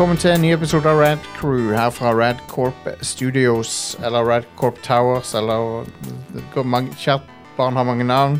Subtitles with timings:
[0.00, 4.46] velkommen til en ny episode av Rad Crew her fra Rad Corp Studios, eller Rad
[4.56, 5.84] Corp Towers, eller
[6.64, 7.26] mange, Kjært
[7.58, 8.38] barn har mange navn.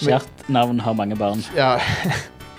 [0.00, 1.42] Kjært navn har mange barn.
[1.52, 1.74] Ja.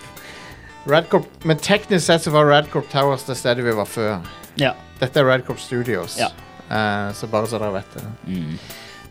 [0.94, 4.22] Radcorp, men teknisk sett så var Radcorp Towers det stedet vi var før.
[4.62, 4.76] Ja.
[5.02, 6.30] Dette er Radcorp Studios, Ja.
[6.70, 8.06] uh, så bare så dere vet det.
[8.28, 8.60] Mm.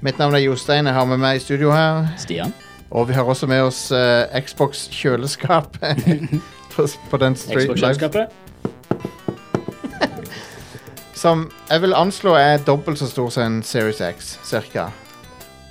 [0.06, 2.14] Mitt navn er Jostein, jeg har med meg i studio her.
[2.14, 2.54] Stian.
[2.94, 5.82] Og vi har også med oss uh, Xbox kjøleskap
[6.76, 8.30] på, på den street live.
[11.22, 11.22] Xbox-kjøleskapet.
[11.22, 14.88] Som jeg vil anslå er dobbelt så stor som en Series X, cirka.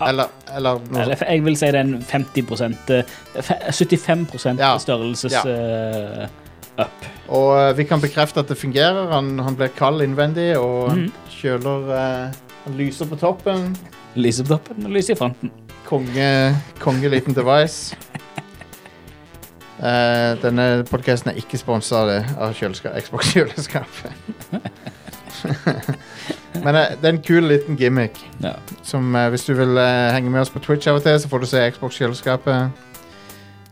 [0.01, 1.19] Eller, eller noe sånt.
[1.29, 3.03] jeg vil si det er en 50 eh,
[3.71, 4.77] 75 Ja.
[4.77, 5.43] størrelses Ja.
[5.45, 6.27] Uh,
[6.81, 7.05] up.
[7.29, 9.11] Og uh, vi kan bekrefte at det fungerer.
[9.11, 11.11] Han, han blir kald innvendig og Mhm.
[11.29, 12.31] kjøler uh,
[12.65, 13.75] Han lyser på toppen.
[14.15, 15.51] Lyser på toppen og lyser i fronten.
[15.85, 17.95] Konge, konge liten device.
[20.41, 22.03] Denne podkasten er ikke sponsa
[22.37, 23.87] av kjøleska- Xbox kjøleskap.
[26.65, 28.19] Men eh, det er en kul liten gimmick.
[28.43, 28.55] Ja.
[28.83, 31.31] Som eh, Hvis du vil eh, henge med oss på Twitch av og til, så
[31.31, 32.87] får du se Xbox kjøleskapet.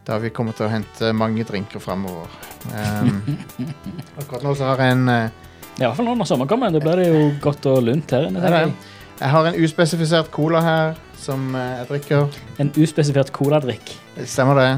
[0.07, 2.31] Da vi kommer til å hente mange drinker fremover.
[2.73, 3.37] Um,
[4.19, 6.73] akkurat nå så har jeg en eh, I hvert fall nå når sommeren kommer.
[6.73, 8.41] Da blir det jo godt og lunt her inne.
[8.41, 8.95] Tenker jeg.
[9.19, 12.39] Jeg har en uspesifisert cola her som eh, jeg drikker.
[12.63, 13.91] En uspesifert coladrikk.
[14.23, 14.69] Stemmer det?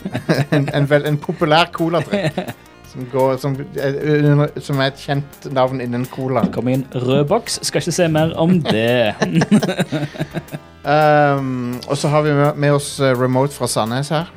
[0.56, 2.52] en, en, vel, en populær coladrikk.
[2.96, 6.46] Som, går, som, er som er et kjent navn innen cola.
[6.48, 7.58] Kommer i en rød boks.
[7.68, 9.12] Skal ikke se mer om det.
[10.86, 14.28] Um, og så har vi med, med oss eh, remote fra Sandnes her.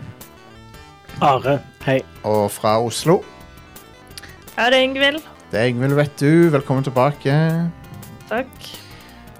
[1.21, 1.99] Are, hei.
[2.25, 3.19] Og fra Oslo.
[4.55, 5.19] Ja, det er Ingvild.
[5.51, 6.49] Det er Ingvild, vet du.
[6.49, 7.35] Velkommen tilbake.
[8.31, 8.69] Takk.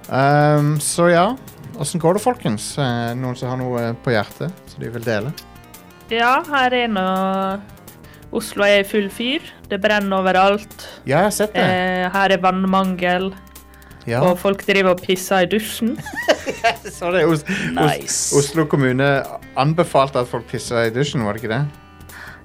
[0.05, 1.25] Um, så ja,
[1.81, 2.75] åssen går det, folkens?
[2.77, 5.33] Eh, Noen som har noe på hjertet som de vil dele?
[6.13, 7.09] Ja, her er nå
[8.35, 9.45] Oslo er i full fyr.
[9.69, 10.75] Det brenner overalt.
[11.03, 11.65] Ja, jeg har sett det.
[11.65, 13.31] Eh, her er vannmangel,
[14.09, 15.95] Ja, og folk driver og pisser i dusjen.
[16.97, 17.25] så det.
[17.29, 17.43] Os
[17.75, 18.35] Nice.
[18.37, 19.09] Oslo kommune
[19.59, 21.63] anbefalte at folk pisser i dusjen, var det ikke det?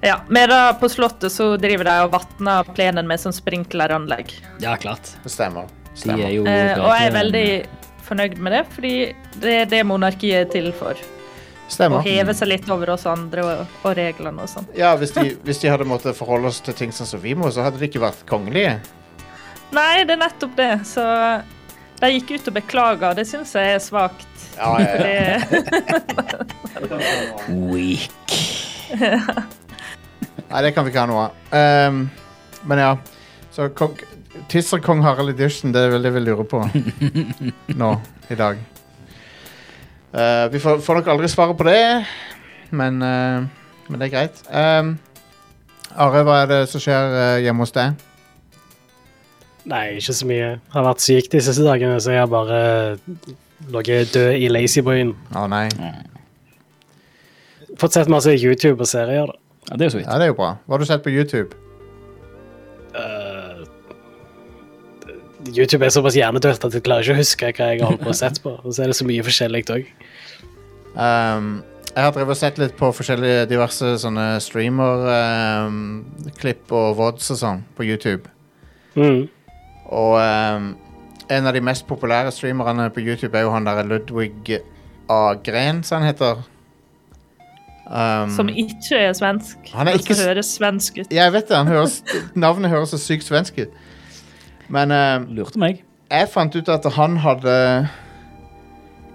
[0.04, 4.34] Ja, men da på Slottet så driver de og vatner plenen med sånn sprinkleranlegg.
[4.60, 5.14] Ja, klart.
[5.24, 5.70] Det stemmer.
[5.94, 6.26] De stemmer.
[6.26, 7.48] er jo Eh, og jeg er veldig
[8.04, 8.94] fornøyd med det, fordi
[9.40, 10.98] det er det monarkiet er til for.
[11.64, 14.66] Å Og heve seg litt over oss andre og, og reglene og sånn.
[14.76, 17.48] Ja, hvis de, hvis de hadde måttet forholde oss til ting sånn som vi må,
[17.50, 18.76] så hadde de ikke vært kongelige.
[19.74, 20.72] Nei, det er nettopp det.
[20.86, 21.04] Så
[22.02, 24.28] de gikk ut og beklaga, det syns jeg er svakt.
[24.58, 25.38] Ja, ja, ja.
[27.72, 28.36] Weak.
[30.50, 31.32] Nei, det kan vi ikke ha noe av.
[31.88, 32.04] Um,
[32.68, 32.92] men ja.
[33.54, 33.96] Så kong,
[34.50, 36.62] Tisser kong Harald Edition, det er vel det vi lurer på
[37.80, 37.90] nå
[38.30, 38.62] i dag.
[40.14, 42.06] Eh, vi får, får nok aldri svaret på det,
[42.70, 43.46] men, uh,
[43.88, 44.42] men det er greit.
[44.46, 44.94] Um,
[45.94, 47.98] Are, hva er det som skjer uh, hjemme hos deg?
[49.70, 50.52] Nei, ikke så mye.
[50.52, 52.60] Jeg Har vært syk de siste dagene, så jeg har bare
[53.74, 55.14] ligget død i Lazyboyen.
[55.34, 55.66] Å nei.
[57.80, 59.40] Fått sett masse YouTube og serier, da.
[59.70, 60.10] Ja, det er jo så vidt.
[60.10, 60.54] Ja, det er jo bra.
[60.62, 61.63] Hva har du sett på YouTube?
[65.54, 68.12] YouTube er såpass hjernedødt at jeg klarer ikke å huske hva jeg har holdt på
[68.12, 68.50] å sett på.
[68.62, 69.84] Og så er det så mye forskjellig òg.
[70.94, 71.46] Um,
[71.94, 77.60] jeg har drevet og sett litt på forskjellige diverse sånne streamer-klipp og vods og sånn
[77.78, 78.24] på YouTube.
[78.98, 79.22] Mm.
[79.94, 80.76] Og um,
[81.30, 84.58] en av de mest populære streamerne på YouTube er jo han der Ludvig
[85.10, 86.34] Agren, som han heter.
[87.84, 89.58] Um, som ikke er svensk.
[89.76, 91.12] Han er ikke høres svensk ut.
[91.12, 91.56] Ja, jeg vet det.
[91.56, 92.02] Han høres,
[92.34, 93.68] navnet høres så sykt svensk ut.
[94.72, 95.82] Men um, Lurte meg.
[96.10, 97.54] jeg fant ut at han hadde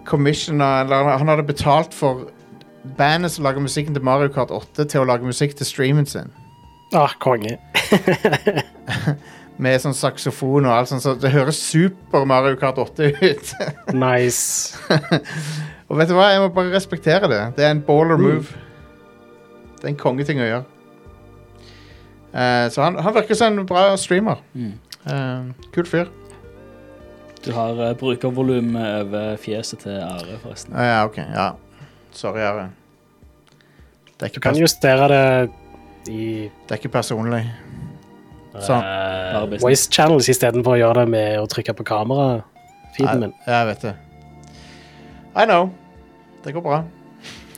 [0.10, 2.28] commissiona Eller han hadde betalt for
[2.98, 6.30] bandet som lager musikken til Mario Kart 8, til å lage musikk til streamen sin.
[6.96, 7.58] Ah, konge.
[9.60, 11.04] Med sånn saksofon og alt sånt.
[11.04, 13.52] Så det høres super Mario Kart 8 ut.
[14.06, 14.80] Nice.
[15.90, 17.42] og vet du hva, jeg må bare respektere det.
[17.60, 18.56] Det er en baller move.
[19.80, 20.66] Det er en kongeting å gjøre.
[22.32, 24.40] Eh, så han, han virker som en bra streamer.
[24.56, 24.74] Mm.
[25.10, 26.10] Eh, kul fyr.
[27.46, 30.76] Du har uh, brukervolum over fjeset til Are, forresten.
[30.76, 31.18] Ah, ja, ok.
[31.24, 31.48] Ja.
[32.12, 32.70] Sorry, Are.
[34.20, 35.50] Det er Du kan justere det
[36.12, 37.46] i det er ikke personlig.
[38.60, 38.84] Sånn.
[38.84, 43.36] Uh, voice channels istedenfor å gjøre det med å trykke på kamera-feeden min.
[43.46, 43.94] Ja, jeg vet det.
[45.38, 45.70] I know.
[46.44, 46.82] Det går bra.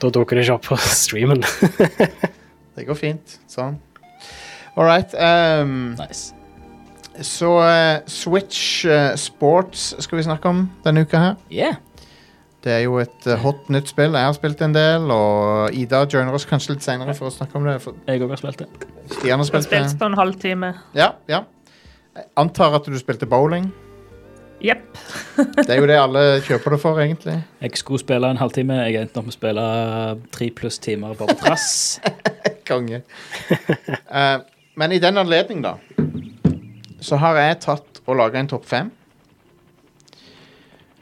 [0.01, 1.42] Da dukker det ikke opp på streamen.
[2.75, 3.39] Det går fint.
[3.50, 3.80] Sånn.
[4.75, 5.13] All right.
[5.15, 6.36] Um, Nice.
[7.25, 11.39] Så eh, Switch eh, Sports skal vi snakke om denne uka her.
[11.51, 11.79] Yeah.
[12.62, 14.13] Det er jo et eh, hot nytt spill.
[14.13, 17.57] Jeg har spilt en del, og Ida joiner oss kanskje litt senere for å snakke
[17.57, 17.79] om det.
[17.81, 18.89] For Jeg òg har spilt det.
[19.15, 19.85] Stian har spilt det.
[19.97, 20.73] på en halvtime.
[20.97, 21.44] Ja, ja.
[22.18, 23.71] Jeg antar at du spilte bowling.
[24.62, 24.97] Jepp.
[25.65, 27.39] Det er jo det alle kjøper det for, egentlig.
[27.63, 28.75] Jeg skulle spille en halvtime.
[28.85, 29.63] Jeg endte opp med å spille
[30.35, 31.71] tre pluss timer bare på trass.
[32.69, 33.01] Konge.
[33.50, 34.35] Eh,
[34.77, 35.79] men i den anledning, da,
[37.01, 38.92] så har jeg tatt og laga en topp fem.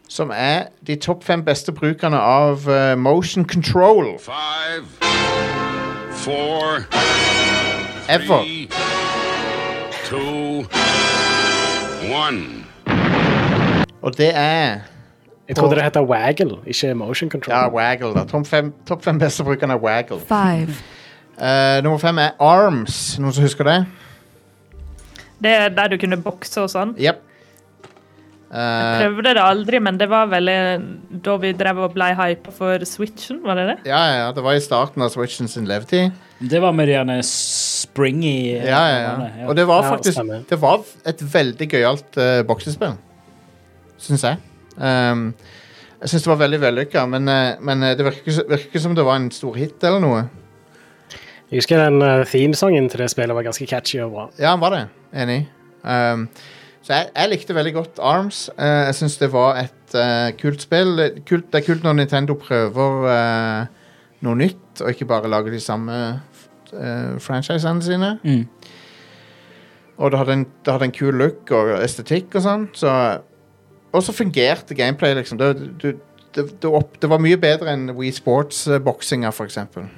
[0.09, 4.85] Som er de topp fem beste brukerne av uh, motion control Five,
[6.11, 6.81] four,
[8.09, 8.41] ever.
[8.41, 8.67] three,
[10.05, 10.65] two,
[12.09, 12.65] one.
[14.01, 14.79] Og det er
[15.47, 17.53] Jeg trodde det heter Waggle, ikke Motion Control.
[17.55, 18.23] Ja, Waggle, da.
[18.23, 20.19] Topp fem, top fem beste brukerne er Waggle.
[20.19, 20.73] five,
[21.39, 23.19] Uh, nummer fem er Arms.
[23.19, 23.85] Noen som husker det?
[25.39, 26.93] Det er der du kunne bokse og sånn.
[26.99, 27.25] Yep.
[28.49, 30.81] Uh, jeg Prøvde det aldri, men det var vel eh,
[31.21, 33.75] da vi drev og ble hypa for Switchen, var det det?
[33.91, 36.15] ja, ja, det var i starten av Switchen sin levetid.
[36.39, 39.13] Det var med de gjerne springy eh, Ja, ja,
[39.43, 39.45] ja.
[39.45, 40.25] Og det var faktisk.
[40.49, 42.97] Det var et veldig gøyalt uh, boksespill.
[44.01, 44.41] Syns jeg.
[44.79, 45.33] Um,
[45.99, 48.83] jeg syns det var veldig vellykka, men, uh, men eh, det virker ikke, virker ikke
[48.85, 50.23] som det var en stor hit eller noe.
[51.49, 54.23] Jeg husker den uh, themesangen til det spillet var ganske catchy og bra.
[54.37, 54.81] Ja, han var det.
[55.17, 55.39] Enig.
[55.81, 56.27] Um,
[56.85, 58.49] så jeg, jeg likte veldig godt Arms.
[58.53, 60.91] Uh, jeg syns det var et uh, kult spill.
[61.25, 65.61] Kult, det er kult når Nintendo prøver uh, noe nytt, og ikke bare lager de
[65.63, 65.95] samme
[66.73, 68.11] uh, franchisene sine.
[68.21, 68.45] Mm.
[69.97, 72.67] Og det hadde, en, det hadde en kul look og estetikk og sånn.
[72.77, 72.91] Så,
[73.89, 75.41] og så fungerte gameplay, liksom.
[75.41, 75.49] Det,
[75.81, 75.95] det,
[76.37, 79.89] det, opp, det var mye bedre enn Wii Sports-boksinga, for eksempel.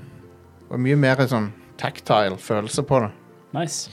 [0.72, 1.50] Var mye mer sånn
[1.82, 3.12] tactile følelse på det.
[3.58, 3.92] Nice.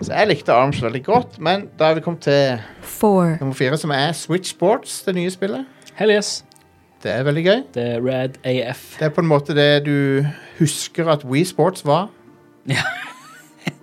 [0.00, 3.76] Så jeg likte Arms veldig godt, men da er vi kommet til four, nummer fire,
[3.76, 5.66] som er Switch Sports, det nye spillet.
[5.98, 6.38] Hell yes.
[7.02, 7.60] Det er veldig gøy.
[7.74, 8.84] Det er Rad AF.
[9.00, 10.22] Det er på en måte det du
[10.60, 12.08] husker at Wii Sports var,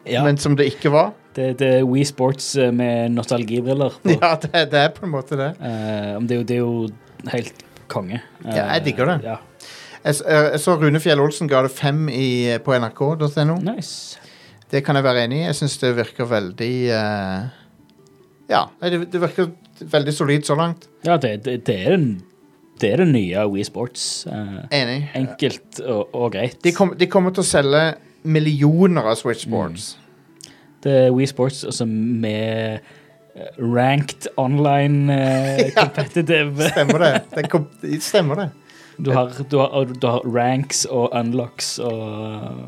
[0.07, 1.11] Ja, men som det ikke var.
[1.35, 3.99] det, det er Wii Sports eh, med nostalgibriller.
[4.01, 4.15] på.
[4.23, 5.51] Ja, det, det er på en måte det.
[5.59, 8.21] Eh, men det, er jo, det er jo helt konge.
[8.45, 9.17] Eh, Ja, jeg digger det.
[9.27, 9.35] Ja.
[10.03, 13.57] Jeg, eh, jeg så Rune Fjell Olsen ga det fem i, på nrk.no.
[13.65, 14.19] Nice.
[14.71, 15.45] Det kan jeg være enig i.
[15.47, 17.47] Jeg syns det virker veldig uh,
[18.51, 19.49] Ja, det, det virker
[19.81, 20.85] veldig solid så langt.
[21.07, 22.21] Ja, det, det, det, er, den,
[22.81, 24.05] det er det nye Wii Sports.
[24.29, 24.99] Uh, Enig.
[25.17, 26.59] enkelt og, og greit.
[26.63, 27.83] De, kom, de kommer til å selge
[28.29, 29.93] millioner av Switch Sports.
[30.83, 35.81] Det er Wii Sports altså med eh, ranked online eh, Ja.
[35.87, 36.69] competitive.
[36.71, 37.11] Stemmer det?
[37.35, 37.65] det kom,
[38.03, 38.49] stemmer det.
[38.99, 42.67] Du har, du, har, du har ranks og unlocks og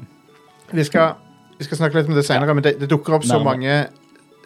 [0.72, 1.18] Vi skal,
[1.60, 3.83] vi skal snakke litt om det senere, men det, det dukker opp så mange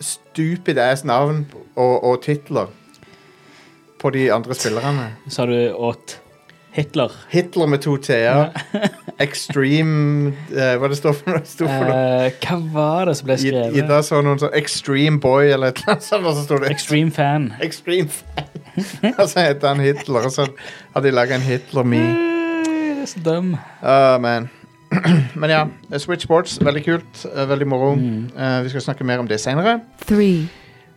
[0.02, 1.46] stupid ass navn
[1.76, 2.74] og, og titler
[4.02, 5.12] på de andre spillerne.
[5.30, 6.20] Så har du åt
[6.76, 7.12] Hitler.
[7.32, 8.50] Hitler med to t-er.
[9.26, 11.48] Extreme uh, Hva det står for noe?
[11.48, 12.00] Står for noe?
[12.26, 13.78] Eh, hva var det som ble skrevet?
[13.80, 17.54] Ida så noen sånn Extreme Boy eller et eller annet så det Extreme fan.
[17.64, 18.65] Extreme Fan.
[19.20, 20.48] og så heter han Hitler, og så
[20.94, 22.02] har de laga en Hitler-me.
[22.66, 23.54] Det er så dum.
[23.84, 24.50] Uh, man.
[25.42, 25.64] Men ja,
[26.00, 27.26] Switch Sports, veldig kult.
[27.30, 27.94] eh, Veldig moro.
[27.96, 28.30] Mm.
[28.38, 29.80] Uh, vi skal snakke mer om det senere.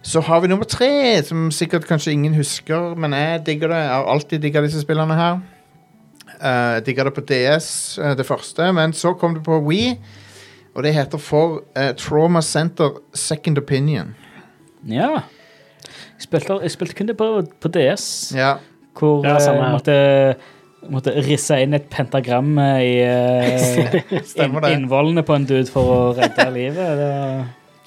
[0.02, 3.80] Så har vi nummer tre, som sikkert kanskje ingen husker, men jeg digger det.
[3.82, 5.40] Jeg har alltid digga disse spillene her.
[6.38, 9.96] Eh, Jeg digga det på DS, det første, men så kom det på Wii.
[10.76, 11.64] Og det heter for
[11.98, 14.14] Trauma Center Second Opinion.
[14.86, 15.24] Ja.
[16.18, 17.26] Jeg spilte, jeg spilte kun det på,
[17.62, 18.06] på DS,
[18.36, 18.56] Ja,
[18.98, 19.96] hvor Ja, eh, samme jeg måtte,
[20.90, 23.98] måtte risse inn et pentagram eh, i eh,
[24.42, 27.02] inn, innvollene på en dude for å redde livet.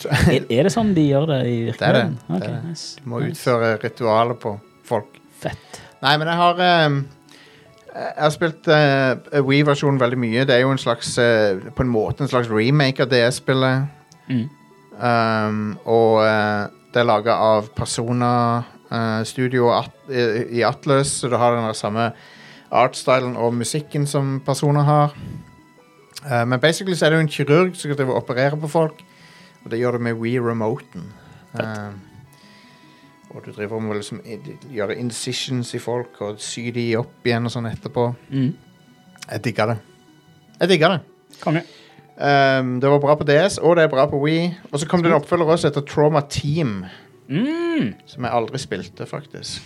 [0.01, 2.05] Det er, er det sånn de gjør det i Det er det.
[2.07, 2.19] virkeligheten?
[2.31, 2.61] Det er det.
[2.71, 2.87] nice.
[3.03, 3.35] du må Nice.
[3.35, 4.55] utføre ritualer på
[4.87, 5.19] folk.
[5.43, 5.81] Fett.
[6.01, 6.95] Nei, men jeg har um,
[7.91, 10.45] Jeg har spilt uh, Wii-versjonen veldig mye.
[10.49, 13.91] Det er jo en slags uh, På en måte en slags remake av DS-spillet.
[14.31, 14.47] Mm.
[15.01, 18.31] Um, og eh, det er laga av Persona
[18.91, 22.11] uh, Studio at, i, i Atlas, så det har den samme
[22.71, 25.15] artstylen og musikken som Persona har.
[26.25, 29.03] Uh, men basically så er det jo en kirurg som skal operere på folk,
[29.63, 31.11] og det gjør det med Wii Remoten.
[31.53, 31.99] Um,
[33.31, 34.19] og du driver med å liksom
[34.75, 38.09] gjøre incisions i folk og sy de opp igjen og sånn etterpå.
[38.31, 38.51] Mm.
[39.29, 39.77] Jeg digger det.
[40.59, 40.99] Jeg digger det.
[41.39, 41.63] Konge.
[42.21, 44.51] Um, det var bra på DS, og det er bra på Wii.
[44.71, 46.85] Og så kom det en oppfølger også etter Trauma Team,
[47.31, 47.93] Mm.
[48.05, 49.61] som jeg aldri spilte, faktisk.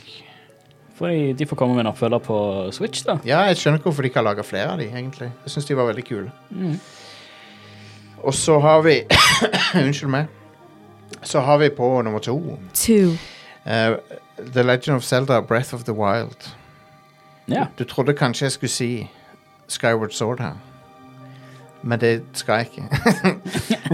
[0.95, 2.37] For de, de får komme med en oppfølger på
[2.71, 3.17] Switch, da.
[3.25, 5.31] Ja, jeg skjønner ikke hvorfor de ikke har laga flere av de, egentlig.
[5.43, 6.31] Jeg syns de var veldig kule.
[6.51, 6.77] Mm.
[8.23, 9.01] Og så har vi
[9.81, 10.27] Unnskyld meg.
[11.25, 12.37] Så har vi på nummer to
[12.73, 13.17] two,
[13.65, 13.97] Uh,
[14.53, 16.51] The Legend of Zelda Breath of the Wild.
[17.49, 17.65] Ja.
[17.79, 19.09] Du trodde kanskje jeg skulle si
[19.67, 20.53] Skyward Sword her.
[21.85, 22.83] Men det skal jeg ikke.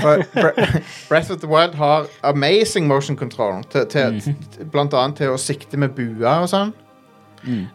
[1.10, 3.64] Breath of the Wild har amazing motion control.
[3.70, 4.70] Til, til, Mhm.
[4.72, 6.72] Blant annet til å sikte med bua og sånn.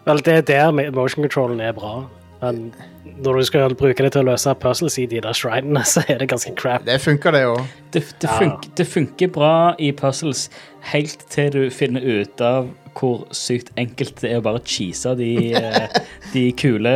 [0.07, 2.05] Vel, det er der motion controllen er bra.
[2.43, 2.73] Men
[3.19, 6.19] når du skal bruke det til å løse puzzles i de der shrinene, så er
[6.19, 6.85] det ganske crap.
[6.87, 7.63] Det funker, det òg.
[7.93, 8.39] Det, det, Ja.
[8.39, 10.49] funker, det funker bra i puzzles
[10.93, 15.31] helt til du finner ut av hvor sykt enkelt det er å bare cheese de,
[15.59, 15.99] eh,
[16.33, 16.93] de kule,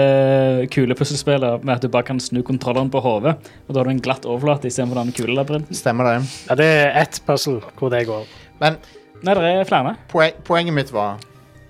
[0.73, 3.95] kule puslespillene med at du bare kan snu kontrolleren på hodet, og da har du
[3.95, 5.77] en glatt overflate istedenfor den kule labyrinten.
[5.77, 6.15] Stemmer det.
[6.49, 8.25] Ja, det er ett puzzle hvor det går.
[8.63, 8.81] Men
[9.21, 9.99] Nei, det er flere.
[10.09, 11.21] poen, poenget mitt var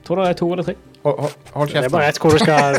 [0.06, 0.76] Tror det er to eller tre.
[1.02, 1.84] Hold, hold, kjeft.
[1.84, 2.76] Det er bare ett hvor du skal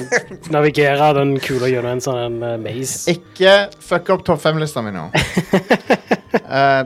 [0.53, 3.15] navigere den kula gjennom en sånn en, maze.
[3.15, 5.09] Ikke fuck opp topp fem-lista mi nå.
[6.31, 6.83] Eh,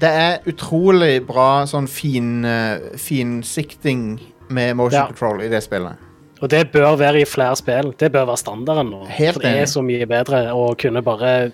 [0.00, 5.06] det er utrolig bra sånn fin, uh, finsikting med motion Ja.
[5.06, 5.96] control i det spillet.
[6.42, 7.94] Og det bør være i flere spill.
[7.98, 9.06] Det bør være standarden nå.
[9.08, 11.52] Helt For det er så mye bedre å kunne bare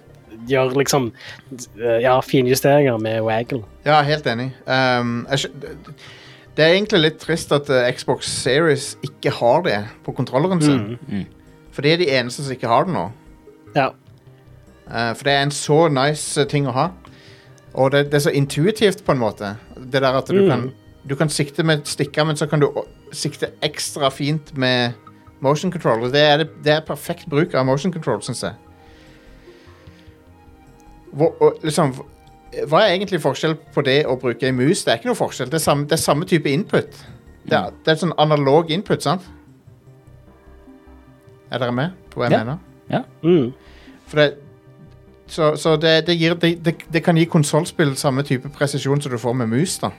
[0.49, 1.13] gjøre liksom
[1.79, 3.63] eh, ja, finjusteringer med waggle.
[3.87, 4.51] Ja, helt enig.
[4.67, 5.27] Um,
[6.57, 10.99] det er egentlig litt trist at eh, Xbox Series ikke har det på kontrolleren sin.
[11.07, 11.27] Mm.
[11.73, 13.07] For det er de eneste som ikke har det nå.
[13.77, 13.93] Ja.
[14.91, 16.91] Uh, for det er en så nice eh, ting å ha.
[17.75, 19.55] Og det, det er så intuitivt, på en måte.
[19.77, 20.49] Det der at du Mm.
[20.51, 20.73] kan
[21.09, 22.69] Du kan sikte med stikker, men så kan du
[23.13, 24.93] sikte ekstra fint med
[25.41, 26.05] motion control.
[26.05, 28.53] Og det er, det, det er perfekt bruk av motion control, syns jeg.
[31.13, 31.93] Hvor, og, liksom,
[32.71, 34.85] hva er egentlig forskjell på det å bruke ei mus?
[34.85, 35.51] Det er ikke noe forskjell.
[35.51, 37.03] Det er samme, det er samme type input.
[37.51, 39.27] Det er, det er sånn analog input, sant?
[41.51, 42.45] Er dere med på hva jeg Ja.
[42.45, 43.05] mener?
[43.23, 43.53] Mm.
[44.07, 44.39] For det,
[45.33, 49.13] så så det, det, gir, det, det, det kan gi konsollspill samme type presisjon som
[49.13, 49.79] du får med mus.
[49.81, 49.91] da.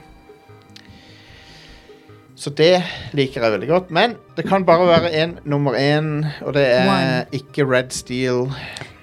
[2.36, 3.90] Så det liker jeg veldig godt.
[3.90, 7.24] Men det kan bare være en nummer én, og det er One.
[7.32, 8.50] ikke Red Steel.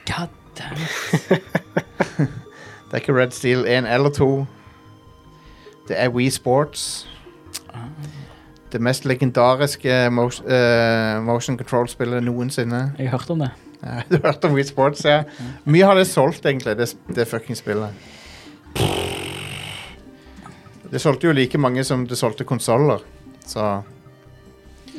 [0.07, 0.77] God damn.
[2.91, 4.45] Det er ikke Red Steel 1 eller 2.
[5.87, 7.07] Det er Wii Sports.
[8.71, 12.93] Det mest legendariske motion, eh, motion control-spillet noensinne.
[12.99, 13.49] Jeg har hørt om det.
[14.09, 15.23] Du har hørt om Wii Sports, ja.
[15.63, 18.09] Mye har det solgt, egentlig, det, det fucking spillet.
[20.91, 23.01] Det solgte jo like mange som det solgte konsoller,
[23.47, 23.81] så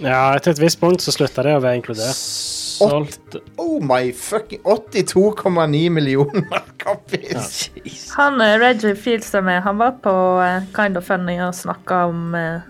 [0.01, 2.17] ja, etter et visst punkt så slutta det å være inkludert.
[2.17, 7.69] Solgt Oh my fucking 82,9 millioner copies!
[8.17, 12.65] Han eh, Reggie Fieldstad han var på eh, Kind of Funny og snakka om eh,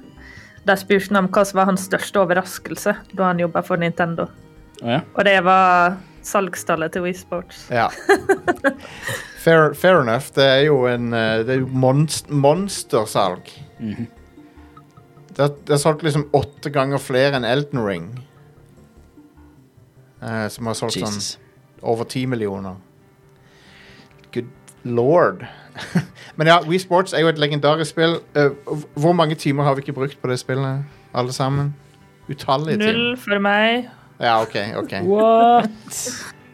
[0.67, 4.29] De spurte han om hva som var hans største overraskelse da han jobba for Nintendo.
[4.83, 5.01] Å ja.
[5.15, 7.67] Og det var salgstallet til Wii Sports.
[7.71, 7.89] Ja.
[9.43, 10.29] Fair, fair enough.
[10.35, 13.49] Det er jo en eh, Det er jo monst monstersalg.
[13.81, 14.07] Mhm.
[15.33, 18.09] Det, har- det har solgt liksom åtte ganger flere enn Elden Ring.
[20.23, 21.21] Eh, som har solgt sånn
[21.83, 22.77] over ti millioner.
[24.33, 24.51] Good
[24.85, 25.47] lord.
[26.37, 28.19] Men ja, Wii Sports er jo et legendarisk spill.
[28.37, 28.53] Uh,
[28.95, 30.85] hvor mange timer har vi ikke brukt på det spillet,
[31.17, 31.73] alle sammen?
[32.31, 32.93] Utallige timer.
[32.93, 33.89] Null for meg.
[34.23, 34.55] Ja, OK.
[34.79, 35.97] ok What?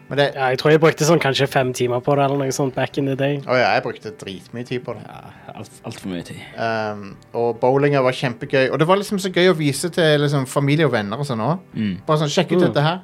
[0.09, 2.53] Men det, Ja, jeg tror jeg brukte sånn kanskje fem timer på det, eller noe
[2.55, 3.35] sånt back in the day.
[3.45, 5.03] Å ja, jeg brukte dritmye tid på det.
[5.05, 6.39] Ja, Altfor alt for mye tid.
[6.57, 7.03] Um,
[7.37, 8.71] og bowlinga var kjempegøy.
[8.73, 11.43] Og det var liksom så gøy å vise til liksom, familie og venner og sånn
[11.45, 11.61] òg.
[11.77, 11.93] Mm.
[12.07, 12.65] Bare sånn, sjekk ut Mm.
[12.71, 12.99] dette her.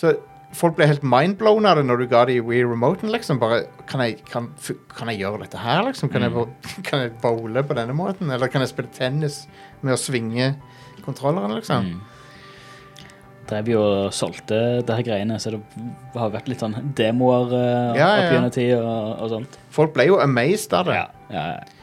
[0.00, 0.14] Så
[0.58, 3.12] folk ble helt mindblown av det når du ga dem Wii Remoten.
[3.14, 3.38] liksom.
[3.38, 4.50] Bare, kan jeg, kan,
[4.96, 6.10] kan jeg gjøre dette her, liksom?
[6.10, 6.48] Kan, jeg, bo-
[6.88, 8.28] kan jeg bowle på denne måten?
[8.32, 9.46] Eller kan jeg spille tennis
[9.82, 10.56] med å svinge
[11.06, 11.86] kontrolleren, liksom?
[11.94, 12.00] Mm.
[13.50, 15.60] Drev jo og solgte det her greiene, så det
[16.14, 19.56] har vært litt sånn demoer uh, Ja, ja, opp gjennom tid og, og sånt.
[19.74, 20.98] Folk ble jo amazed av det.
[21.00, 21.78] Ja, ja, ja.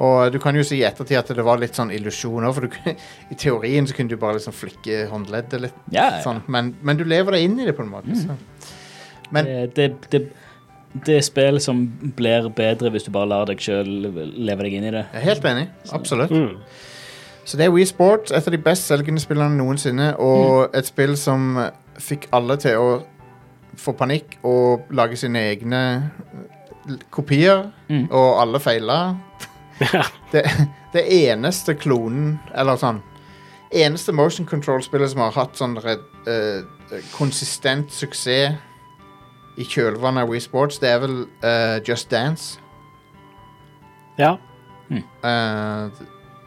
[0.00, 2.66] Og du kan jo si i ettertid at det var litt sånn illusjon òg, for
[2.66, 3.00] du,
[3.34, 5.80] i teorien så kunne du bare liksom flikke håndleddet litt.
[5.94, 6.20] ja, ja.
[6.24, 6.42] Sånn.
[6.46, 8.14] Men, men du lever deg inn i det på en måte.
[8.18, 8.36] Så.
[9.34, 10.22] Men Det, det, det,
[11.06, 11.82] det er spill som
[12.18, 15.04] blir bedre hvis du bare lar deg sjøl leve deg inn i det.
[15.12, 15.66] jeg er helt enig.
[15.94, 16.34] Absolutt.
[16.34, 16.56] Mm.
[17.44, 21.16] Så det er Wii Sports, et av de best selgende spillene noensinne, og et spill
[21.18, 22.90] som eh, fikk alle til å
[23.80, 25.80] få panikk og lage sine egne
[27.10, 28.06] kopier, Mm.
[28.10, 29.16] og alle feila.
[30.32, 30.42] Det,
[30.92, 32.98] det eneste klonen, eller sånn
[33.72, 38.56] Eneste motion control-spillet som har hatt sånn red, uh, konsistent suksess
[39.58, 42.58] i kjølvannet av Wii Sports, det er vel uh, Just Dance.
[44.18, 44.36] ja.
[44.90, 45.04] Mm.
[45.22, 45.90] a-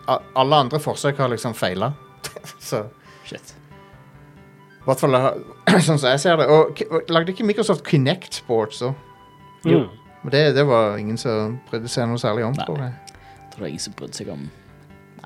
[0.08, 1.92] alle andre forsøk har liksom feila.
[2.60, 2.84] Så
[3.26, 3.56] Shit.
[4.80, 5.30] i hvert fall eh,
[5.88, 6.48] sånn som jeg ser det.
[6.52, 8.94] Og og lagde ikke Microsoft Kinect Sports òg?
[9.66, 9.88] Mm.
[10.24, 12.66] Men det, det var ingen som brydde seg noe særlig om, Nei.
[12.68, 12.94] tror jeg.
[13.54, 14.44] Det var ingen som brydde seg om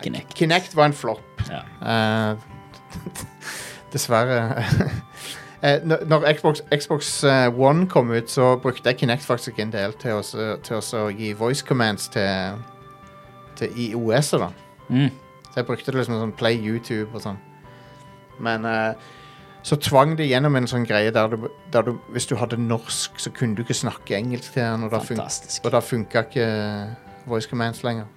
[0.04, 0.36] Kinect.
[0.38, 1.42] Kinect var en flopp.
[1.50, 1.64] Ja.
[1.82, 2.38] Uh,
[3.94, 4.66] Dessverre.
[5.64, 7.12] uh, når Xbox, Xbox
[7.58, 10.22] One kom ut, så brukte jeg Kinect faktisk en del til å
[10.66, 12.62] til å gi voice commands til,
[13.58, 14.42] til IOS-et.
[14.42, 14.67] da.
[14.90, 15.12] Mm.
[15.48, 17.40] Så jeg brukte det liksom sånn Play YouTube og sånn.
[18.44, 19.08] Men eh,
[19.68, 23.18] så tvang de gjennom en sånn greie der du, der du Hvis du hadde norsk,
[23.20, 26.46] så kunne du ikke snakke engelsk til den, og da, fun og da funka ikke
[27.28, 28.08] voice commands lenger.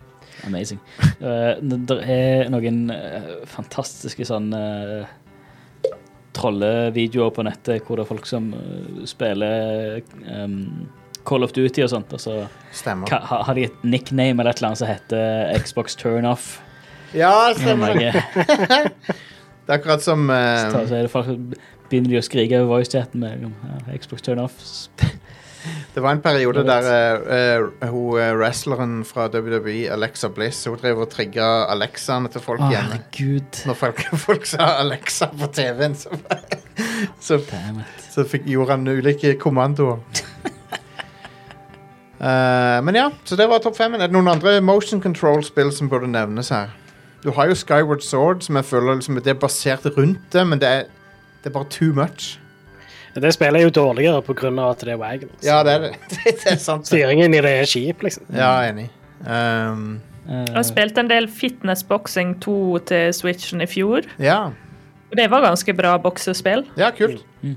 [0.47, 0.81] Amazing.
[1.21, 5.03] Uh, det er noen uh, fantastiske sånn uh,
[6.37, 10.87] trollevideoer på nettet hvor det er folk som eh, spiller um,
[11.31, 12.37] Call of Duty og sånt, og så
[12.75, 13.11] Stemmer.
[13.47, 16.57] har de et nickname eller et eller annet som heter Xbox Turnoff.
[17.17, 17.95] Ja, stemmer.
[18.01, 21.29] Det er akkurat som uh, så er det folk
[21.91, 24.57] begynner de å skrike over voicechatten med uh, Xbox Turnoff.
[25.95, 30.79] Det var en periode der uh, uh, hun eh, wrestleren fra WWE, Alexa Bliss, hun
[30.81, 32.97] drev og trigga Alexaene til folk oh, hjemme.
[32.97, 33.61] herregud.
[33.69, 36.15] Når folk, folk sa Alexa på TV-en, så,
[37.21, 37.41] så,
[38.09, 40.01] så fikk, gjorde han ulike kommandoer.
[42.21, 43.95] Eh, men ja, så det var topp fem.
[43.97, 46.75] Er det noen andre motion control-spill som burde nevnes her?
[47.25, 50.61] Du har jo Skyward Sword, som jeg føler liksom, det er basert rundt det, men
[50.61, 50.87] det er,
[51.41, 52.37] det er bare too much.
[53.15, 54.71] Det spillet er jo dårligere pga.
[54.71, 55.31] at det er wagon.
[55.41, 55.93] så Ja, det er det.
[56.45, 56.87] det er sant.
[56.91, 58.25] Styringen i det er kjip, liksom.
[58.35, 58.91] Ja, enig.
[59.21, 64.07] Um, Jeg har spilt en del Fitness Boxing 2 til Switchen i fjor.
[64.19, 64.51] ja.
[65.11, 66.69] Og det var ganske bra boksespill.
[66.79, 67.25] ja, kult.
[67.43, 67.57] Mm.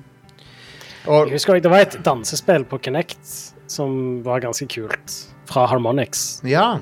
[1.07, 5.13] Og Jeg husker Det var et dansespill på Kinect som var ganske kult,
[5.49, 6.79] fra Harmonix, ja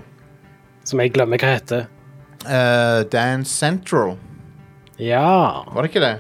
[0.84, 1.86] som jeg glemmer hva heter.
[2.44, 4.18] uh, Dance Central,
[5.00, 6.16] Ja var det ikke det?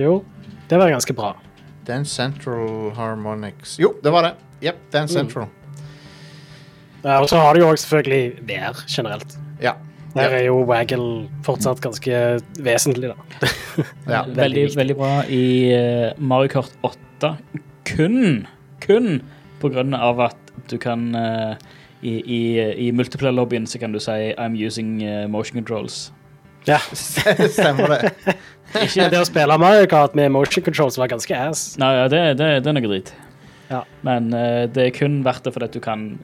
[0.00, 0.24] Jo,
[0.68, 1.34] det var ganske bra.
[1.86, 4.32] Dance Central Harmonix Jo, det var det.
[4.62, 5.28] Jepp, Dance Mm.
[5.28, 5.48] Central.
[7.04, 9.38] Ja, og så har du jo òg selvfølgelig VR generelt.
[9.60, 9.74] Ja.
[10.14, 13.46] Der er jo Waggle fortsatt ganske vesentlig, da.
[14.08, 14.22] ja.
[14.26, 16.98] veldig, veldig veldig, bra i eh, Mario Kart 8.
[17.88, 18.46] Kun,
[18.80, 19.20] kun
[19.62, 20.36] på grunn av at
[20.70, 21.54] du kan uh,
[22.02, 22.40] i, i,
[22.88, 26.10] I multiplayer-lobbyen så kan du si 'I'm using eh, motion controls'.
[26.66, 26.78] Ja,
[27.56, 28.12] Stemmer det.
[28.84, 31.76] Ikke det å spille Mario Kart med motion controls var ganske ass.
[31.78, 33.12] Nei, ja, det, det, det er noe drit.
[33.70, 33.82] Ja.
[34.02, 36.18] Men uh, det er kun verdt det fordi at du kan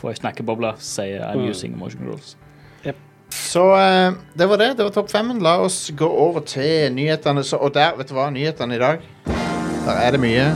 [0.00, 1.50] få ei snakkeboble sier 'I'm Mm.
[1.50, 2.36] using motion controls'.
[3.34, 3.64] Så
[4.38, 4.76] det var det.
[4.78, 5.40] Det var topp femmen.
[5.42, 7.42] La oss gå over til nyhetene.
[7.42, 8.28] Så, og der, vet du hva?
[8.30, 9.00] Nyhetene i dag.
[9.84, 10.46] Der er det mye.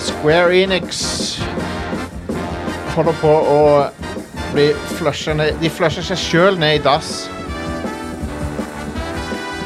[0.00, 1.00] Square Enix
[2.94, 3.60] holder på å
[4.54, 7.28] bli flusha ned De flusher seg sjøl ned i dass.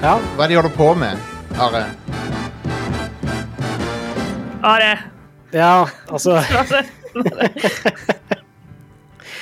[0.02, 1.22] Ja, Hva er det de holder på med,
[1.54, 1.84] Are?
[4.64, 4.98] Are,
[5.52, 6.40] ja altså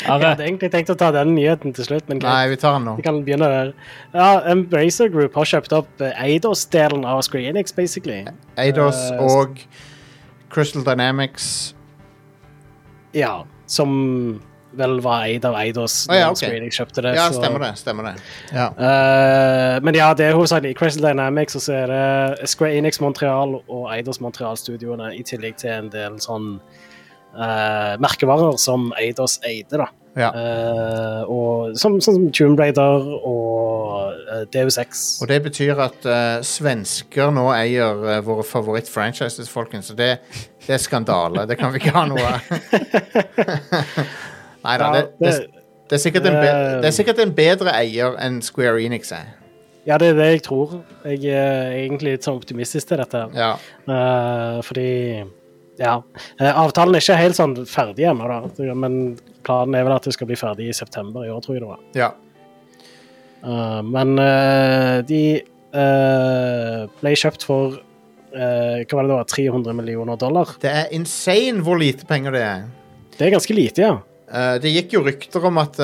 [0.03, 2.89] Jeg hadde egentlig tenkt å ta den nyheten til slutt, men Nei, vi tar den
[2.89, 2.97] nå.
[2.99, 3.73] Vi kan begynne der.
[4.15, 8.23] Ja, Embracer Group har kjøpt opp eh, Eidos-delen av Square Enix, basically.
[8.61, 9.63] Eidos uh, og
[10.53, 11.75] Crystal Dynamics.
[13.17, 14.41] Ja, som
[14.77, 16.41] vel var eid av Eidos ja, da ok.
[16.41, 17.15] Square Enix kjøpte det.
[17.19, 17.73] Ja, stemmer det.
[17.81, 18.15] Stemmer det.
[18.57, 18.69] Ja.
[18.77, 23.59] Uh, men ja, det er hovedsakelig Crystal Dynamics, og så er det Square Enix Montreal
[23.61, 26.57] og Eidos Montreal-studioene, i tillegg til en del sånn
[27.35, 29.87] eh, merkevarer som Eidos eide, da.
[30.19, 30.29] ja.
[30.33, 35.03] Uh, og som, sånn som Tomb Raider og uh, Deus Ex.
[35.25, 39.89] Og det betyr at uh, svensker nå eier uh, våre favorittfranchises, folkens.
[39.89, 40.11] Så det,
[40.67, 41.47] det er skandale.
[41.49, 42.41] Det kan vi ikke ha noe av.
[44.63, 48.43] Nei da, Ja, det, er sikkert en det- det er sikkert en bedre eier enn
[48.45, 49.33] Square Enix er.
[49.85, 50.77] Ja, det er det jeg tror.
[51.05, 53.25] Jeg er egentlig litt sånn optimistisk til dette.
[53.35, 53.57] Ja.
[53.91, 55.25] Eh, fordi
[55.81, 56.03] Ja.
[56.39, 58.75] eh, avtalen er ikke helt sånn ferdig ennå, da.
[58.77, 61.65] Men planen er vel at det skal bli ferdig i september i år, tror jeg
[61.65, 61.89] det var.
[61.99, 62.13] ja.
[63.43, 65.43] Uh, men uh, de
[65.75, 67.81] uh, ble kjøpt for
[68.33, 70.55] hva var det da, 300 millioner dollar.
[70.63, 72.63] Det er insane hvor lite penger det er.
[73.19, 73.99] Det er ganske lite, ja.
[74.57, 75.77] Det gikk jo rykter om at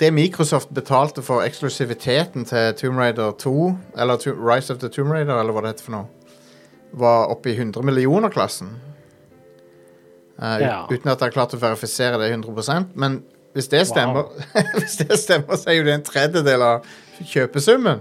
[0.00, 3.52] det Microsoft betalte for eksklusiviteten til Tomb Raider 2,
[4.00, 6.32] eller Rise of the Tomb Raider, eller hva det heter for noe,
[7.04, 8.72] var oppe i 100 millioner-klassen.
[10.40, 10.86] Eh, Ja.
[10.90, 13.22] Uten at jeg har klart å verifisere det 100% Men
[13.54, 14.30] hvis det stemmer,
[14.78, 16.86] hvis det stemmer så er jo det en tredjedel av
[17.26, 18.00] kjøpesummen.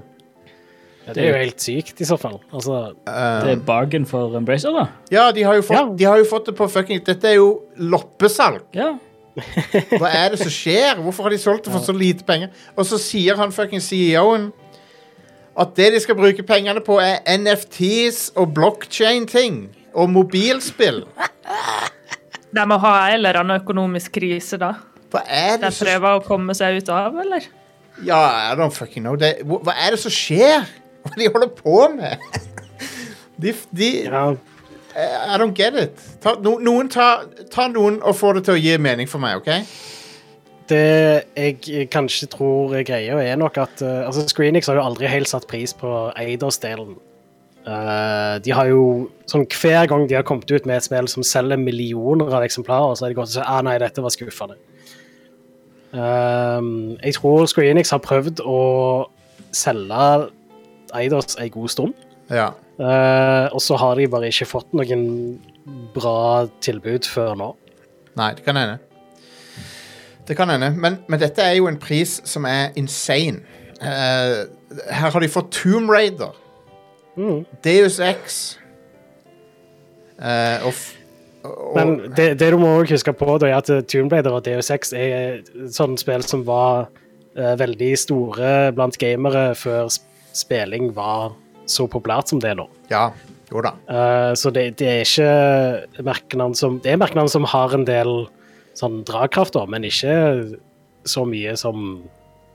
[1.09, 2.35] Det er jo helt sykt, i så fall.
[2.53, 4.83] Altså, Eh, det er bargain for Embracer, da.
[5.09, 5.85] ja, de har, jo fått, Ja.
[5.97, 8.61] de har jo fått det på fucking Dette er jo loppesalg.
[8.77, 8.91] Ja.
[9.97, 10.99] Hva er det som skjer?
[11.01, 12.49] Hvorfor har de solgt det for så lite penger?
[12.77, 14.51] Og så sier han fucking CEO-en
[15.59, 19.69] at det de skal bruke pengene på, er NFTs og blockchain-ting.
[19.95, 21.01] Og mobilspill.
[22.55, 24.73] De må ha en eller annen økonomisk krise, da.
[25.09, 27.47] Hva er De prøver som å komme seg ut av, eller?
[28.05, 28.19] Ja,
[28.51, 29.17] I don't fucking know.
[29.19, 30.67] Det, hva, er det som skjer?
[31.03, 32.19] Hva de holder på med?
[33.39, 34.23] De, de Ja,
[34.99, 36.01] I don't get it.
[36.19, 37.21] Ta, no, noen ta,
[37.53, 39.53] ta noen og få det til å gi mening for meg, OK?
[40.69, 45.09] det jeg kanskje tror er greia, er nok at uh, altså Screenix har jo aldri
[45.09, 46.97] helt satt pris på Eidos-delen.
[47.69, 48.83] Eh, de har jo
[49.29, 52.95] sånn Hver gang de har kommet ut med et spill som selger millioner av eksemplarer,
[52.97, 54.57] så er det godt å si ah, nei, dette var skuffende.
[55.93, 56.69] Eh,
[57.05, 58.59] jeg tror Screenix har prøvd å
[59.55, 60.29] selge
[60.97, 62.05] Eidos en god stund.
[62.29, 62.51] Ja.
[62.79, 65.03] Uh, og så har de bare ikke fått noen
[65.93, 67.49] bra tilbud før nå.
[68.17, 68.77] Nei, det kan hende.
[70.29, 70.71] Det kan hende.
[70.77, 73.41] Men, men dette er jo en pris som er insane.
[73.79, 74.39] Eh,
[74.91, 76.35] her har de fått Tomb Raider,
[77.19, 77.41] Mm.
[77.65, 78.39] Deus X
[80.19, 80.97] Uh, og, f-
[81.47, 84.41] og Men det, det du må også huske på, da, er at Tomb Raider og
[84.43, 85.37] Deus X er
[85.71, 86.89] sånne spill som var
[87.39, 90.03] uh, veldig store blant gamere før sp-
[90.35, 91.31] spilling var
[91.71, 92.65] så populært som det er nå.
[92.91, 93.05] Ja,
[93.47, 93.71] jo da.
[93.87, 98.11] Uh, så det, det er ikke merkenavn som Det er merkenavn som har en del
[98.75, 100.59] sånn dragkraft, da, men ikke
[101.07, 102.01] så mye som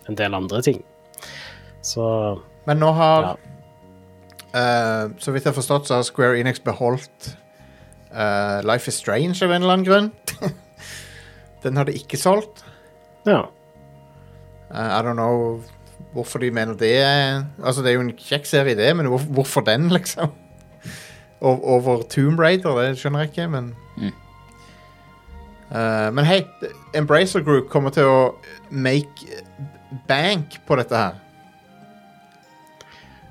[0.05, 0.85] en del andre ting.
[1.81, 2.05] Så
[2.69, 3.35] Men nå har Ja.
[4.55, 7.33] Eh, Så vidt jeg har forstått, så har Square Enix beholdt
[8.15, 10.11] uh, Life is Strange av en eller annen grunn.
[11.65, 12.65] Den har de ikke solgt.
[13.27, 13.45] ja.
[14.75, 15.63] Uh, I don't know
[16.15, 16.97] hvorfor de mener det.
[17.03, 20.33] er- Altså, det er jo en kjekk serie, det, men hvor, hvorfor den, liksom?
[21.45, 24.11] Over Tomb Raider, det skjønner jeg ikke, men Mm.
[25.75, 26.41] Eh, Men hei,
[26.95, 28.35] Embracer Group kommer til å
[28.71, 29.43] make
[30.09, 31.15] bank på dette her.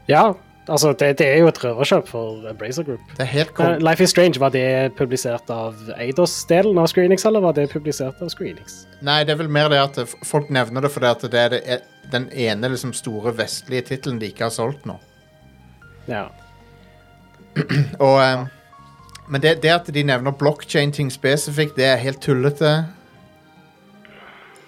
[0.08, 0.34] ja
[0.68, 3.02] altså, det, det er jo et røverkjøp for Embracer Group.
[3.18, 3.78] Det er helt cool.
[3.84, 8.32] Life is Strange, var det publisert av Eidos-delen av Screenix, eller var det publisert av
[8.32, 8.84] Screenix?
[9.04, 11.62] Nei, det er vel mer det at folk nevner det fordi at det er det,
[11.66, 14.98] er den ene liksom, store vestlige tittelen de ikke har solgt nå.
[16.08, 16.28] Ja.
[18.04, 18.48] Og, um,
[19.28, 22.74] men det, det at de nevner blockchain-ting spesifikt, det er helt tullete.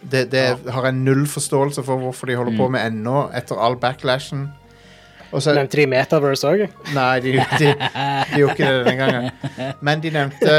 [0.06, 3.78] Det, det har jeg null forståelse for hvorfor de holder på med ennå, etter all
[3.80, 4.48] backlashen.
[5.36, 6.64] Og så, Nevnte de Metaverse òg?
[6.96, 9.76] nei, de, de, de gjorde ikke det denne gangen.
[9.84, 10.54] Men de nevnte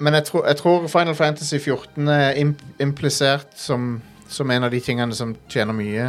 [0.00, 4.72] Men jeg tror, jeg tror Final Fantasy 14 er imp implisert som, som en av
[4.72, 6.08] de tingene som tjener mye.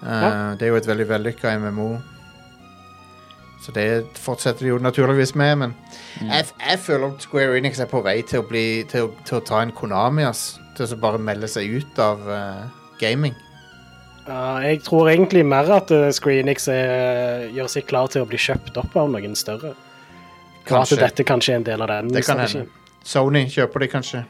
[0.00, 0.30] Uh, Ja.
[0.56, 1.88] Det er jo et veldig vellykka MMO.
[3.60, 5.74] Så det fortsetter de jo naturligvis med, men
[6.22, 9.42] jeg, jeg føler at Square Enix er på vei til å, bli, til til å
[9.44, 10.54] ta en Konami, ass.
[10.78, 12.62] Til å bare melde seg ut av uh,
[13.02, 13.36] gaming.
[14.30, 18.38] Ja, jeg tror egentlig mer at uh, Screenix er, gjør seg klar til å bli
[18.38, 19.74] kjøpt opp av noen større.
[20.68, 21.00] Kanskje.
[21.00, 22.68] at dette kanskje er en del av den Det kan hende.
[23.02, 24.20] Sony kjøper de kanskje.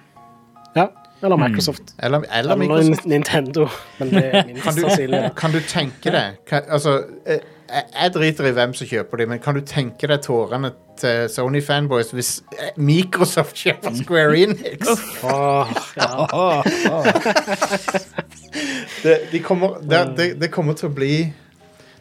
[0.76, 0.86] Ja,
[1.22, 1.94] eller Microsoft.
[1.98, 3.06] Eller, eller Eller Microsoft.
[3.06, 3.66] Nintendo.
[3.98, 5.22] Men det er minst sannsynlig.
[5.36, 6.94] kan du tenke deg kan, Altså,
[7.26, 10.72] eh, jeg, jeg driter i hvem som kjøper de, men kan du tenke deg tårene
[11.00, 14.88] til Sony-fanboys hvis eh, Microsoft kjøper Square Enix?
[15.24, 16.26] oh, ja.
[19.02, 21.14] Det, de kommer, det, det, det kommer til å bli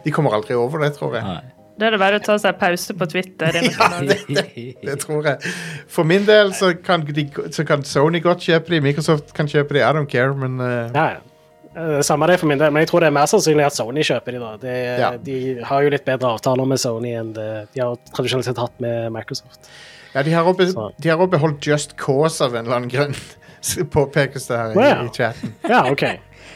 [0.03, 1.23] De kommer aldri over det, tror jeg.
[1.23, 1.59] Nei.
[1.80, 3.56] Da er det bare å ta seg pause på Twitter.
[3.70, 4.46] ja, det, det,
[4.84, 5.54] Det tror jeg.
[5.88, 9.78] For min del så kan, de, så kan Sony godt kjøpe de, Microsoft kan kjøpe
[9.78, 10.89] de, I don't care, men uh...
[10.94, 11.26] ja, ja.
[11.80, 14.04] Eh, Samme det for min del, men jeg tror det er mer sannsynlig at Sony
[14.04, 14.52] kjøper de da.
[14.63, 15.10] De, Ja.
[15.24, 15.36] De
[15.70, 19.12] har jo litt bedre avtaler med Sony enn det de har tradisjonelt sett hatt med
[19.15, 19.70] Microsoft.
[20.15, 23.13] ja, de har også beholdt Just Cause av en eller annen grunn.
[23.94, 25.54] Påpekes det her i, i chatten.
[25.70, 26.04] Ja, OK.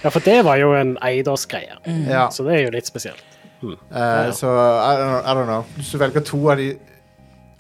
[0.04, 1.78] Ja, for det var jo en Eidos-greie,
[2.10, 2.26] Ja.
[2.34, 3.22] så det er jo litt spesielt.
[3.72, 5.64] Eh, Så I don't, know, I don't know.
[5.76, 6.74] Hvis du velger to av de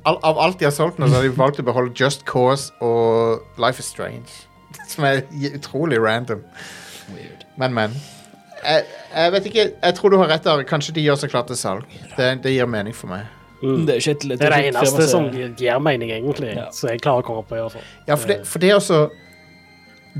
[0.05, 2.73] al Av alt de har solgt nå, så har de valgt å beholde Just Cause
[2.83, 4.27] og Life is Strange.
[4.91, 5.21] Som er
[5.53, 6.43] utrolig random.
[7.13, 7.45] Weird.
[7.57, 7.95] Men, men.
[8.63, 8.83] Jeg,
[9.15, 9.69] jeg vet ikke.
[9.83, 10.63] Jeg tror du har rett, Der.
[10.67, 11.87] Kanskje de gjør seg klar til salg.
[12.17, 13.27] Det, det gir mening for meg.
[13.63, 13.85] Mm.
[13.87, 16.51] Det er ikke et, Det er det ikke eneste som gir mening, egentlig.
[16.57, 16.65] Ja.
[16.75, 17.85] Så jeg klarer å komme på, i hvert fall.
[18.07, 18.99] Ja, for det, for det også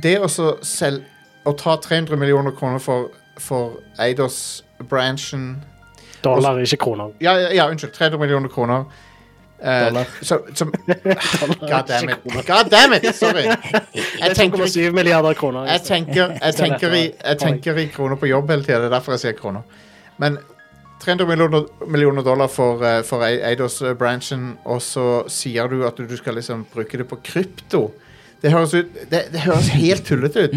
[0.03, 1.03] Det også selv
[1.45, 5.57] Å ta 300 millioner kroner for, for Eidos-branchen
[6.23, 7.15] Dollar, ikke kroner.
[7.21, 7.93] ja, ja, ja, unnskyld.
[7.93, 8.85] 300 millioner kroner.
[9.63, 10.07] Uh, Dollar.
[10.21, 10.71] så, som
[11.71, 12.47] God damn it.
[12.47, 13.15] God damn it!
[13.15, 13.43] Sorry.
[14.23, 15.65] Jeg tenker, 2,7 milliarder kroner.
[15.65, 18.81] jeg tenker, jeg tenker, i, jeg tenker i kroner på jobb hele tida.
[18.83, 19.63] Det er derfor jeg sier kroner.
[20.19, 20.37] Men
[21.03, 26.15] 300 millioner, millioner dollar for, eh, for Eidos-branchen, og så sier du at du, du
[26.17, 27.85] skal liksom bruke det på krypto.
[28.43, 30.55] Det høres, ut, det, det høres helt tullete ut.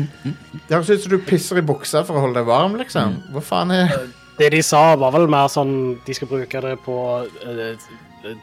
[0.66, 3.20] Det høres ut som du pisser i buksa for å holde deg varm, liksom.
[3.34, 3.92] Hva faen er
[4.38, 7.88] Det de sa, var vel mer sånn De skal bruke det på uh,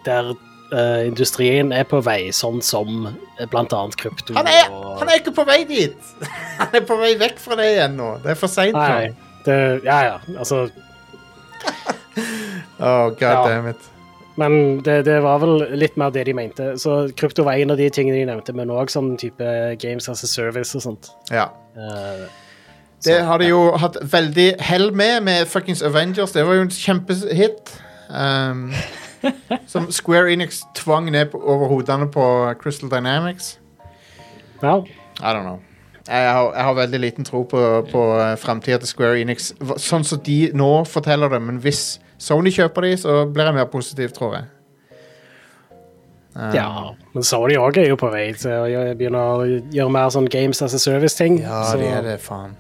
[0.05, 0.33] der
[1.05, 4.33] industrien er på vei, sånn som eh, annet krypto.
[4.33, 6.13] Han er, og- han er ikke på vei dit!
[6.57, 8.07] Han er på vei vekk fra det igjen nå.
[8.23, 9.11] Det er for seint nå.
[9.45, 10.15] det, ja, ja.
[10.39, 10.63] Altså,
[12.79, 13.47] Oh, God Ja.
[13.47, 13.89] damn it.
[14.35, 16.71] men det, det var vel litt mer det de mente.
[16.81, 19.45] Så krypto var en av de tingene de nevnte, men òg sånn type
[19.83, 21.11] games as a service og sånt.
[21.29, 21.51] Ja.
[21.77, 22.23] Eh,
[23.03, 26.31] Det har de jo hatt veldig hell med med fuckings Avengers.
[26.31, 27.73] Det var jo en kjempehit.
[28.09, 28.71] Um,
[29.71, 32.23] som Square Enix tvang ned over hodene på
[32.61, 33.57] Crystal Dynamics.
[34.63, 34.77] Ja.
[35.19, 35.59] I don't know.
[36.07, 37.59] Jeg har, jeg har veldig liten tro på,
[37.91, 38.01] på
[38.37, 39.53] framtida til Square Enix.
[39.79, 43.69] Sånn som de nå forteller det, men hvis Sony kjøper de, så blir jeg mer
[43.71, 44.49] positiv, tror jeg.
[46.35, 46.67] Um, ja.
[47.13, 50.61] Men Sony òg er jo på vei til å begynne å gjøre mer sånn games
[50.65, 51.39] as a service-ting.
[51.43, 52.55] Ja, så- de er det, faen.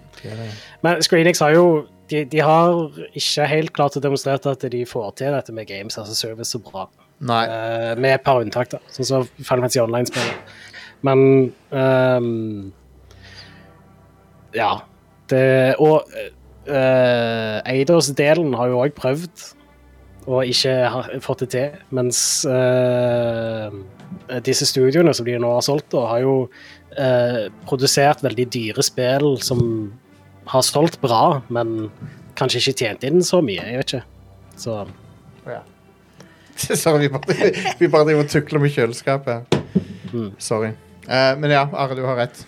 [0.83, 1.65] Men Screenix Enix har jo
[2.11, 5.97] de, de har ikke helt klart å demonstrere at de får til dette med games
[5.97, 6.87] as a service så bra.
[7.23, 7.43] Nei.
[7.47, 8.81] Eh, med et par unntak, da.
[8.91, 10.55] Sånn som Final Fantasy Online-spillet.
[11.03, 11.19] Men
[11.71, 12.71] um,
[14.55, 14.71] Ja.
[15.31, 16.03] Det Og
[16.67, 19.47] uh, Eidos-delen har jo òg prøvd,
[20.27, 21.79] og ikke har fått det til.
[21.95, 23.71] Mens uh,
[24.43, 29.35] disse studioene som de nå har solgt, da, har jo uh, produsert veldig dyre spill
[29.43, 29.63] som
[30.51, 31.89] har solgt bra, men
[32.39, 33.61] kanskje ikke tjent inn så mye.
[33.63, 34.03] Jeg vet ikke.
[34.59, 34.79] Så
[35.47, 35.61] Ja.
[36.77, 39.57] Sorry, vi bare, vi bare driver og tukler med kjøleskapet.
[40.13, 40.31] Mm.
[40.37, 40.73] Sorry.
[41.07, 42.43] Uh, men ja, Are, du har rett.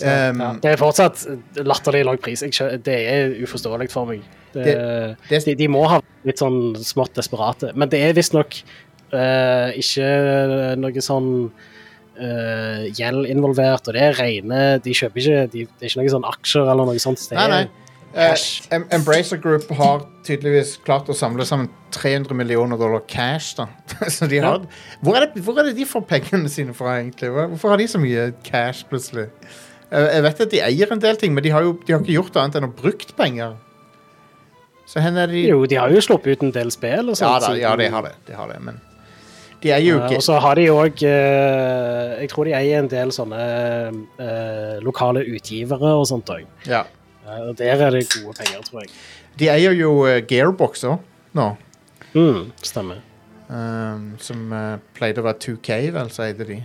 [0.00, 1.22] Um, ja, det er fortsatt
[1.60, 2.42] latterlig lav pris.
[2.46, 4.22] Jeg, det er uforståelig for meg.
[4.54, 4.64] Det,
[5.28, 7.70] det- de, de må ha litt sånn smått desperate.
[7.78, 8.56] Men det er visstnok
[9.12, 10.08] uh, ikke
[10.80, 11.28] noe sånn
[12.20, 16.14] eh, gjeld involvert, og det er rene De kjøper ikke de, Det er ikke noen
[16.18, 17.22] sånn aksjer eller noe sånt.
[17.36, 17.62] Nei, nei.
[18.10, 18.64] Cash.
[18.74, 23.52] Em- Embracer Group har tydeligvis klart å samle sammen 300 millioner dollar cash.
[23.58, 23.68] da.
[24.10, 24.64] Så de har,
[25.00, 27.30] hvor, er det, hvor er det de får pengene sine fra, egentlig?
[27.30, 29.28] Hvorfor har de så mye cash, plutselig?
[29.92, 32.02] Uh, Jeg vet at de eier en del ting, men de har jo de har
[32.02, 33.54] ikke gjort annet enn å brukt penger.
[34.90, 37.36] Så hen er de Jo, de har jo sluppet ut en del spill og Ja,
[37.38, 37.46] sånt.
[37.46, 38.16] da, ja, de har det.
[38.26, 38.80] De har det men
[39.62, 42.88] de eier jo Eh, ikke og så har de òg Jeg tror de eier en
[42.88, 43.40] del sånne
[44.18, 46.46] eh, lokale utgivere og sånt òg.
[46.66, 46.84] ja.
[47.26, 48.90] og der er det gode penger, tror jeg.
[49.38, 50.98] De eier jo eh, Gearbox òg,
[51.36, 51.52] nå.
[52.14, 53.00] Mm, stemmer.
[53.50, 56.58] Um, som eh, pleide å være 2K, vel, så eide de.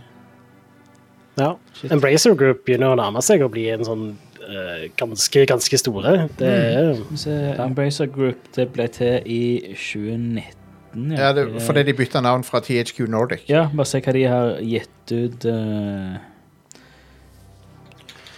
[1.39, 1.55] Ja.
[1.91, 4.03] Embracer Group begynner å nærme seg å bli en sånn
[4.45, 6.27] eh, ganske, ganske store.
[6.39, 6.51] Det
[6.99, 7.15] mm.
[7.19, 7.34] Så
[7.65, 9.41] Embracer Group det ble til i
[9.73, 10.64] 2019.
[10.95, 13.43] Ja, det, fordi de bytta navn fra THQ Nordic.
[13.51, 16.15] Ja, bare se hva de har gitt ut uh,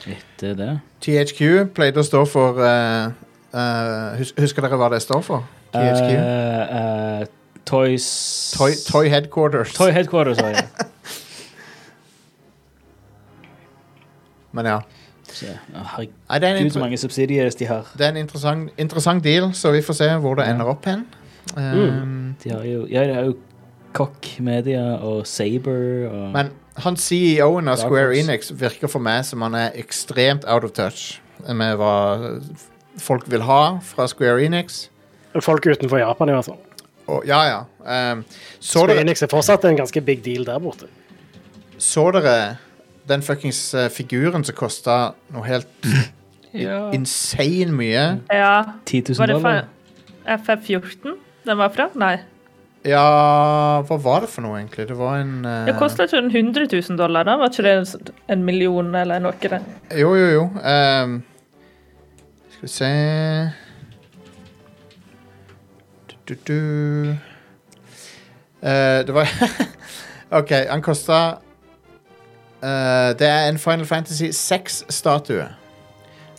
[0.10, 0.72] etter det.
[1.06, 3.14] THQ pleide å stå for uh,
[3.54, 5.46] uh, hus Husker dere hva det står for?
[5.76, 6.12] THQ?
[6.18, 6.62] Eh,
[7.22, 7.28] eh,
[7.68, 8.06] Toys
[8.58, 9.74] Toy, Toy Headquarters.
[9.76, 10.62] Toy Headquarters, ja.
[14.56, 14.80] Men ja.
[15.38, 17.92] Herregud, er så mange subsidier de har.
[17.98, 21.06] det er en interessant, interessant deal, så vi får se hvor det ender opp hen.
[21.56, 23.36] Um, De har jo, ja, de har jo
[23.94, 28.14] Cock Media og Saber og Men han CEO-en av Square.
[28.20, 31.94] Enix virker for meg som han er ekstremt out of touch med hva
[33.02, 34.90] folk vil ha fra Square Enix.
[35.42, 36.60] folk utenfor Japan, i hvert fall.
[37.08, 38.12] Og, ja, ja.
[38.12, 38.24] Um,
[38.60, 40.88] så, Square dere, Enix er fortsatt en ganske big deal der borte.
[41.78, 42.58] så dere
[43.08, 45.86] den fuckings eh, figuren som kosta noe helt
[46.54, 46.90] ja.
[46.92, 48.06] insane mye?
[48.34, 48.74] Ja.
[48.86, 49.64] 10 Var 000 det dollar.
[50.26, 51.16] fra FF14
[51.48, 51.88] den var fra?
[52.00, 52.18] Nei.
[52.88, 54.88] Ja Hva var det for noe, egentlig?
[54.90, 55.66] Det var en uh...
[55.68, 57.36] Det kosta ikke 100 000 dollar, da?
[57.42, 59.34] Var ikke det en million eller noe?
[59.42, 59.66] Der?
[59.98, 60.44] Jo, jo, jo.
[60.62, 61.18] Um,
[62.54, 62.92] skal vi se
[66.08, 67.18] du, du, du.
[68.62, 69.28] Eh, Det var
[70.40, 71.20] OK, han kosta
[72.64, 75.46] uh, Det er en Final Fantasy 6-statue.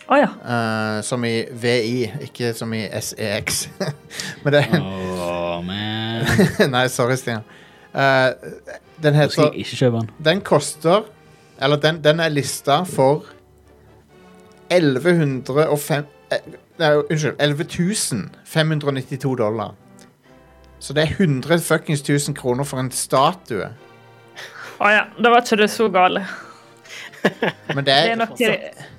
[0.09, 0.29] Å ja.
[0.41, 3.67] uh, som i VI, ikke som i SEX.
[4.43, 6.31] Men det oh, Åh, man.
[6.75, 7.45] Nei, sorry, Stian.
[7.93, 8.33] Uh,
[9.03, 10.09] den heter jeg ikke kjøpe den.
[10.25, 11.07] Den koster
[11.61, 13.27] Eller den, den er lista for
[14.71, 17.37] 1105 eh, Nei, unnskyld.
[17.43, 19.73] 11 592 dollar.
[20.79, 23.73] Så det er 100 fuckings 1000 kroner for en statue.
[24.79, 25.09] Å ja.
[25.19, 26.23] Da var ikke det så galt.
[27.75, 28.39] Men det er, Det er nok,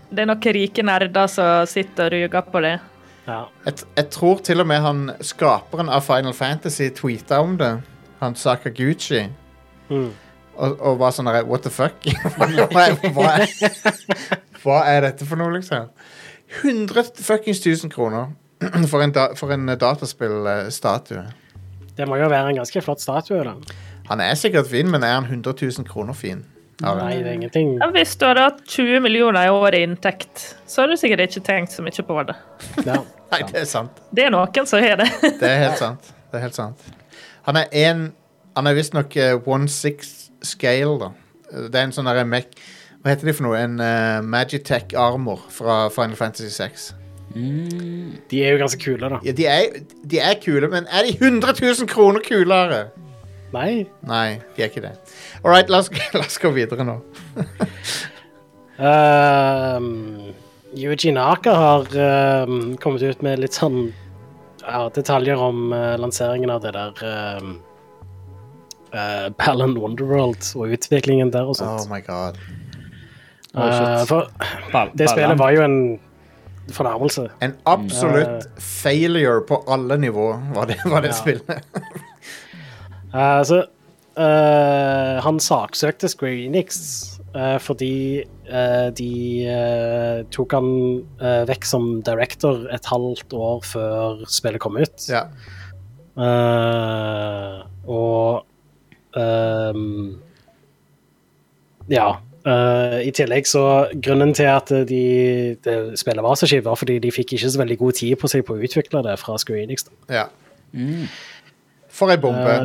[0.10, 2.78] det er noen rike nerder som sitter og ruger på det.
[3.30, 3.44] Ja.
[3.66, 7.76] jeg, jeg tror til og med han skaperen av Final Fantasy tweeta om det.
[8.24, 9.28] Han Sakaguchi.
[9.90, 10.10] Mm.
[10.60, 12.02] Og, og var sånn derre What the fuck?
[12.36, 13.46] hva, er, hva, er,
[14.64, 15.92] hva er dette for noe, liksom?
[16.64, 18.34] 100 fuckings 1000 kroner
[18.92, 21.24] for en, da, for en dataspillstatue.
[21.96, 23.44] Det må jo være en ganske flott statue.
[23.46, 23.54] da.
[24.10, 26.42] Han er sikkert fin, men er han 100 000 kroner fin?
[26.80, 27.74] Ja, Nei, det er ingenting.
[27.82, 31.26] Ja, Hvis du hadde hatt 20 millioner i året i inntekt, så hadde du sikkert
[31.26, 32.36] ikke tenkt så mye på det.
[32.86, 33.02] Ja.
[33.34, 34.00] Nei, det er sant.
[34.16, 35.10] Det er noen som har det.
[35.22, 36.08] Det er helt sant.
[36.32, 36.88] Det er helt sant.
[37.48, 38.08] Han er en
[38.58, 41.12] Han er visstnok uh, one six scale, da.
[41.70, 42.50] Det er en sånn derre mech
[43.00, 43.60] Hva heter de for noe?
[43.60, 46.90] En uh, Magitech armor fra Final Fantasy 6.
[47.36, 49.20] De er jo ganske kule, da.
[49.24, 49.78] Ja, de, er,
[50.12, 52.88] de er kule, men er de 100 000 kroner kulere?
[53.54, 53.86] Nei.
[54.06, 54.94] Nei, de er ikke det.
[55.44, 57.00] All right, la oss, la oss gå videre nå.
[58.80, 60.34] Um,
[60.78, 61.88] Yuji Naka har
[62.48, 63.90] um, kommet ut med litt sånn
[64.62, 67.02] ja, detaljer om uh, lanseringen av det der
[67.42, 67.56] um,
[68.94, 71.84] uh, Balan Wonderworld og utviklingen der og sånt.
[71.84, 72.38] Oh my god.
[73.58, 74.30] Uh, for
[74.94, 75.80] det spillet var jo en
[76.70, 77.26] fornærmelse.
[77.42, 81.18] En absolutt failure på alle nivå var det, var det Ja.
[81.18, 81.66] spillet.
[83.14, 83.64] Uh, så
[84.20, 86.78] uh, han saksøkte Square Enix
[87.34, 89.12] uh, fordi uh, de
[89.50, 90.70] uh, tok han
[91.22, 95.08] uh, vekk som director et halvt år før spillet kom ut.
[95.10, 95.24] Ja.
[96.20, 98.46] Uh, og
[99.16, 100.20] um,
[101.90, 102.10] Ja.
[102.46, 107.00] uh, I tillegg så Grunnen til at de, de spillet var så kjipt, var fordi
[107.02, 109.64] de fikk ikke så veldig god tid på seg på å utvikle det fra Square
[109.66, 109.88] Enix.
[109.88, 109.96] Da.
[110.14, 110.28] ja.
[111.90, 112.60] For ei bombe.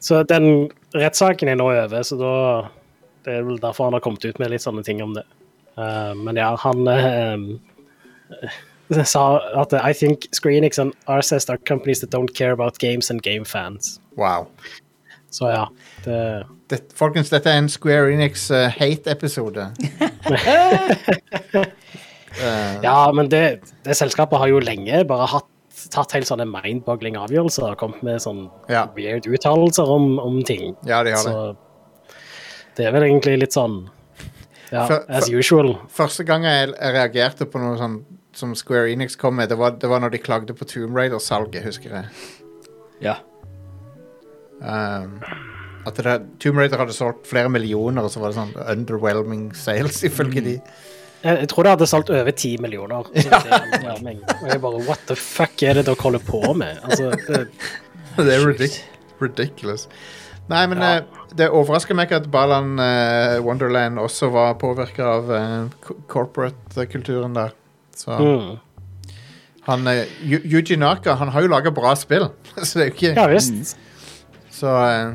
[0.00, 2.34] Så den rettssaken er nå over, så da
[3.20, 5.26] Det er vel derfor han har kommet ut med litt sånne ting om det.
[5.76, 7.36] Uh, men ja, han uh,
[9.12, 9.24] sa
[9.60, 13.20] at I think Square Enix and RSS are companies that don't care about games and
[13.22, 14.00] game fans.
[14.16, 14.48] Wow.
[15.30, 15.68] Så ja.
[16.04, 19.68] Det, Det, folkens, dette er en Square Enix uh, hate-episode.
[20.00, 20.06] Uh,
[22.86, 25.48] ja, men det, det selskapet har jo lenge bare hatt,
[25.90, 28.86] tatt helt sånne mind-boggling avgjørelser og kommet med sånn Ja.
[28.96, 30.76] weird uttalelser om, om ting.
[30.84, 31.32] ja, de har det.
[31.32, 31.56] Så
[32.76, 33.88] det er vel egentlig litt sånn
[34.70, 35.74] ja, For- as usual.
[35.88, 39.72] Første gang jeg, jeg reagerte på noe sånn som Square Enix kom med, det var,
[39.72, 42.04] det var når de klagde på Tomb Raider-salget, husker jeg.
[43.02, 43.16] Ja.
[44.60, 45.18] Um,
[45.88, 50.02] at det, Tomb Raider hadde solgt flere millioner, og så var det sånn underwhelming sales,
[50.06, 50.54] ifølge de.
[51.20, 53.08] Jeg, tror det hadde solgt over ti millioner.
[53.12, 54.22] Så er underwhelming.
[54.40, 56.80] Og jeg bare What the fuck er det dere holder på med?
[56.84, 57.48] Altså, det,
[58.16, 58.80] Det er ridic
[59.20, 59.88] ridiculous.
[60.48, 60.94] Nei, men Ja.
[60.96, 61.02] eh,
[61.36, 67.52] det overrasker meg ikke at Balan eh, Wonderland også var påvirka av eh, corporate-kulturen der.
[67.94, 68.56] Så mm.
[69.68, 72.30] han eh, Yuji Naka han har jo laga bra spill,
[72.64, 73.76] så det er jo ikke Ja visst.
[74.50, 75.12] Så eh,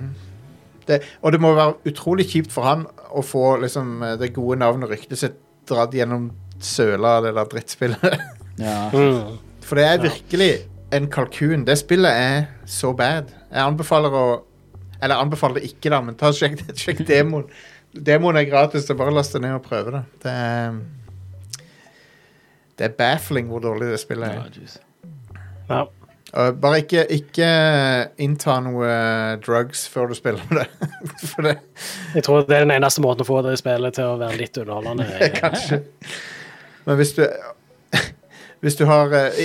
[0.87, 4.87] det, Og det må være utrolig kjipt for han å få liksom det gode navnet
[4.87, 6.29] og ryktet sitt dratt gjennom
[6.63, 8.25] søla av det der drittspillet.
[8.67, 8.79] ja.
[8.93, 9.37] Mm.
[9.65, 10.49] For det er virkelig
[10.95, 11.65] en kalkun.
[11.67, 13.31] Det spillet er så bad.
[13.51, 14.25] Jeg anbefaler å
[15.03, 17.49] Eller anbefaler det ikke, da, men ta sjekk, sjekk demoen.
[17.95, 20.03] Demoen er gratis, det er bare å laste ned og prøve det.
[20.23, 20.77] Det er
[22.75, 24.79] Det er baffling hvor dårlig det spillet er.
[25.69, 25.83] Ja.
[26.35, 27.49] Og bare ikke, ikke
[28.23, 30.65] innta noe eh, drugs før du spiller det.
[31.45, 31.53] Det
[32.15, 34.57] Jeg tror det er den eneste måten å få det spillet til å være litt
[34.59, 35.05] underholdende.
[35.41, 35.81] Kanskje.
[36.85, 37.23] Men hvis du
[38.65, 39.39] Hvis du har eh,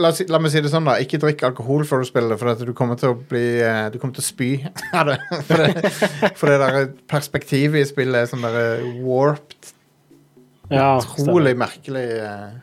[0.00, 0.96] la, la meg si det sånn, da.
[1.02, 4.00] Ikke drikk alkohol før du spiller det, for du kommer til å bli eh, Du
[4.00, 4.50] kommer til å spy
[4.96, 5.18] av det.
[5.46, 5.94] For det,
[6.40, 9.74] for det der perspektivet i spillet er sånn der eh, warped,
[10.72, 12.54] Ja, utrolig merkelig eh,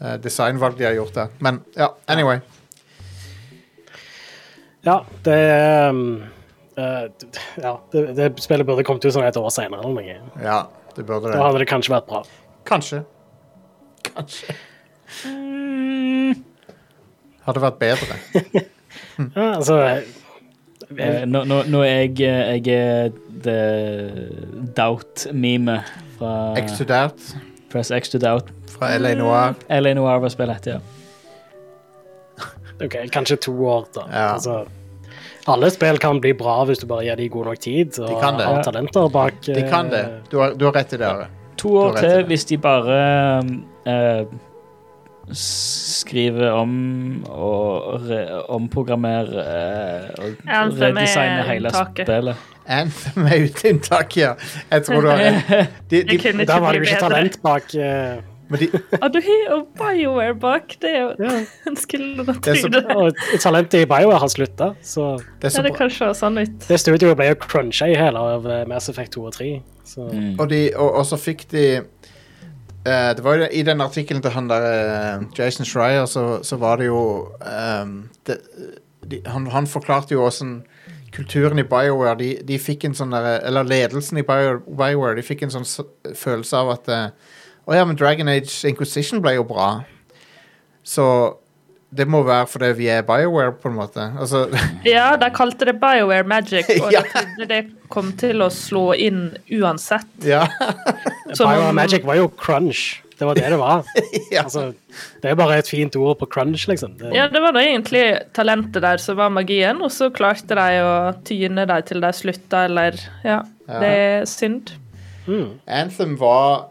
[0.00, 1.34] eh, designvalg de har gjort der.
[1.44, 2.40] Men ja, anyway.
[4.86, 5.38] Ja, det
[5.90, 6.02] um,
[6.78, 7.06] uh,
[7.58, 10.18] Ja, det, det spillet burde kommet ut sånn et år senere eller noe.
[10.44, 10.60] Ja,
[10.94, 11.38] det burde det.
[11.38, 12.22] Da hadde det kanskje vært bra.
[12.68, 13.02] Kanskje.
[14.06, 14.54] Kanskje.
[17.46, 18.22] Hadde vært bedre.
[19.16, 19.76] Ja, altså
[20.94, 23.56] Eh, Nå, nå, nå er jeg, jeg er the
[24.76, 25.80] doubt-meme
[26.18, 27.32] fra Exudert
[27.72, 28.52] Press X to doubt.
[28.78, 29.54] Fra LA Noir.
[29.68, 30.80] LA Noir var spillet ett, ja.
[32.86, 34.06] OK, kanskje to år, da.
[34.12, 34.26] Ja.
[34.36, 34.64] Altså,
[35.46, 38.16] alle spill kan bli bra hvis du bare gir dem god nok tid og De
[38.20, 38.46] kan det.
[38.50, 39.38] har talenter bak.
[39.46, 40.00] De kan det.
[40.04, 41.06] eh, Du har, du har rett i det.
[41.06, 41.28] Are.
[41.62, 42.96] To år til hvis de bare
[43.86, 44.26] uh,
[45.32, 46.74] skriver om
[47.32, 48.20] og re
[48.52, 52.44] omprogrammerer eh, og Anthem redesigner hele spillet.
[52.66, 54.34] Anthem er ute unntak, ja.
[54.70, 55.72] Jeg tror du har rett.
[55.90, 58.68] De, de, Der var det jo ikke talent bak eh, men de,
[59.02, 60.76] Og du har jo BioWare bak.
[60.80, 61.32] Det er jo Ja.
[61.66, 62.84] en skulle da Det så- tro det.
[62.96, 65.78] Og talentet i BioWare har slutta, så det er Ja, så det bra.
[65.78, 66.68] kan se sånn ut.
[66.68, 69.62] det studioet ble jo cruncha i hele av eh, Mass Effect 2 og 3.
[69.84, 70.36] Så Mm.
[70.40, 71.80] Og, de, og, og så fikk de
[72.86, 76.56] uh, Det var jo I den artikkelen til han der uh, Jason Schreier, så, så
[76.56, 77.28] var det jo
[77.82, 78.38] um, det,
[79.10, 80.62] de, han, han forklarte jo åssen
[81.14, 85.22] kulturen i BioWare de, de fikk en sånn der, Eller ledelsen i Bio, BioWare De
[85.24, 85.64] fikk en sånn
[86.18, 87.06] følelse av at eh,
[87.66, 89.82] Å ja, men Dragon Age Inquisition ble jo bra.
[90.86, 91.06] Så
[91.96, 94.04] det må være fordi vi er BioWare, på en måte.
[94.20, 94.44] Altså,
[94.86, 97.02] Ja, de kalte det BioWare Magic, og Ja.
[97.02, 97.60] de trodde det
[97.92, 100.06] kom til å slå inn uansett.
[100.26, 100.44] ja.
[101.34, 103.00] Som Bio Magic var jo crunch.
[103.16, 103.86] Det var det det var.
[104.34, 104.42] ja.
[104.44, 104.66] Altså,
[105.22, 106.98] det er bare et fint ord på crunch, liksom.
[107.00, 108.04] Det, Ja, det var da egentlig
[108.36, 110.94] talentet der som var magien, og så klarte de å
[111.26, 113.80] tyne dem til de slutta, eller Ja, Ja.
[113.80, 114.74] det er synd.
[115.26, 115.48] mm.
[115.66, 116.66] Anthem var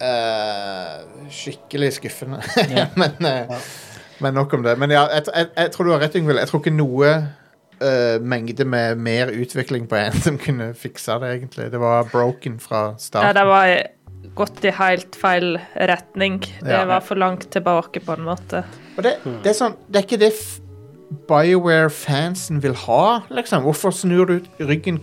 [0.00, 2.40] eh, skikkelig skuffende.
[3.00, 3.68] men, eh,
[4.20, 4.76] men nok om det.
[4.80, 6.40] Men ja, jeg, jeg, jeg tror du har rett, Yngvild.
[6.42, 7.12] Jeg tror ikke noe
[7.80, 11.70] uh, mengde med mer utvikling på en som kunne fiksa det, egentlig.
[11.72, 13.30] Det var broken fra starten.
[13.30, 13.76] Ja, det var
[14.36, 16.40] gått i helt feil retning.
[16.60, 16.84] Det Ja.
[16.84, 18.64] var for langt tilbake, på en måte.
[18.96, 20.34] Og det, det er sånn Det er ikke det
[21.26, 23.64] BioWare-fansen vil ha, liksom.
[23.66, 25.00] Hvorfor snur du ryggen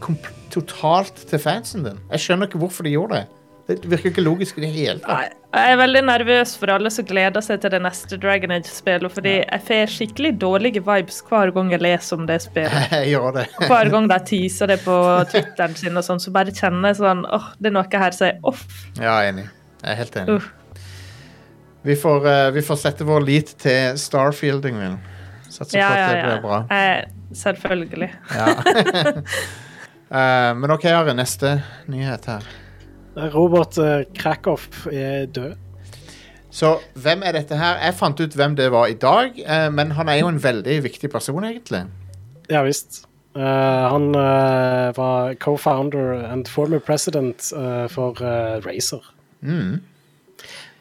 [0.53, 1.99] totalt til fansen din?
[2.11, 3.25] Jeg skjønner ikke hvorfor de gjorde det.
[3.68, 5.34] Det virker ikke logisk i det hele tatt.
[5.57, 9.34] Jeg er veldig nervøs for alle som gleder seg til det neste Dragon Age-spillet, fordi
[9.41, 12.93] jeg får skikkelig dårlige vibes hver gang jeg leser om det spillet.
[12.95, 13.43] Jeg det.
[13.68, 14.95] Hver gang de teaser det på
[15.32, 18.30] Twitteren sin, og sånn, så bare kjenner jeg sånn åh, det er noe her som
[18.30, 18.63] er off.
[19.01, 19.47] Ja, enig.
[19.82, 20.38] Jeg er helt enig.
[20.38, 20.86] Uh.
[21.88, 24.95] Vi får, uh, vi får sette vår lit til Starfielding min.
[25.49, 26.30] Satser Ja, på at ja, det ja.
[26.30, 26.61] blir bra.
[26.78, 28.09] Eh, selvfølgelig.
[28.36, 28.47] Ja.
[30.11, 31.18] uh, men OK, Are.
[31.18, 31.57] Neste
[31.91, 32.47] nyhet her.
[33.34, 35.55] Robert uh, Krakoff er død.
[36.53, 37.78] Så hvem er dette her?
[37.84, 40.78] Jeg fant ut hvem det var i dag, eh, men han er jo en veldig
[40.88, 41.84] viktig person, egentlig.
[42.49, 43.03] Ja visst.
[43.38, 43.43] Uh,
[43.91, 48.18] han uh, var co-founder and former president uh, for
[48.65, 49.03] Racer.
[49.41, 49.84] Mm.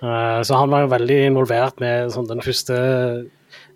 [0.03, 2.77] Eh, så han var jo veldig involvert med sånn, den første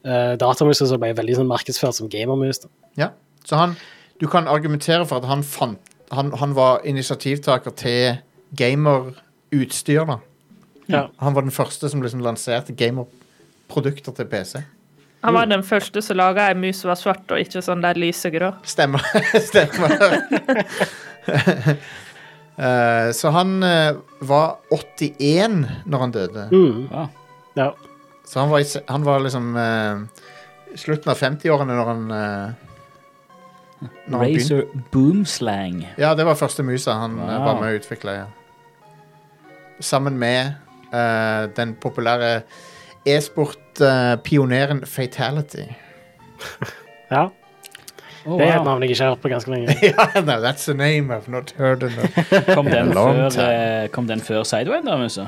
[0.05, 2.67] uh, datamusen som ble veldig sånn, markedsført som gamermus.
[3.01, 3.13] Ja.
[3.49, 3.79] Så han
[4.21, 5.79] Du kan argumentere for at han fant
[6.13, 8.19] Han, han var initiativtaker til
[8.57, 10.18] gamerutstyr, da.
[10.90, 11.07] Ja.
[11.22, 14.62] Han var den første som liksom lanserte gamerprodukter til PC.
[15.22, 17.98] Han var den første som laga ei mus som var svart, og ikke sånn der
[18.01, 18.55] lysegrå.
[18.64, 19.05] Stemmer.
[19.51, 19.96] Stemmer.
[22.61, 23.94] Eh, så han eh,
[24.28, 26.42] var 81 når han døde.
[26.53, 26.88] Mm.
[26.90, 27.05] Ja.
[27.57, 27.68] ja.
[28.28, 30.26] Så han var, i, han var liksom uh,
[30.76, 32.68] slutten av 50-årene når han uh,
[34.12, 34.34] når Razor.
[34.34, 35.80] Razer Boomslang.
[35.96, 37.32] Ja, det var første musa han Wow.
[37.46, 38.18] var med å utvikle.
[38.18, 38.28] Ja.
[39.81, 40.53] Sammen med
[40.93, 42.41] uh, den populære
[43.07, 45.57] e-sport-pioneren Fatality.
[47.11, 47.26] ja.
[48.26, 49.74] Oh, Det er et navn jeg ikke har hørt på ganske lenge.
[49.83, 51.91] ja, no, that's a name I've not heard of.
[52.55, 55.24] Kom den før, eh, kom den før Sidewinder, Musa?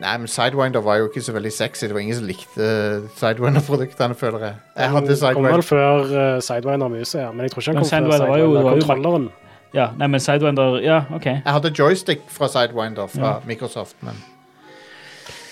[0.00, 1.84] Nei, men Sidewinder var jo ikke så veldig sexy.
[1.88, 2.68] Det var ingen som likte
[3.16, 4.54] Sidewinder-produktene, føler jeg.
[4.76, 7.30] Jeg hadde Den kom vel før uh, Sidewinder Muset, ja.
[7.32, 9.28] Men jeg tror ikke han kom før Sidewinder var jo- var jo- Sidewinder-kontrolleren.
[9.76, 11.26] Ja, nei, men Sidewinder Ja, OK.
[11.26, 13.34] Jeg hadde joystick fra Sidewinder fra Ja.
[13.46, 14.16] Microsoft, men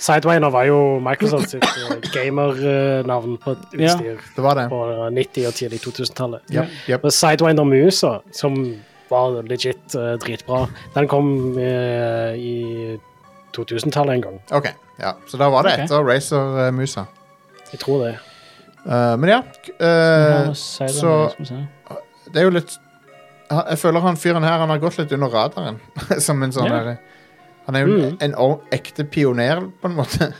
[0.04, 3.86] Sidewinder var jo Microsoft sitt uh, gamernavn på et Ja.
[3.94, 4.66] utstyr det var det.
[4.68, 4.80] på
[5.12, 6.40] 90- og tidlig 2000-tallet.
[6.52, 7.04] Yep, yep.
[7.04, 8.58] Og Sidewinder Musa, som
[9.10, 12.98] var legit uh, dritbra, den kom uh, i
[13.56, 14.40] 2000-tallet en gang.
[14.52, 14.68] OK.
[15.00, 15.12] Ja.
[15.28, 15.84] Så da var det Ok.
[15.84, 17.04] etter Racer-musa.
[17.72, 18.14] Jeg tror det.
[18.86, 19.38] Eh, men ja.
[19.80, 21.54] eh, så- skal vi se.
[22.32, 22.78] det er jo litt
[23.70, 25.80] Jeg føler han fyren her Han har gått litt under radaren.
[26.26, 26.82] Som en sånn Ja.
[26.84, 26.98] der-
[27.66, 28.16] Han er jo Mm.
[28.20, 30.32] en o- ekte pioner, på en måte.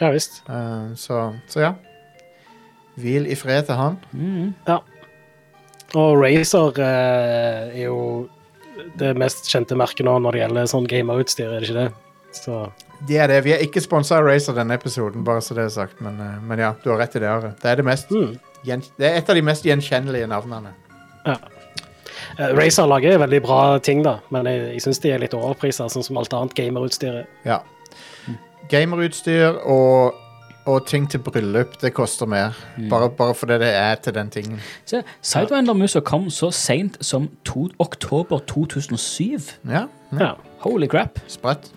[0.00, 0.42] Ja visst.
[0.48, 1.74] Eh, så, så ja.
[2.98, 3.98] Hvil i fred til han.
[4.12, 4.54] Mm.
[5.94, 8.28] Og Razer uh, er jo
[8.98, 11.92] det mest kjente merket nå når det gjelder sånn gamerutstyr, er det ikke det?
[12.36, 12.58] Så
[13.08, 13.38] Det er det.
[13.46, 16.00] Vi er ikke sponsa av Razer denne episoden, bare så det er sagt.
[16.04, 17.28] Men, eh, men ja, du har rett i det.
[17.30, 17.54] Are.
[17.62, 18.34] Det er, det, mest, mm.
[18.66, 20.74] gjen, det er et av de mest gjenkjennelige navnene.
[21.24, 21.36] Eh,
[22.38, 26.04] Razer lager veldig bra ting, da, men jeg, jeg syns de er litt overprisa, sånn
[26.06, 27.22] som alt annet gamerutstyr.
[27.24, 27.26] er.
[27.44, 27.60] Ja.
[28.70, 30.14] Gamerutstyr og,
[30.68, 32.56] og ting til bryllup, det koster mer.
[32.90, 34.58] Bare, bare fordi det er til den tingen.
[34.88, 39.54] Se, Sidewinder-musa kom så seint som to, oktober 2007.
[39.70, 39.86] Ja,
[40.18, 40.34] Ja.
[40.64, 41.18] Holy crap.
[41.30, 41.68] sprøtt.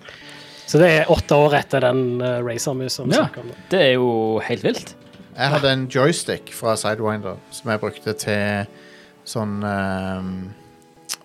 [0.66, 3.26] Så det er åtte år etter den uh, Razer-musa vi Ja.
[3.26, 3.52] snakker om.
[3.70, 4.96] Det er jo helt vilt.
[5.38, 8.66] Jeg hadde en joystick fra Sidewinder som jeg brukte til
[9.32, 10.32] sånn um,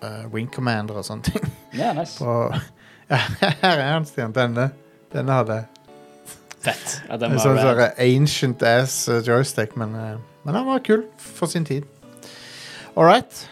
[0.01, 1.49] uh, Wing Commander og sånne ting.
[1.77, 2.17] Ja, nice.
[2.21, 2.47] På,
[3.11, 3.19] ja,
[3.63, 4.35] her er han, Stian.
[4.35, 4.69] Denne.
[5.13, 5.67] Denne hadde jeg.
[6.67, 6.87] Fett.
[7.07, 10.81] Ja, den En var sånn sånn ancient ass uh, joystick, men, uh, men han var
[10.85, 11.85] kul for sin tid.
[12.97, 13.45] All right.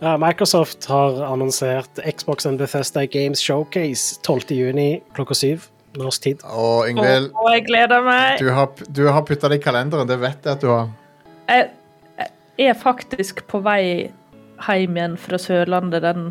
[0.00, 5.66] Microsoft har annonsert Xbox and Bethesda Games Showcase 12.6 klokka syv.
[5.98, 6.44] Norsk tid.
[6.46, 8.38] Å, Yngvild, jeg gleder meg.
[8.40, 10.08] du har, du har putta det i kalenderen.
[10.08, 10.88] Det vet jeg at du har.
[11.50, 11.66] Jeg
[12.68, 13.82] er faktisk på vei
[14.60, 16.30] hjem igjen fra Sørlandet den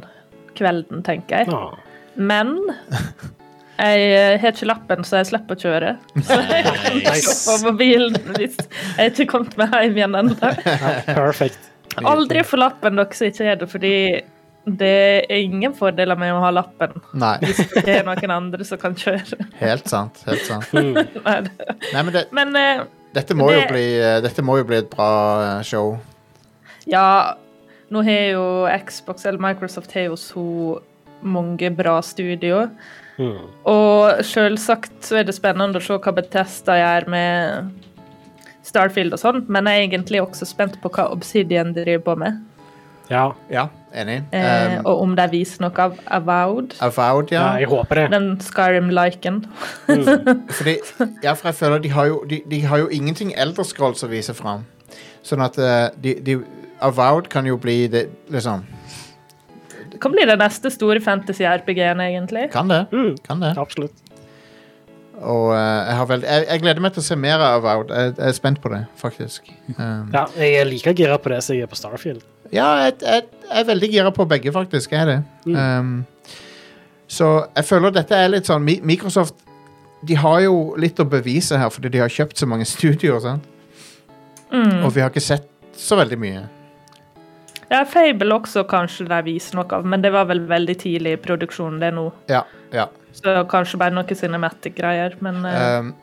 [0.57, 1.53] kvelden, tenker jeg.
[1.55, 1.77] Ah.
[2.19, 2.55] Men
[3.79, 5.91] jeg har ikke lappen, så jeg slipper å kjøre.
[6.27, 7.35] Så jeg kan Nice.
[7.47, 8.57] på mobilen hvis
[8.97, 10.35] jeg ikke kommet meg hjem igjen ennå.
[11.07, 11.69] Perfekt.
[12.03, 13.93] Aldri få lappen, dere som ikke har det, fordi
[14.69, 14.91] det
[15.31, 16.91] er ingen fordeler med å ha lappen.
[17.17, 17.37] Nei,
[17.79, 19.39] Det er noen andre som kan kjøre.
[19.63, 20.19] helt sant.
[20.27, 20.67] Helt sant.
[20.75, 20.99] Mm.
[21.95, 22.83] Nei, men det, Men uh,
[23.15, 25.09] dette, må jo Det- bli, eh, dette må jo bli et bra
[25.57, 25.95] eh, show.
[26.89, 27.35] Ja,
[27.89, 28.45] nå har jo
[28.85, 30.47] Xbox eller Microsoft har jo så
[31.21, 32.69] mange bra studioer.
[33.19, 33.47] Mm.
[33.67, 37.73] Og selvsagt så er det spennende å se hva Bethesda gjør med
[38.69, 42.39] Starfield og sånn, men jeg er egentlig også spent på hva Obsidian driver på med.
[43.09, 43.31] Ja.
[43.49, 44.21] Ja, enig.
[44.31, 46.75] Eh, Um, og om de viser noe av Avowed.
[46.79, 47.63] Avowed, ja, ja.
[47.63, 48.03] jeg håper det.
[48.13, 49.45] Den Skyrim-liken.
[49.87, 50.05] mm.
[51.25, 54.35] ja, for jeg føler de har jo, de, de har jo ingenting Elderscroll å vise
[54.37, 54.67] fram.
[55.25, 56.37] Sånn at eh, de, de
[56.85, 58.65] Avowed kan jo bli det, liksom
[59.91, 62.49] Det kan bli det neste store fantasy-RPG-en, egentlig.
[62.53, 62.85] Kan det.
[62.91, 63.17] Mm.
[63.25, 63.53] Kan det.
[63.59, 63.95] Absolutt.
[65.19, 67.91] Og uh, jeg, har veld, jeg, jeg gleder meg til å se mer av Avowed.
[67.91, 69.49] Jeg, jeg er spent på det, faktisk.
[69.75, 72.23] Um, Ja, jeg er like gira på det som jeg er på Starfield.
[72.53, 74.95] Ja, jeg, jeg, jeg er veldig gira på begge, faktisk.
[74.95, 75.19] Jeg er det.
[75.51, 76.05] Um,
[77.09, 79.35] så jeg føler dette er litt sånn Microsoft
[80.01, 83.19] de har jo litt å bevise her, fordi de har kjøpt så mange studioer.
[83.23, 83.49] Sant?
[84.53, 84.85] Mm.
[84.85, 86.45] Og vi har ikke sett så veldig mye.
[87.69, 91.21] Ja, Fable også kanskje de viser noe av, men det var vel veldig tidlig i
[91.21, 92.07] produksjonen det nå.
[92.31, 92.43] Ja,
[92.73, 92.87] ja.
[93.13, 95.93] Så kanskje bare noe cinematic-greier, men eh, Um,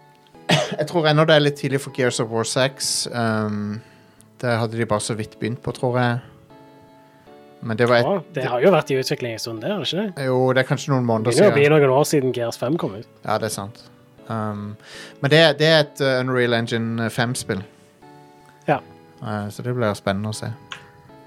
[0.79, 3.09] jeg tror ennå det er litt tidlig for Gears of War 6.
[3.11, 3.81] Um,
[4.43, 6.19] det hadde de bare så vidt begynt på, tror jeg.
[7.67, 9.83] Men det var et, Ja, det har jo vært i utvikling en stund, det har
[9.83, 10.07] det ikke?
[10.17, 10.27] det?
[10.29, 11.49] Jo, det er kanskje noen måneder siden.
[11.49, 13.09] Det begynner å bli noen år siden Gears 5 kom ut.
[13.25, 13.81] Ja, det er sant.
[14.29, 14.77] Um,
[15.23, 17.65] men det, det er et uh, Unreal Engine 5-spill.
[18.69, 18.79] Ja.
[19.23, 20.53] Uh, så det blir spennende å se.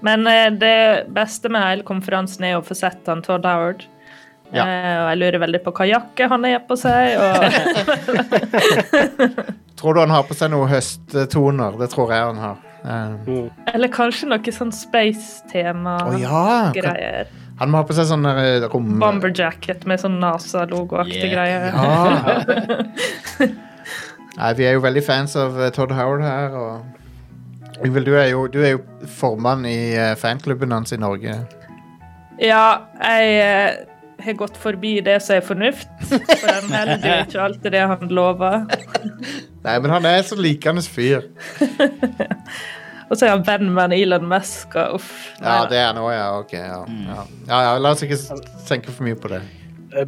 [0.06, 0.76] Men eh, det
[1.12, 3.84] beste med hele konferansen er å få sett han Todd Howard.
[4.50, 4.64] Ja.
[4.64, 7.20] Eh, og jeg lurer veldig på hva jakke han har på seg.
[7.20, 7.36] Og
[9.80, 11.78] Tror du han har på seg noen høsttoner?
[11.80, 12.56] Det tror jeg han har.
[12.80, 13.48] Um, Mm.
[13.74, 16.16] Eller kanskje noe sånn space-tema-greier.
[16.16, 17.24] Oh, ja!
[17.60, 18.24] Han må ha på seg sånn
[18.72, 18.86] rom...
[19.02, 21.34] Bomberjacket med sånn NASA-logoaktig Yeah.
[21.34, 21.60] greier.
[21.76, 23.48] Ja.
[24.40, 26.99] Nei, vi er jo veldig fans av Todd Howard her, og
[27.84, 31.34] Yngvild, du, er jo- du er jo formann i uh, fanklubben hans i Norge.
[32.40, 32.64] Ja,
[33.00, 37.72] jeg eh, har gått forbi det som er fornuft, for han holder jo ikke alltid
[37.76, 38.62] det han lover.
[39.64, 41.26] Nei, men han er så likende fyr.
[43.10, 45.08] Og så er han venn med en Elon Musk og uff.
[45.42, 46.26] Ja, det er han òg, ja.
[46.38, 46.76] Ok, ja.
[46.86, 47.24] Ja.
[47.48, 47.72] ja, ja.
[47.82, 48.30] La oss ikke s-
[48.68, 49.40] tenke for mye på det.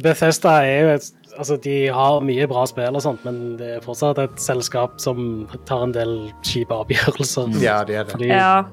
[0.01, 3.83] Bethesda er jo et Altså, de har mye bra spill og sånt, men det er
[3.85, 6.11] fortsatt et selskap som tar en del
[6.45, 7.55] kjipe avgjørelser.
[7.63, 8.11] Ja, det er det.
[8.17, 8.63] Fordi, Ja.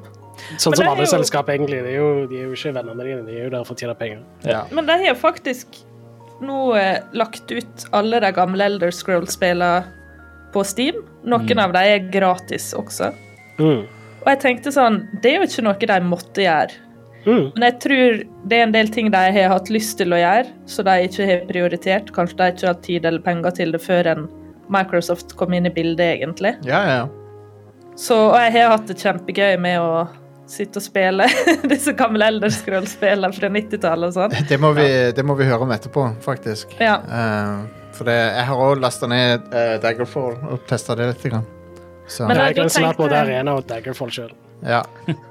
[0.57, 1.83] Sånn som alle jo- selskap, egentlig.
[1.85, 3.79] De er, jo, de er jo ikke vennene dine, de er jo der for å
[3.81, 4.23] tjene penger.
[4.45, 4.63] Ja.
[4.73, 5.81] Men de har faktisk
[6.41, 9.85] nå eh, lagt ut alle de gamle Elder Scroll-spillene
[10.55, 11.03] på Steam.
[11.29, 13.13] Noen av dem er gratis også.
[13.61, 13.85] Mm.
[14.21, 16.73] Og jeg tenkte sånn, det er jo ikke noe de måtte gjøre.
[17.27, 17.51] Mm.
[17.55, 20.53] Men jeg tror det er en del ting de har hatt lyst til å gjøre,
[20.71, 22.13] så de ikke har prioritert.
[22.17, 24.29] Kanskje de ikke har hatt tid eller penger til det før en
[24.71, 26.55] Microsoft kom inn i bildet, egentlig.
[26.67, 27.01] Ja, ja.
[27.99, 30.07] Så, og jeg har hatt det kjempegøy med å
[30.51, 31.27] sitte og spille
[31.73, 34.37] disse gamle Elder Scroll-spillene fra 90-tallet og sånn.
[34.49, 36.75] Det vi, det må vi høre om etterpå, faktisk.
[36.83, 36.99] Ja.
[37.07, 37.67] Uh,
[37.97, 41.27] for det, jeg har òg lasta ned uh, Daggerfall og testa det litt.
[41.31, 41.47] Grann.
[42.11, 44.33] Så Men Ja, jeg jeg kan slå på det Arena og Daggerfall sjøl.
[44.67, 44.85] ja.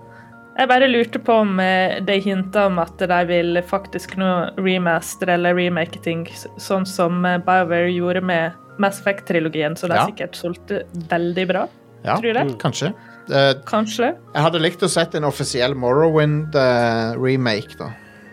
[0.60, 4.30] Jeg bare lurte på om eh, de hinta om at de vil faktisk nå
[4.60, 6.26] remaster eller remake ting,
[6.60, 10.06] sånn som eh, BioWare gjorde med Mass Effect-trilogien, så de Ja.
[10.10, 10.82] sikkert solgte
[11.12, 11.64] veldig bra.
[12.04, 12.18] ja.
[12.18, 12.46] Tror du det?
[12.60, 12.92] Kanskje.
[13.30, 14.16] Uh, Kanskje.
[14.34, 17.90] jeg hadde likt å sett en offisiell Morrowind-remake, da.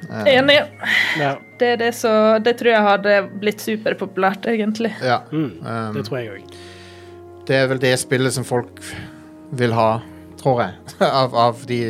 [0.08, 0.56] Uh, Enig.
[1.20, 1.34] Ja.
[1.60, 2.12] Det, er det, så,
[2.42, 4.92] det tror jeg hadde blitt superpopulært, egentlig.
[5.02, 5.20] ja.
[5.32, 5.50] Mm.
[5.62, 6.56] Um, Det tror jeg òg.
[7.46, 8.80] Det er vel det spillet som folk
[9.54, 10.00] vil ha,
[10.40, 10.72] tror jeg,
[11.22, 11.80] av, av de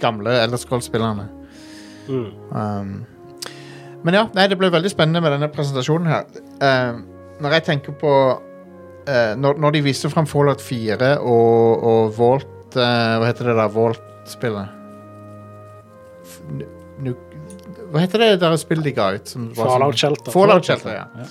[0.00, 1.28] gamle Elderscroll-spillerne.
[2.06, 2.26] Mm.
[2.52, 2.90] Um,
[4.06, 6.26] men ja, nei, det ble veldig spennende med denne presentasjonen her.
[6.60, 7.00] Uh,
[7.42, 12.78] når jeg tenker på uh, når, når de viste fram Fallout 4 og, og Vault
[12.78, 14.72] uh, Hva heter det der Vault-spillet?
[17.86, 19.28] Hva heter det der spillet de ga ut?
[19.34, 20.32] som var Fallout sånn- Shelter.
[20.34, 21.28] Fallout Shelter, ja.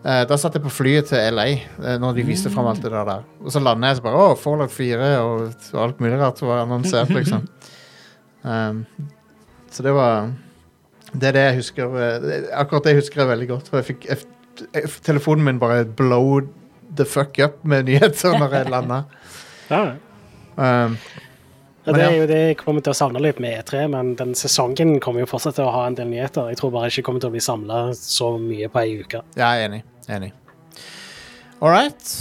[0.00, 1.46] Eh, da satt jeg på flyet til LA
[1.76, 3.26] uh, når de viste fram alt det der.
[3.44, 6.62] Og så landet jeg så bare Å, Fallout 4 og, og alt mulig rart var
[6.64, 7.44] annonsert, liksom.
[8.42, 8.84] Um,
[9.70, 10.30] så det var
[11.12, 13.68] Det er det jeg husker eh, Akkurat det husker jeg veldig godt.
[13.68, 16.40] For jeg fikk jeg telefonen min bare blow
[16.96, 19.02] the fuck up med nyheter når jeg landa.
[19.70, 19.84] Ja.
[20.58, 20.96] Um,
[21.86, 24.34] Ja, det er jo det jeg kommer til å savne litt med E3, men den
[24.36, 26.50] sesongen kommer jo fortsatt til å ha en del nyheter.
[26.52, 29.22] Jeg tror bare ikke kommer til å bli samla så mye på ei uke.
[29.38, 29.80] ja, er enig.
[30.12, 30.28] Enig.
[31.62, 32.12] All right.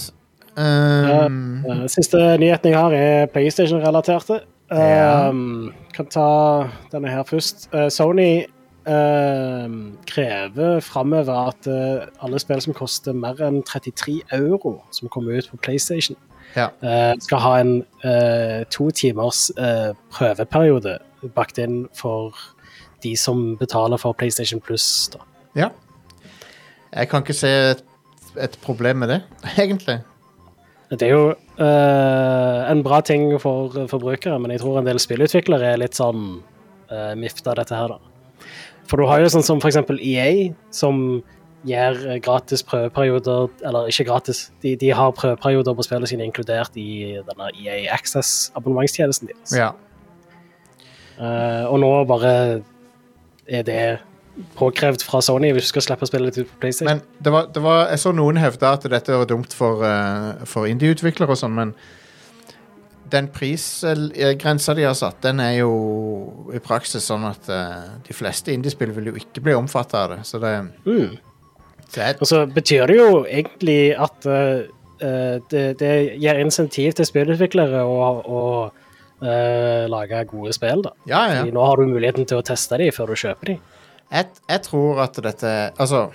[0.55, 4.39] Um, uh, Siste nyheten jeg har, er PlayStation-relaterte.
[4.71, 6.29] Um, Um, kan ta
[6.93, 7.67] denne her først.
[7.73, 8.45] Eh, Sony
[8.87, 15.37] um, krever framover at eh, alle spill som koster mer enn 33 euro, som kommer
[15.37, 16.17] ut på PlayStation,
[16.55, 16.69] ja.
[16.81, 17.73] eh, skal ha en
[18.03, 20.97] eh, to timers eh, prøveperiode
[21.35, 22.37] bakt inn for
[23.03, 25.09] de som betaler for PlayStation Plus.
[25.55, 25.69] Ja.
[26.93, 27.83] Jeg kan ikke se et,
[28.39, 29.21] et problem med det,
[29.57, 29.99] egentlig.
[30.89, 31.25] Det er jo
[31.61, 36.39] eh, en bra ting for forbrukere, men jeg tror en del spillutviklere er litt sånn
[36.89, 38.47] uh, miffet av dette her, da.
[38.89, 41.21] For du har jo sånn som eksempel EA, som
[41.69, 47.19] eh, gratis prøveperioder, eller ikke gratis, de, de har prøveperioder på spillene sine inkludert i
[47.27, 49.53] denne EA Access-abonnementstjenesten deres.
[49.53, 49.75] Ja.
[51.19, 52.33] Uh, og nå bare
[53.45, 53.83] er det
[54.59, 56.89] påkrevd fra Sony hvis du skal slippe å spille ut på PlayStation.
[56.99, 60.43] Men det var, det var, jeg så noen hevde at dette var dumt for, uh,
[60.49, 61.73] for indie-utviklere og sånn, men
[63.09, 65.71] den prisgrensa de har satt, den er jo
[66.53, 70.19] i praksis sånn at uh, de fleste indiespill vil jo ikke bli omfatta av det.
[70.29, 70.53] Så det,
[70.85, 71.17] Mm.
[71.89, 77.07] så jeg, Og så betyr det jo egentlig at eh, det, det gir insentiv til
[77.07, 77.97] spillutviklere å,
[78.29, 78.41] å
[79.23, 80.83] uh, lage gode spill.
[80.85, 80.91] da.
[81.09, 81.43] Ja, ja.
[81.49, 83.61] Nå har du muligheten til å teste dem før du kjøper dem.
[84.11, 85.49] Jeg, jeg tror at dette
[85.79, 86.09] Altså,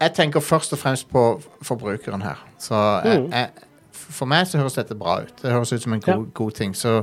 [0.00, 2.38] jeg tenker først og fremst på forbrukeren her.
[2.58, 2.74] Så
[3.04, 3.30] jeg, Mm.
[3.32, 3.50] jeg,
[3.92, 5.32] for meg så høres dette bra ut.
[5.42, 6.74] Det høres ut som en god, god ting.
[6.76, 7.02] Så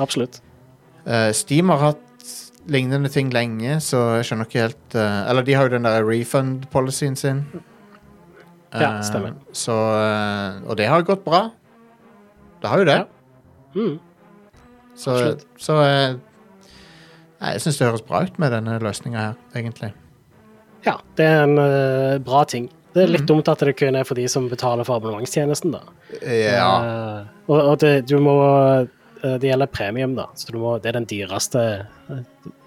[0.00, 0.40] Absolutt.
[1.06, 1.98] eh, Steam har hatt
[2.68, 6.02] lignende ting lenge, så jeg skjønner ikke helt eh, Eller de har jo den der
[6.04, 7.44] refund-policyen sin.
[8.74, 9.32] Ja, Eh, stemmer.
[9.52, 11.50] Så, eh, og det har gått bra.
[12.60, 12.98] Det har jo det.
[13.74, 13.98] Mm.
[14.94, 15.46] Så, absolutt.
[15.58, 16.14] så eh,
[17.38, 19.92] jeg syns det høres bra ut med denne løsninga her, egentlig.
[20.86, 22.68] Ja, det er en uh, bra ting.
[22.94, 23.30] Det er litt mm.
[23.30, 25.74] dumt at det kun er for de som betaler for abonnementstjenesten.
[25.76, 25.82] da.
[26.24, 26.70] Ja.
[26.82, 28.34] Uh, og og det, du må,
[29.22, 30.26] eh, det gjelder premium, da.
[30.34, 31.62] Så du må, det er den dyreste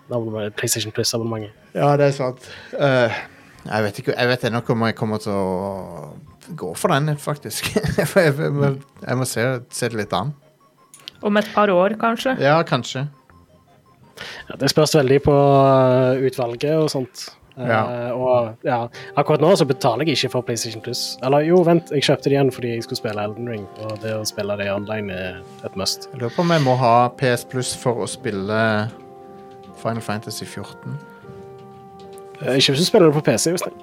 [0.09, 1.55] PlayStation Plus-abonnementet.
[1.75, 2.47] Ja, det er sant.
[2.75, 3.11] Uh,
[3.65, 6.13] jeg vet ikke, jeg vet ennå om jeg kommer til å
[6.57, 7.69] gå for den, faktisk.
[7.99, 8.71] Jeg, må,
[9.05, 10.33] jeg må se, se det litt an.
[11.21, 12.33] Om et par år, kanskje.
[12.41, 13.05] Ja, kanskje.
[14.49, 17.29] Ja, det spørs veldig på eh, utvalget og sånt.
[17.57, 17.81] Ja.
[17.83, 18.77] Uh, og ja,
[19.19, 21.17] akkurat nå så betaler jeg ikke for PlayStation Plus.
[21.25, 23.65] Eller jo, vent, jeg kjøpte det igjen fordi jeg skulle spille Elden Ring.
[23.83, 26.07] Og det å spille det online er et must.
[26.13, 28.61] Jeg lurer på om jeg må ha PS Plus for å spille
[29.81, 30.95] Final Fantasy 14.
[32.41, 33.51] Uh, Ikke hvis du spiller det på PC.
[33.53, 33.75] Jostein.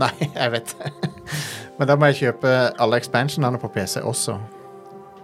[0.00, 0.92] Nei, jeg vet det.
[1.78, 2.50] Men da må jeg kjøpe
[2.82, 4.38] alle expansionene på PC også.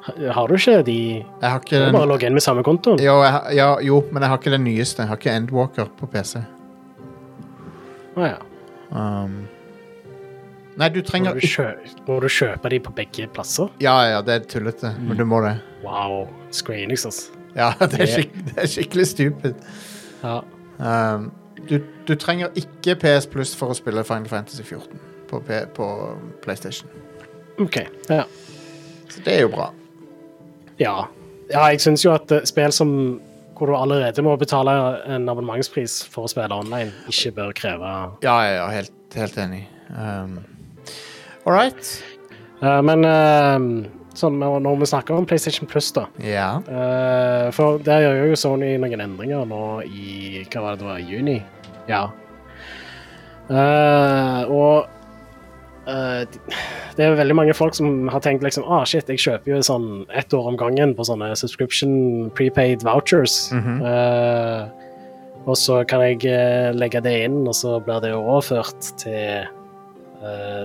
[0.07, 2.43] Ha- Har du ikke de Jeg har ikke Du må den bare logge inn med
[2.43, 2.97] samme konto.
[2.97, 5.03] jo, jeg, har- ja, jo, men jeg har ikke den nyeste.
[5.03, 6.41] Jeg har ikke Endwalker på PC.
[8.17, 8.39] Å ja.
[8.91, 9.35] Um,
[10.81, 11.67] nei, du Må trenger du, kjø
[12.09, 13.69] må du kjøpe de på begge plasser?
[13.83, 15.57] Ja, ja, det er tullete, men du må det.
[15.85, 16.29] Wow.
[16.51, 17.31] Screenings, altså.
[17.55, 19.55] Ja, det er, skik det er skikkelig stupid.
[20.25, 20.41] Ja.
[20.81, 21.31] Um,
[21.69, 21.79] du,
[22.09, 24.99] du trenger ikke PS Plus for å spille Final Fantasy 14
[25.31, 25.87] på, P på
[26.43, 26.89] PlayStation.
[27.61, 27.83] OK.
[28.09, 28.25] Ja.
[29.11, 29.69] Så det er jo bra.
[30.81, 30.95] Ja,
[31.53, 32.95] ja jeg syns jo at eh, spill som
[33.61, 34.73] hvor du allerede må betale
[35.13, 37.91] en abonnementspris for å spille online, ikke bør kreve
[38.25, 39.67] Ja, ja, ja helt, helt enig.
[39.93, 40.39] Um,
[41.45, 41.91] All right.
[42.63, 43.59] Uh, Men uh,
[44.17, 46.49] sånn, når vi snakker om PlayStation Plus, da Ja.
[46.65, 51.05] uh, For der gjør jo Sony noen endringer nå i Hva var det det var?
[51.05, 51.37] Juni?
[51.91, 52.07] Ja.
[53.51, 54.89] Og
[55.91, 56.55] eh,
[56.97, 59.89] det er veldig mange folk som har tenkt liksom ah, shit, jeg kjøper jo sånn
[60.17, 63.51] ett år om gangen på sånne subscription prepaid vouchers.
[63.53, 63.79] Mm -hmm.
[63.85, 64.69] uh,
[65.47, 69.47] og så kan jeg eh, legge det inn, og så blir det overført til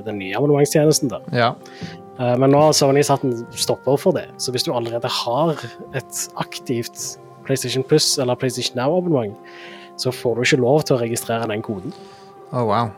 [0.05, 1.07] den nye abonnementstjenesten.
[1.09, 1.19] da.
[1.31, 1.55] ja.
[2.19, 4.27] Men nå har Sony satt en stopper for det.
[4.37, 5.55] Så hvis du allerede har
[5.95, 9.35] et aktivt PlayStation Plus eller PlayStation Now-abonnement,
[9.97, 11.93] så får du ikke lov til å registrere den koden.
[12.51, 12.91] Oh, wow.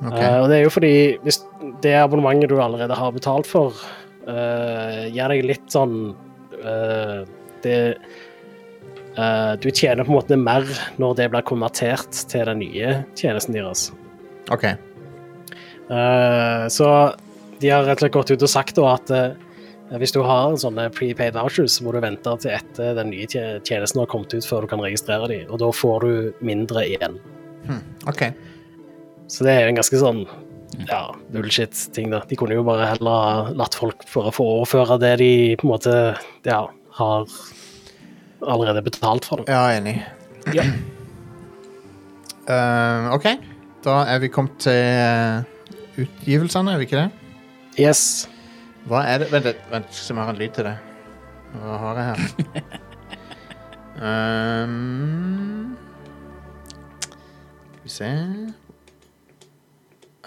[0.00, 0.18] OK.
[0.18, 1.42] Eh, og det er jo fordi hvis
[1.84, 3.76] det abonnementet du allerede har betalt for,
[4.26, 6.12] uh, gir deg litt sånn
[6.62, 7.22] uh,
[7.62, 7.78] det
[9.60, 10.64] Du tjener på en måte mer
[10.96, 13.90] når det blir konvertert til den nye tjenesten deres.
[14.48, 14.64] OK.
[16.72, 16.88] Så
[17.60, 19.12] de har rett og slett gått ut og sagt da at
[20.00, 24.00] hvis du har sånne prepaid vouchers, så må du vente til etter den nye tjenesten
[24.00, 27.20] har kommet ut før du kan registrere dem, og da får du mindre igjen.
[28.08, 28.30] OK.
[29.32, 30.22] Så det er jo en ganske sånn
[30.88, 31.02] ja,
[31.32, 32.10] bullshit-ting.
[32.12, 32.20] da.
[32.28, 35.72] De kunne jo bare heller ha latt folk bare få overføre det de på en
[35.72, 35.94] måte
[36.48, 36.60] ja,
[36.98, 37.36] har
[38.42, 39.40] allerede betalt for.
[39.40, 39.48] dem.
[39.48, 39.96] Ja, enig.
[40.52, 40.66] Ja.
[42.48, 43.30] Uh, OK,
[43.86, 45.42] da er vi kommet til eh,
[46.02, 47.10] utgivelsene, er vi ikke det?
[47.80, 48.28] Yes.
[48.90, 50.76] Hva er det Vent, litt, vent så vi jeg ha en lyd til det.
[51.52, 52.18] Hva har jeg her?
[54.02, 55.76] um,
[57.72, 58.10] skal vi se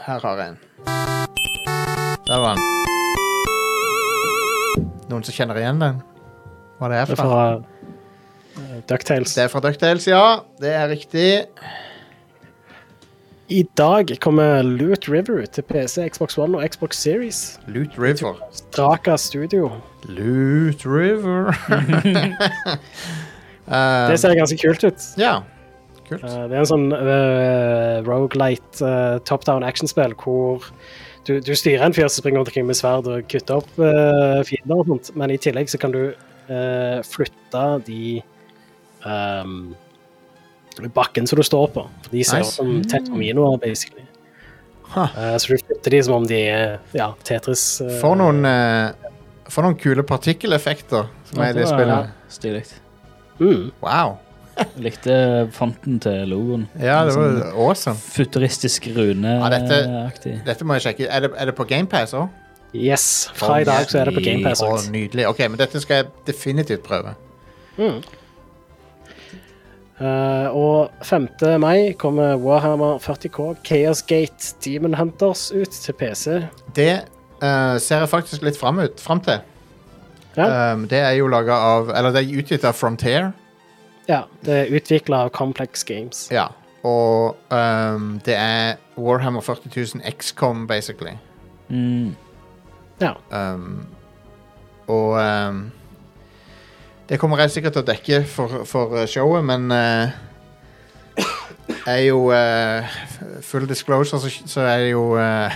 [0.05, 0.57] Her har jeg en.
[2.27, 2.63] Der var den.
[5.09, 5.97] Noen som kjenner igjen den?
[6.79, 7.25] Hva det er Det er fra?
[7.31, 7.45] fra
[8.59, 9.33] uh, Ducktales.
[9.37, 10.21] Det er fra Ducktales, ja.
[10.61, 11.29] Det er riktig.
[13.49, 17.59] I dag kommer Loot River til PC, Xbox One og Xbox Series.
[17.69, 18.33] Loot River.
[18.57, 19.69] Straka Studio.
[20.09, 21.53] Loot River.
[23.65, 25.09] Um, Det ser ganske kult ut.
[25.21, 25.39] Ja.
[26.05, 26.23] Kult.
[26.23, 30.67] Uh, det er en sånn uh, rogelight uh, top down actionspill hvor
[31.25, 34.83] du, du styrer en fyr som springer omkring med sverd og kutter opp uh, fiender
[34.83, 38.19] og sånt, men i tillegg så kan du uh, flytte de
[39.05, 39.73] um,
[40.93, 41.85] bakken som du står på.
[42.03, 44.05] For de ser ut som tetrominoer, basically.
[44.95, 45.09] Huh.
[45.17, 47.81] Uh, så du flytter de som om de er ja, Tetris.
[47.81, 49.09] uh, For noen, eh,
[49.49, 52.13] for noen kule partikkeleffekter som er i det Ja, spillet.
[52.29, 52.63] Stilig.
[53.39, 53.71] mm.
[53.81, 54.19] Wow.
[54.55, 55.15] Jeg likte
[55.51, 56.67] fonten til logoen.
[56.79, 57.99] Ja, det Sånn var awesome.
[57.99, 61.09] Futuristisk Ja, dette- Dette må jeg sjekke.
[61.11, 62.29] Er det, er det på GamePass òg?
[62.73, 63.29] Yes.
[63.33, 64.61] Fra i dag så er det på GamePass.
[64.61, 64.91] Å, også.
[64.91, 65.27] nydelig.
[65.27, 67.15] Ok, men dette skal jeg definitivt prøve.
[67.77, 68.01] Mm.
[69.95, 71.27] Uh, og 5.
[71.59, 76.41] mai kommer Warhammer 40K Chaos Gate Demon Hunters ut til PC.
[76.75, 76.89] Det
[77.41, 79.39] uh, ser jeg faktisk litt fram, ut, fram til.
[80.35, 83.29] Ja, Um, det er jo laga av Eller det er utgitt av Frontier.
[84.09, 86.27] Ja Det er utvikla av Complex Games.
[86.31, 86.47] Ja.
[86.85, 91.17] Og um, det er Warhammer 40 000 XCOM, basically.
[91.69, 92.15] Mm.
[93.01, 93.13] Ja.
[93.31, 93.87] Um,
[94.87, 95.71] og um,
[97.09, 100.13] det kommer jeg sikkert til å dekke for, for showet, men uh,
[101.87, 102.97] er jo uh,
[103.41, 105.53] Full disclosure, så, så er jo uh,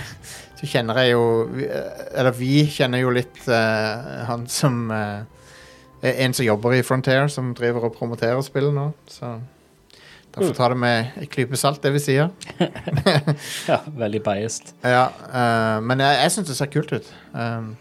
[0.58, 1.24] Så kjenner jeg jo
[2.14, 5.22] Eller vi kjenner jo litt uh, han som uh,
[6.02, 8.86] En som jobber i Frontier, som driver og promoterer spillet nå.
[9.10, 9.34] Så
[10.32, 12.30] derfor ta det med en klype salt, det vi sier.
[13.70, 14.72] ja, veldig biased.
[14.80, 17.12] Ja, uh, men jeg, jeg syns det ser kult ut.
[17.34, 17.74] Um,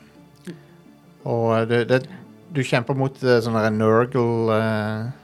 [1.29, 2.03] og det, det,
[2.55, 5.18] du kjemper mot uh, sånne Nurgle eh, eh,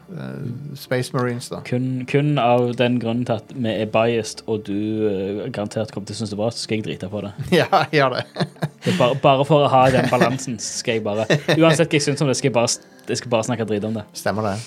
[0.76, 1.62] Space Marines, da.
[1.66, 6.10] Kun, kun av den grunnen til at vi er biased, og du uh, garantert kommer
[6.10, 7.32] til å synes det er bra, så skal jeg drite på det.
[7.62, 8.26] ja, gjør det.
[8.86, 11.26] det bare, bare for å ha den balansen, skal jeg bare
[11.58, 13.98] Uansett hva jeg syns om det, skal jeg bare, jeg skal bare snakke dritt om
[13.98, 14.06] det.
[14.18, 14.58] Stemmer det.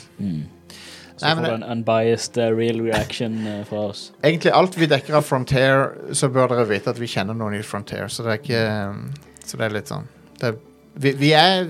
[1.19, 4.09] Så Nei, får du en unbiased uh, real reaction uh, fra oss.
[4.23, 7.63] Egentlig alt vi dekker av Frontier, så bør dere vite at vi kjenner noen i
[7.67, 9.05] Frontier, så det er ikke um,
[9.43, 10.07] Så det er litt sånn
[10.39, 10.53] det,
[10.99, 11.67] vi, vi er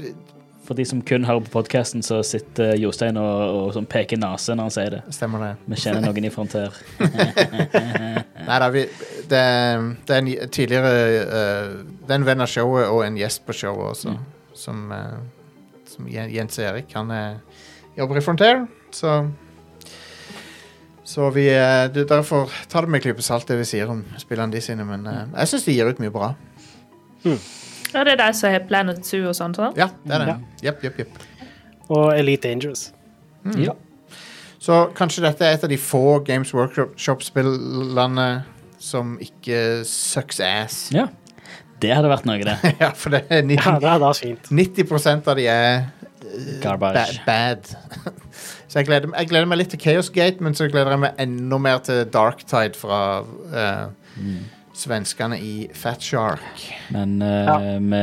[0.69, 4.53] For de som kun hører på podkasten, så sitter Jostein og, og sånn peker nese
[4.53, 5.01] når han sier det.
[5.17, 5.53] Stemmer det.
[5.65, 6.75] Vi kjenner noen i Frontier.
[8.49, 8.83] Nei da, vi
[9.31, 9.41] det,
[10.05, 10.91] det er en tidligere
[11.23, 11.71] eh,
[12.03, 14.13] Det er en venn av showet og en gjest på showet også,
[14.57, 15.17] som, eh,
[15.89, 16.93] som Jens Erik.
[17.01, 17.65] Han eh,
[17.97, 19.23] jobber i Frontier, så
[21.09, 21.47] Så vi
[21.95, 24.85] du, Derfor ta det med en klype salt, det vi sier om spillene de sine,
[24.85, 26.35] men eh, jeg syns de gir ut mye bra.
[27.95, 29.79] Ja, det er de som har Planet Zoo og sånn, sant?
[29.81, 30.35] Ja, det er det.
[30.35, 30.71] Ja.
[30.71, 31.21] Jepp, jepp, jepp.
[31.89, 32.89] Og Elite Dangerous.
[33.57, 33.73] Ja.
[34.61, 38.29] Så kanskje dette er et av de få Games Workshop-spillene
[38.83, 40.89] som ikke sucks ass.
[40.95, 41.09] ja.
[41.79, 42.57] Det hadde vært noe, det.
[42.83, 44.49] ja, for det er 90, Ja, det hadde vært fint.
[44.51, 45.85] 90 av de er
[46.63, 47.21] Garbage.
[47.27, 47.71] bad.
[48.69, 51.21] så jeg gleder, jeg gleder meg litt til Chaos Gate, men så gleder jeg meg
[51.23, 52.99] enda mer til Darktide fra
[53.55, 53.85] eh,
[54.79, 56.65] svenskene i Fat Shark.
[56.95, 57.59] Men uh, Ja.
[57.79, 58.03] vi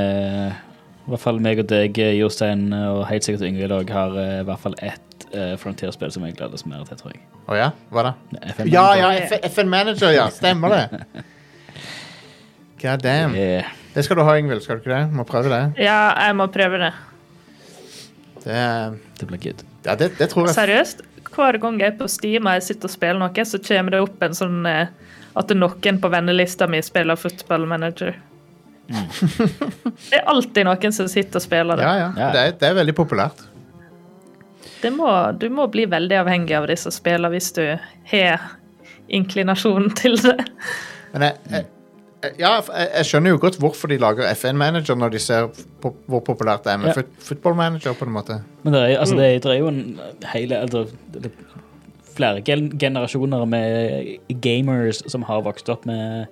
[1.05, 4.45] I hvert fall meg og deg, Jostein, og helt sikkert Yngvild òg, har uh, i
[4.47, 7.21] hvert fall ett uh, Frontier-spill som jeg gleder oss mer til, tror jeg.
[7.45, 7.67] Å ja?
[7.93, 8.13] Hva da?
[8.55, 9.11] FN Ja, ja,
[9.51, 10.27] FN Manager, ja.
[10.33, 11.01] Stemmer det.
[12.81, 13.35] God damn.
[13.37, 13.69] Yeah.
[13.95, 14.61] Det skal du ha, Ingvild.
[14.65, 15.13] Skal du ikke det?
[15.15, 15.61] Må prøve det.
[15.85, 16.91] Ja, jeg må prøve det.
[18.43, 19.63] Det, Det blir good.
[19.85, 21.01] ja, det, det tror jeg Seriøst.
[21.35, 24.01] Hver gang jeg er på Steam og jeg sitter og spiller noe, så kommer det
[24.03, 24.91] opp en sånn eh,
[25.35, 28.15] at noen på vennelista mi spiller Football Manager.
[28.87, 31.85] det er alltid noen som sitter og spiller det.
[31.87, 32.09] Ja, ja.
[32.17, 32.31] Ja.
[32.31, 33.45] Det, er, det er veldig populært.
[34.81, 35.09] Det må,
[35.39, 37.63] du må bli veldig avhengig av disse spillene hvis du
[38.11, 38.51] har
[39.07, 40.37] inklinasjonen til det.
[41.13, 41.65] Men jeg, jeg,
[42.41, 45.49] ja, jeg, skjønner jo godt hvorfor de lager FN Manager når de ser
[45.81, 47.03] på, hvor populært det er med Ja.
[47.19, 48.39] football manager, på en måte.
[48.63, 49.99] Men det er, altså, det, er, det er jo en
[50.33, 51.54] hele eller, det er
[52.15, 52.41] Flere
[52.79, 56.27] generasjoner med gamers som har vokst opp med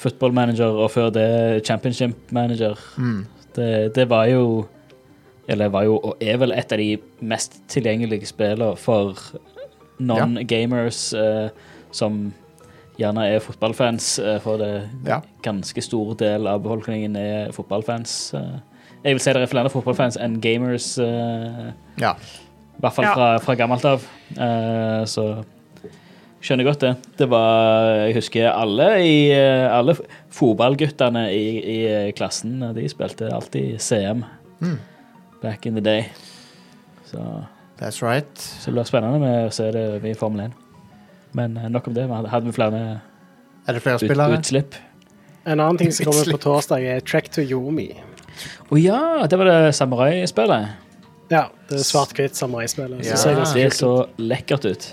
[0.00, 2.78] Football Manager, og før det Championship Manager.
[2.96, 3.26] Mm.
[3.56, 4.66] Det, det var jo
[5.48, 6.96] Eller var jo, og er vel et av de
[7.26, 9.16] mest tilgjengelige spillene for
[10.00, 11.48] non-gamers eh,
[11.90, 12.20] som
[13.00, 15.20] gjerne er fotballfans, eh, for det Ja.
[15.42, 18.34] ganske stor del av befolkningen er fotballfans.
[18.34, 18.60] eh.
[19.04, 20.98] Jeg vil si det er flere fotballfans enn gamers,
[21.98, 22.14] Ja.
[22.80, 23.14] I hvert fall Ja.
[23.14, 24.04] fra, fra gammelt av.
[24.32, 25.24] Eh, så
[26.40, 26.92] skjønner godt det.
[27.20, 29.92] Det var Jeg husker alle i eh, Alle
[30.32, 34.24] fotballguttene i, i eh, klassen, de spilte alltid CM
[34.60, 34.78] Mm.
[35.42, 36.04] back in the day.
[37.10, 37.18] Så,
[37.80, 38.28] That's right.
[38.36, 40.52] så det blir spennende med å se det i Formel 1.
[41.32, 42.08] Men nok om det.
[42.08, 43.00] Hadde vi flere
[43.68, 44.38] Er det flere ut, spillere?
[44.38, 44.74] utslipp?
[45.46, 47.88] En annen ting som kommer på torsdag, er Track to Yomi.
[48.70, 50.68] Å ja, det var det samurai-spillet.
[51.30, 53.04] Ja, det er svart-hvitt samuraispillet.
[53.06, 53.16] Ja.
[53.16, 54.88] Så ser det Det ganske så lekkert ut.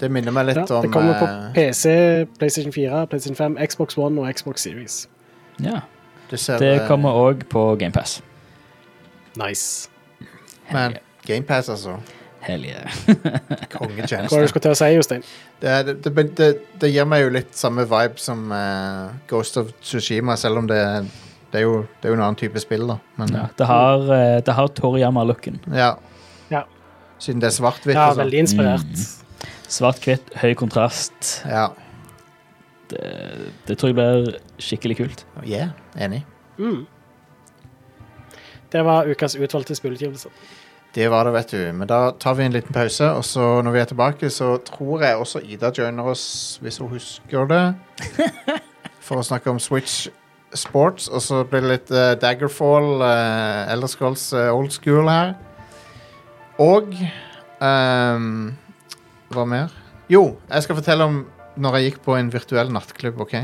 [0.00, 3.58] Det minner meg litt Ja, om det kommer på eh, PC, PlayStation 4, PlayStation 5,
[3.70, 5.08] Xbox One og Xbox Series.
[5.62, 5.80] Ja.
[6.30, 8.22] Det ser Det eh, kommer òg på GamePass.
[9.36, 9.90] Nice.
[10.72, 11.98] Men GamePass, altså.
[12.44, 12.90] Hell yeah.
[13.06, 14.48] Hva var det du Kongetjeneste.
[14.48, 15.22] skulle til å si, Jostein?
[15.62, 16.48] Det, det, det, det,
[16.80, 20.80] det gir meg jo litt samme vibe som uh, Ghost of Tsushima, selv om det,
[21.54, 22.96] det, er jo, det er jo en annen type spill, da.
[23.20, 25.60] Men Ja, det har, eh, det har Toriyama-looken.
[25.72, 25.92] ja.
[26.50, 26.64] Ja.
[27.22, 28.24] Siden det er svart-hvitt Ja, og sånn.
[28.26, 28.90] veldig inspirert.
[28.90, 29.52] Mm.
[29.70, 31.28] Svart-hvitt, høy kontrast.
[31.48, 31.68] Ja.
[32.90, 35.22] Det, det tror jeg blir skikkelig kult.
[35.46, 36.24] Yeah, enig.
[36.58, 36.82] Mm.
[38.74, 40.30] Det var ukas utvalgte spillutgivelser.
[40.94, 41.72] Det var det, vet du.
[41.72, 45.02] Men da tar vi en liten pause, og så når vi er tilbake, så tror
[45.02, 47.62] jeg også Ida joiner oss, hvis hun husker det,
[49.06, 50.08] for å snakke om Switch
[50.58, 51.08] Sports.
[51.08, 55.34] Og så blir det litt eh, Daggerfall, uh, Elder Scrolls eh, Old School her.
[56.62, 58.28] Og ehm,
[59.34, 59.72] Hva mer?
[60.12, 61.24] Jo, jeg skal fortelle om
[61.58, 63.34] når jeg gikk på en virtuell nattklubb, OK?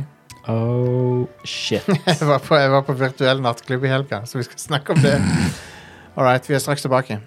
[0.50, 1.86] Oh, shit.
[2.08, 5.02] Jeg var på, jeg var på virtuell nattklubb i helga, så vi skal snakke om
[5.04, 5.18] det.
[6.16, 7.20] All right, vi er straks tilbake.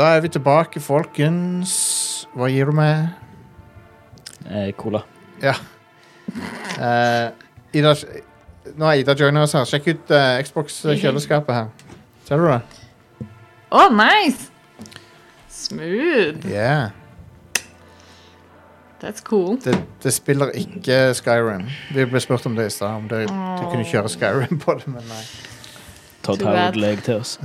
[0.00, 1.72] Da er vi tilbake, folkens.
[2.32, 3.10] Hva gir du meg?
[4.48, 5.02] Eh, cola.
[5.42, 5.52] Ja.
[6.80, 7.26] Eh,
[7.76, 7.92] Ida,
[8.80, 9.68] nå er Ida joiner oss her.
[9.68, 11.68] Sjekk ut eh, Xbox-kjøleskapet her.
[12.24, 13.28] Ser du det?
[13.76, 14.48] Å, nice!
[15.52, 16.48] Smooth.
[16.48, 16.96] Yeah.
[19.04, 19.58] That's cool.
[19.60, 21.68] Det, det spiller ikke Skyrim.
[21.92, 24.94] Vi ble spurt om det i stad, om det, du kunne kjøre Skyrim på det,
[24.96, 25.24] men nei.
[26.24, 27.04] Todd Howard bad.
[27.04, 27.36] til oss.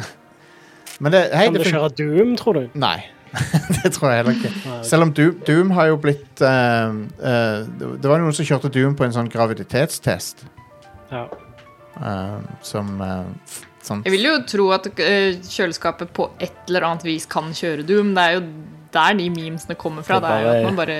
[0.99, 2.67] Men det, hei, Kan du det kjøre Doom, tror du?
[2.79, 2.97] Nei.
[3.83, 4.51] det tror jeg heller ikke.
[4.63, 8.71] Nei, Selv om Doom, Doom har jo blitt uh, uh, det, var noen som kjørte
[8.73, 10.45] Doom på en sånn graviditetstest.
[11.11, 11.25] Ja.
[11.95, 13.51] Uh, som eh,
[13.85, 18.15] sånn Jeg vil jo tro at kjøleskapet på et eller annet vis kan kjøre Doom.
[18.17, 18.41] Det er jo
[18.95, 20.19] der de memesene kommer fra.
[20.19, 20.97] Det Det er jo at man bare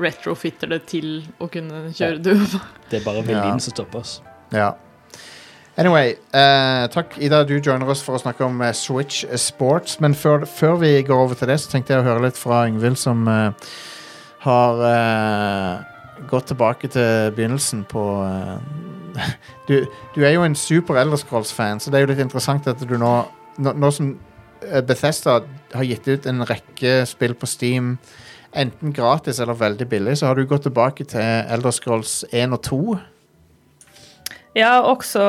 [0.00, 1.10] retrofitter det til
[1.40, 2.46] å kunne kjøre Doom.
[2.90, 3.28] Det er bare Ja.
[3.32, 4.20] viljen som stopper oss.
[4.52, 4.72] Ja.
[5.78, 10.00] Anyway, uh, takk Ida, du joiner oss for å snakke om uh, Switch Sports.
[10.02, 12.64] Men før, før vi går over til det, så tenkte jeg å høre litt fra
[12.68, 13.52] Yngvild, som uh,
[14.42, 14.80] har
[16.28, 18.02] gått tilbake til begynnelsen på
[19.68, 19.74] du,
[20.14, 22.96] du er jo en super Elder Scrolls-fan, så det er jo litt interessant at du
[23.00, 23.12] nå
[23.60, 24.12] Nå, nå som
[24.88, 25.34] Bethesda
[25.74, 27.90] har gitt ut en rekke spill på Steam,
[28.56, 32.62] enten gratis eller veldig billig, så har du gått tilbake til Elder Scrolls 1 og
[32.64, 32.80] 2.
[34.56, 35.22] Ja, også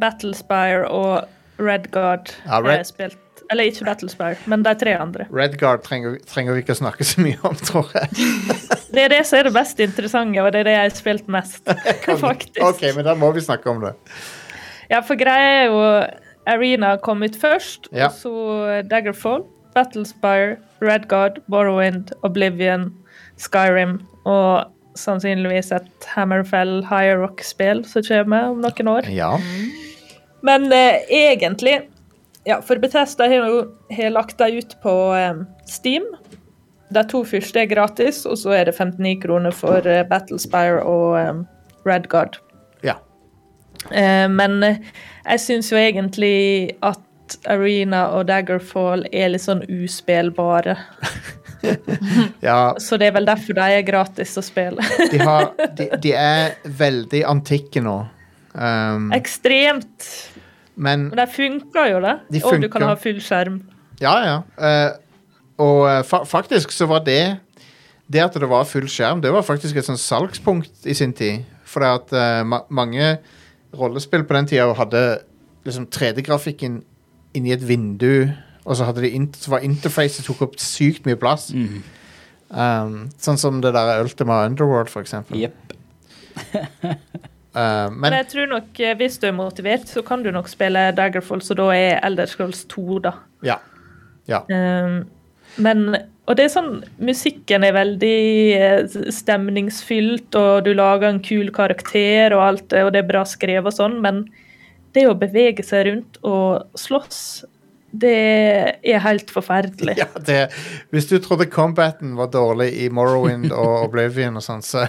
[0.00, 1.24] Battlespire og
[1.60, 3.18] Redguard Ja, Red- spilt.
[3.50, 5.24] Eller ikke Battlespire, men de tre andre.
[5.34, 8.08] Redguard trenger, trenger vi ikke å snakke så mye om, tror jeg.
[8.94, 11.28] Det er det som er det mest interessante, og det er det jeg har spilt
[11.30, 11.66] mest.
[12.26, 12.60] Faktisk.
[12.62, 13.92] Ok, men da må vi snakke om det.
[14.90, 15.82] Ja, for greia er jo
[16.50, 18.06] Arena kom ut først, Ja.
[18.08, 19.44] og så Daggerfall,
[19.74, 22.88] Battlespire, Redguard, Borrowind, Oblivion,
[23.38, 29.08] Skyrim og sannsynligvis et Hammerfell High Rock-spill som kommer om noen år.
[29.14, 29.34] Ja.
[30.42, 31.80] Men eh, egentlig
[32.48, 36.06] Ja, for Bethesda har har lagt dem ut på eh, Steam.
[36.90, 41.18] De to første er gratis, og så er det 59 kroner for eh, Battlespire og
[41.20, 41.44] eh,
[41.86, 42.40] Redguard.
[42.82, 42.96] ja.
[43.92, 44.80] Eh, men eh,
[45.24, 50.74] jeg syns jo egentlig at Arena og Daggerfall er litt sånn uspillbare.
[52.48, 54.84] Ja, Så det er vel derfor de er gratis å spille.
[55.12, 57.98] de, har, de, de er veldig antikke nå.
[58.54, 60.08] Um, Ekstremt.
[60.74, 62.16] men Men de funker jo, det.
[62.32, 63.62] De Og du kan ha full skjerm.
[64.00, 64.40] ja, ja.
[64.56, 64.98] Uh,
[65.60, 67.36] og eh, fa faktisk så var det
[68.08, 71.44] Det at det var full skjerm, det var faktisk et sånn salgspunkt i sin tid
[71.68, 73.18] For at uh, ma mange
[73.76, 75.02] rollespill på den tida hadde
[75.68, 76.80] liksom 3D-grafikken
[77.36, 78.32] inni et vindu,
[78.64, 81.50] og så, hadde de int så var interfacet tok opp sykt mye plass.
[81.56, 81.80] Mm.
[82.50, 85.38] Um, sånn som det der Ultima Underworld, for eksempel.
[85.46, 85.76] Jepp.
[87.50, 90.46] Uh, Men men jeg tror nok eh, hvis du er motivert, så kan du nok
[90.46, 93.10] spille Daggerfall, så da er Elder Scrolls 2, da.
[93.42, 93.56] ja.
[94.30, 94.44] Ja.
[94.46, 95.00] Um,
[95.58, 95.96] men
[96.30, 98.20] Og det er sånn Musikken er veldig
[98.54, 103.66] eh, stemningsfylt, og du lager en kul karakter, og alt, og det er bra skrevet
[103.66, 104.28] og sånn, men
[104.94, 107.42] det å bevege seg rundt og slåss,
[107.92, 108.12] det
[108.86, 109.96] er helt forferdelig.
[109.98, 110.38] ja det,
[110.94, 114.84] hvis du trodde combaten var dårlig i Morrowind og Oblivion og sånn, så,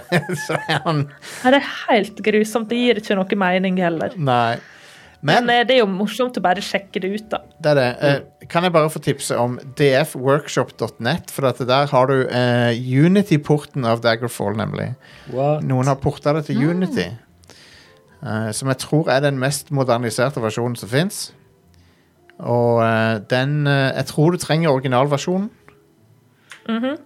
[0.46, 1.08] så er han
[1.42, 2.68] Det er helt grusomt.
[2.70, 4.14] Det gir ikke noe mening heller.
[4.16, 4.60] Nei.
[5.22, 7.38] Men Men eh, det er jo morsomt å bare sjekke det ut, da.
[7.62, 7.90] det er det.
[8.42, 12.72] Eh, kan jeg bare få tipse om dfworkshop.net, for at der har du eh,
[13.04, 14.92] Unity-porten av Daggerfall, nemlig.
[15.30, 15.62] What?
[15.66, 17.06] Noen har porta det til Unity.
[18.22, 21.28] eh, som jeg tror er den mest moderniserte versjonen som fins.
[22.42, 25.50] Og eh, den eh, Jeg tror du trenger originalversjonen.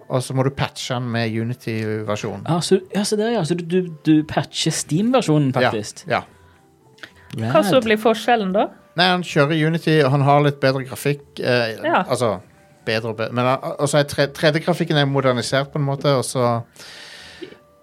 [0.09, 2.43] Og så må du patche den med Unity-versjonen.
[2.47, 3.45] Ah, så, ja, så der, ja.
[3.45, 6.05] Så du, du, du patcher Steam-versjonen, faktisk?
[6.11, 6.21] Ja,
[7.37, 7.51] ja.
[7.53, 8.67] Hva så blir forskjellen, da?
[8.97, 11.25] Nei, han kjører Unity, og han har litt bedre grafikk.
[11.41, 12.03] Eh, Ja.
[12.05, 12.37] Altså
[12.87, 13.33] bedre og bedre.
[13.35, 14.05] Men han- også er
[14.37, 16.63] 3D-grafikken er modernisert på en måte, og så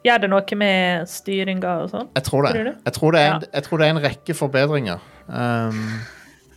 [0.04, 2.08] Gjør det noe med styringa og sånn?
[2.16, 2.50] Jeg tror det.
[2.54, 2.74] Tror du?
[2.86, 3.48] Jeg tror det er en, Ja.
[3.54, 5.00] jeg tror det er en rekke forbedringer.
[5.30, 6.00] Um,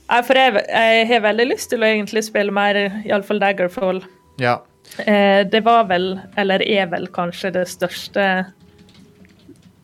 [0.08, 4.02] Nei, for jeg, jeg har veldig lyst til å egentlig spille mer, iallfall Daggerfall.
[4.42, 4.58] ja.
[5.02, 8.22] Eh, det var vel, eller er vel kanskje det største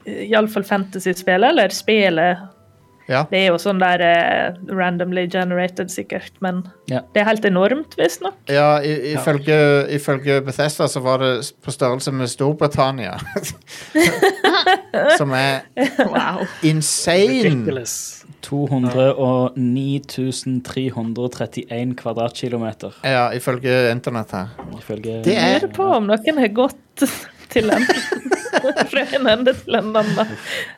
[0.07, 2.39] Iallfall fantasy-spillet, eller spillet.
[3.09, 3.25] ja.
[3.31, 7.01] Det er jo sånn der eh, randomly generated, sikkert, men Ja.
[7.13, 8.35] det er helt enormt, visstnok.
[8.49, 9.59] Ja, i- ifølge,
[9.91, 13.19] ifølge Bethesda så var det på størrelse med Storbritannia.
[15.19, 15.63] Som er
[15.99, 16.47] Wow.
[16.63, 17.43] insane.
[17.43, 18.22] Ridiculous.
[18.43, 20.01] 209
[20.67, 24.47] 331 kvadratkilometer, Ja, ifølge internett her.
[24.79, 27.05] ifølge Det Jeg er lurer på om noen har gått
[27.53, 27.85] til en
[28.93, 30.17] fra en ende til en annen.
[30.17, 30.27] Det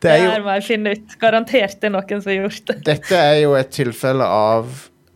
[0.03, 1.09] Det er jo- her må jeg finne ut.
[1.21, 2.77] Garantert det er noen som har gjort det.
[2.85, 4.65] Dette er jo et tilfelle av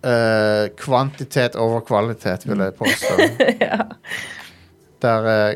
[0.07, 3.15] uh, kvantitet over kvalitet, vil jeg påstå.
[3.69, 3.79] ja.
[5.03, 5.55] Der uh,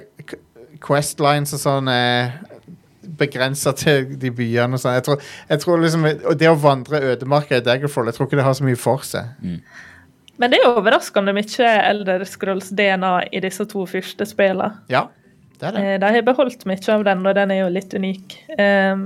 [0.83, 2.33] Questlines og sånn er
[3.19, 4.97] begrensa til de byene og sånn.
[4.99, 8.41] Jeg tror, jeg tror liksom Og det å vandre ødemarka i Daggerfall, jeg tror ikke
[8.41, 9.33] det har så mye for seg.
[10.41, 14.73] Men det er overraskende mye Elder Scrolls DNA i disse to første spillene.
[14.91, 15.07] Ja,
[15.61, 15.83] det er det.
[15.83, 18.39] Eh, De har beholdt mye av den, og den er jo litt unik.
[18.59, 19.05] Um,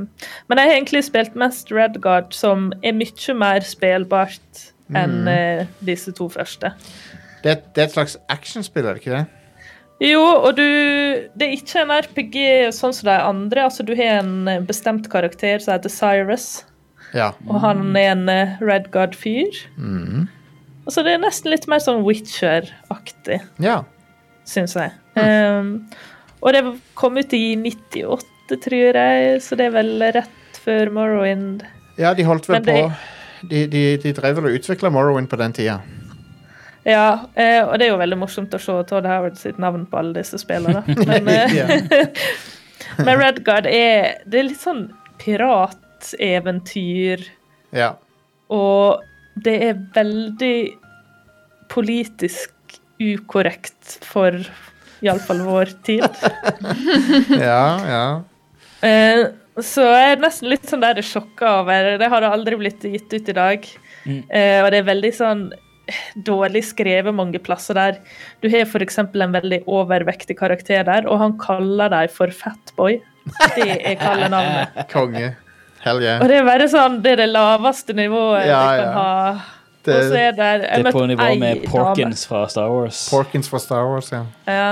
[0.49, 4.63] men jeg har egentlig spilt mest Redguard, som er mye mer spillbart
[4.95, 6.71] enn eh, disse to første.
[7.43, 9.27] Det, det er et slags actionspill, er det ikke det?
[10.03, 10.63] Jo, og du
[11.37, 12.37] Det er ikke en RPG
[12.77, 13.63] sånn som de andre.
[13.65, 16.65] Altså, du har en eh, bestemt karakter som heter Cyrus,
[17.15, 17.31] Ja.
[17.49, 19.57] og han er en Red Redguard-fyr.
[19.79, 20.27] Mm.
[20.87, 23.41] Altså, det er nesten litt mer sånn Witcher-aktig.
[23.59, 23.83] ja.
[24.47, 24.93] syns jeg.
[25.19, 25.89] Um,
[26.41, 26.61] og det
[26.95, 31.65] kom ut i 98, tror jeg, så det er vel rett før Morrowind.
[31.99, 32.85] Ja, de holdt vel Men det-
[33.43, 35.81] på de, de, de drev vel og utvikla Morrowind på den tida.
[36.87, 39.99] Ja, eh, og det er jo veldig morsomt å se Todd Howard sitt navn på
[39.99, 40.85] alle disse spillene.
[41.11, 41.51] Men, eh,
[43.03, 44.85] men Redguard er Det er litt sånn
[45.21, 47.21] pirateventyr,
[47.75, 47.91] ja.
[48.53, 49.03] og
[49.43, 50.59] det er veldig
[51.73, 52.53] politisk
[53.03, 54.39] ukorrekt for
[55.05, 56.07] iallfall vår tid.
[57.49, 58.07] Ja, ja.
[58.87, 59.27] Eh,
[59.65, 63.31] så jeg er nesten litt sånn der sjokka over Det har aldri blitt gitt ut
[63.33, 63.69] i dag.
[64.07, 65.47] Eh, og det er veldig sånn
[66.27, 67.99] dårlig skrevet mange plasser der.
[68.43, 68.99] Du har f.eks.
[68.99, 72.99] en veldig overvektig karakter der, og han kaller deg for Fatboy.
[73.57, 74.81] Det er kallenavnet.
[74.95, 75.35] Konge.
[75.87, 76.19] Hell yeah.
[76.23, 78.93] Og det er bare sånn, det er det laveste nivået Ja, du kan ja.
[78.97, 79.53] ha.
[79.87, 81.71] Det- og så er det jeg Det er på nivå med med dame.
[81.71, 83.05] Porkins fra Star Wars.
[83.11, 84.25] Porkins fra Star Wars, ja.
[84.51, 84.71] Ja.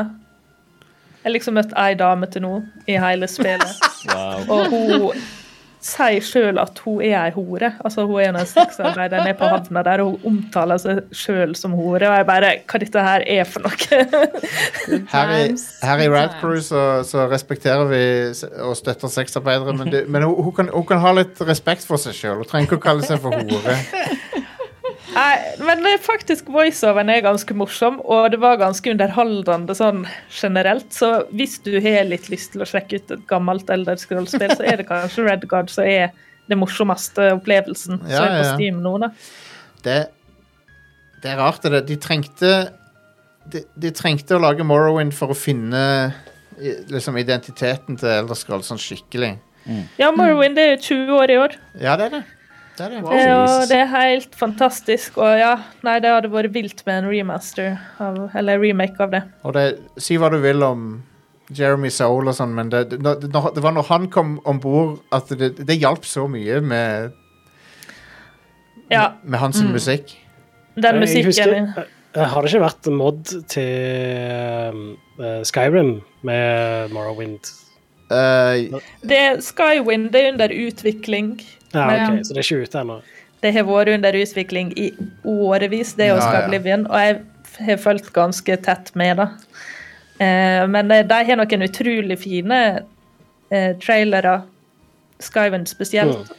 [1.23, 2.57] Jeg har liksom møtt ei dame til nå
[2.91, 3.79] i hele spillet.
[4.05, 4.51] Wow.
[4.53, 5.15] Og hun
[5.85, 7.75] sier sjøl at hun er ei hore.
[7.85, 11.77] Altså Hun er en av sexarbeiderne på havna der, og hun omtaler seg sjøl som
[11.77, 12.09] hore.
[12.09, 14.01] Og jeg bare Hva dette her er for noe?
[15.15, 15.55] Her i,
[15.85, 16.37] her i good Rad.
[16.41, 18.03] Crew så, så respekterer vi
[18.65, 22.01] og støtter sexarbeidere, men, det, men hun, hun, kan, hun kan ha litt respekt for
[22.01, 22.41] seg sjøl.
[22.43, 23.79] Hun trenger ikke å kalle seg for hore.
[25.15, 30.05] Nei, men det er faktisk voiceoveren er ganske morsom, og det var ganske underholdende sånn
[30.35, 30.91] generelt.
[30.95, 34.67] Så hvis du har litt lyst til å sjekke ut et gammelt Elder Scroll-spill, så
[34.67, 36.13] er det kanskje Red Guard som er
[36.51, 38.49] det morsomste opplevelsen Ja, som er på.
[38.57, 39.13] Steam nå, da.
[39.85, 39.99] Det,
[41.23, 41.87] det er rart, det.
[41.89, 42.55] De trengte
[43.53, 45.81] de, de trengte å lage Morrowind for å finne
[46.91, 49.35] liksom identiteten til Elder Scrolls sånn skikkelig.
[49.99, 51.57] Ja, Morrowind er 20 år i år.
[51.81, 52.23] Ja, det er det.
[52.77, 53.01] Det, er det.
[53.07, 55.19] Eh, og det er helt fantastisk.
[55.23, 55.55] Og ja,
[55.87, 59.23] nei, det hadde vært vilt med en remaster, av, eller remake av det.
[59.47, 59.67] Og det,
[60.03, 60.89] si hva du vil om
[61.55, 64.97] Jeremy Soul og sånn, men det, det, det, det var når han kom om bord
[65.15, 67.13] at det, det hjalp så mye med,
[68.93, 70.17] Ja, med hans musikk.
[70.75, 74.81] den Jeg musikken husker, eh, har det ikke vært mod til
[75.21, 77.53] eh, Skyrim med Morrowind?
[78.13, 81.31] Uh, det, Skywind det er under utvikling.
[81.75, 83.03] Ja, Men- ok, Så det er ikke ute ennå?
[83.45, 84.91] Det har vært under utvikling i
[85.25, 86.47] årevis, det å skape.
[86.47, 87.21] Oblivion, og jeg
[87.67, 89.29] har fulgt ganske tett med det.
[90.21, 92.61] Eh, men eh, de har noen utrolig fine
[93.51, 94.43] eh, trailere,
[95.21, 96.33] Skyven spesielt,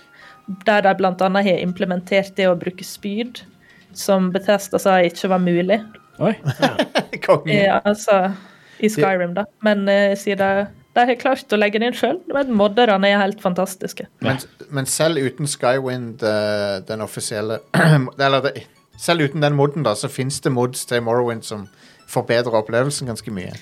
[0.66, 1.30] der de bl.a.
[1.30, 3.42] har implementert det å bruke spyd,
[3.94, 5.82] som Bethesda sa ikke var mulig.
[6.20, 6.34] Oi.
[6.62, 6.76] Ja.
[7.48, 8.34] Eh, altså,
[8.84, 9.46] I Skyrim, da.
[9.64, 12.22] Men eh, siden de, har klart å legge det inn sjøl.
[12.56, 14.08] Modderne er helt fantastiske.
[14.26, 14.40] Men,
[14.74, 17.62] men selv uten Skywind, eh, den offisielle
[18.28, 18.66] Eller det,
[18.98, 21.68] selv uten den moden, da, så fins det mods til Morrowind som
[22.08, 23.54] forbedrer opplevelsen ganske mye.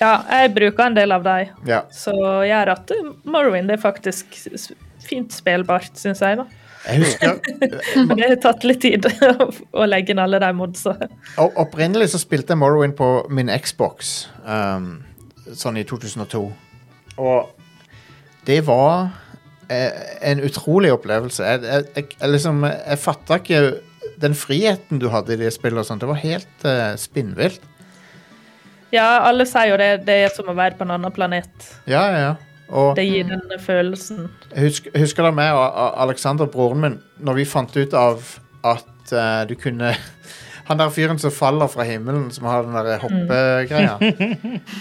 [0.00, 1.50] Ja, jeg bruker en del av dem.
[1.68, 1.82] Ja.
[1.92, 2.14] Så
[2.48, 4.40] gjør at eh, Morrowind er faktisk
[5.04, 6.40] fint spillbart, syns jeg.
[6.40, 6.48] da.
[6.88, 7.40] Jeg husker
[8.16, 9.04] det har tatt litt tid
[9.80, 10.96] å legge inn alle de modsa.
[11.40, 15.02] Opprinnelig så spilte jeg Morrowind på min Xbox, um,
[15.58, 16.42] sånn i 2002.
[17.20, 17.50] Og
[18.46, 19.10] det var
[19.70, 19.90] eh,
[20.30, 21.44] en utrolig opplevelse.
[21.44, 23.62] Jeg, jeg, jeg, jeg, liksom, jeg fatta ikke
[24.20, 25.82] den friheten du hadde i det spillet.
[25.82, 26.04] og sånt.
[26.04, 27.64] Det var helt eh, spinnvilt.
[28.90, 29.90] Ja, alle sier jo det.
[30.06, 31.50] Det er som å være på en annen planet.
[31.90, 32.32] Ja, ja, ja.
[32.70, 34.28] Og Det gir denne følelsen.
[34.54, 38.20] jeg husker, husker da meg og Aleksander, Alexander, broren min, når vi fant ut av
[38.62, 39.90] at uh, du kunne
[40.70, 43.96] Han der fyren som faller fra himmelen, som har den der hoppegreia.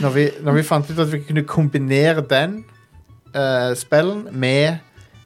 [0.04, 2.60] Når, vi, når vi fant ut at vi kunne kombinere den
[3.34, 4.78] eh, spellen med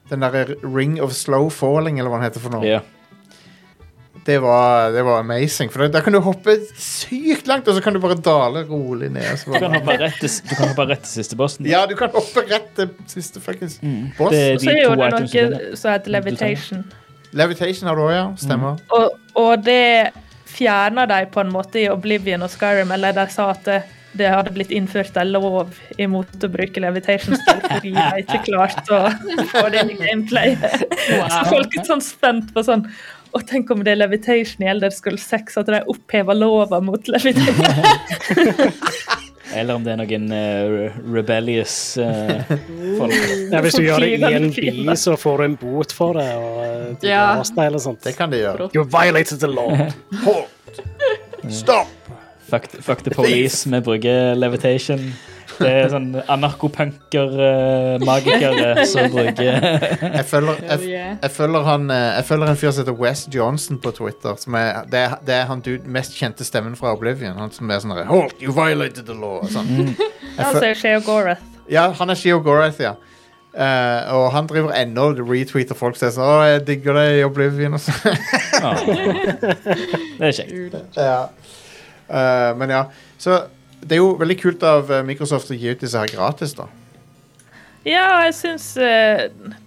[0.08, 2.64] den derre Ring of Slow Falling, eller hva den heter for noe.
[2.64, 2.80] Ja.
[4.24, 5.68] Det, var, det var amazing.
[5.72, 9.10] For da, da kan du hoppe sykt langt, og så kan du bare dale rolig
[9.12, 9.28] ned.
[9.36, 11.68] Så Du kan bare, hoppe rett til, du kan hoppe rett til siste bossen.
[11.68, 13.76] ja, du kan hoppe rett til siste fuckings
[14.16, 14.32] boss.
[14.32, 15.58] Det er de så er jo to det items du finner.
[15.68, 16.84] noe som heter levitation.
[17.36, 18.24] Levitation har du òg, ja.
[18.40, 18.80] Stemmer.
[18.96, 19.80] Og, og det
[20.54, 23.80] fjerner de på en måte i Oblivion og Skyrim, eller de sa at det,
[24.14, 29.48] det hadde blitt innført en lov imot å bruke levitation-spill fordi de ikke klarte å
[29.50, 30.54] få det i gameplay.
[30.60, 32.86] Så folk er sånn spent på sånn
[33.34, 37.08] og tenk om det er levitation i Elder Skull 6, at de opphever lova mot
[37.10, 38.70] levitation.
[39.54, 42.40] Eller om det er noen uh, rebellious uh,
[42.98, 43.14] folk.
[43.54, 46.18] Ja, hvis du gjør det i en bil, by, så får du en bot for
[46.18, 46.26] det.
[46.38, 47.26] Og eh, de Ja.
[47.38, 47.66] ja.
[47.66, 48.02] eller sånt.
[48.04, 48.70] Det kan de gjøre.
[48.74, 49.70] You violated the law.
[50.24, 50.82] Halt!
[51.48, 51.92] Stopp!
[52.48, 53.64] Fuck, fuck the police.
[53.70, 55.12] Vi bruker levitation.
[55.58, 59.52] Det er sånn anarkopunker-magikere som bruker
[60.18, 60.78] Jeg følger, jeg,
[61.22, 64.34] jeg følger, han, eh, jeg følger en fyr som heter Wes Johnson på Twitter.
[64.40, 67.38] Som er, det, er, det er han du, mest kjente stemmen fra Oblivion.
[67.38, 68.36] Han som er sånn Halt!
[68.42, 69.36] You violated the law!
[69.44, 69.68] og Sånn.
[70.34, 70.60] Jeg Altså,
[71.06, 71.44] Gorath.
[71.70, 72.94] ja, han er Sheo Gorath, ja.
[73.54, 77.04] Uh, og han driver ennå og retweeter folk som sier sånn Å, jeg digger det
[77.20, 77.76] i Oblivion.
[77.76, 77.94] Og sånn.
[80.18, 80.74] Det er kjekt.
[80.98, 81.30] ja.
[82.10, 82.82] Uh, men ja.
[83.22, 83.30] Så
[83.84, 86.68] det er jo veldig kult av eh, Microsoft å gi ut disse her gratis, da.
[87.84, 89.26] Ja, jeg syns eh,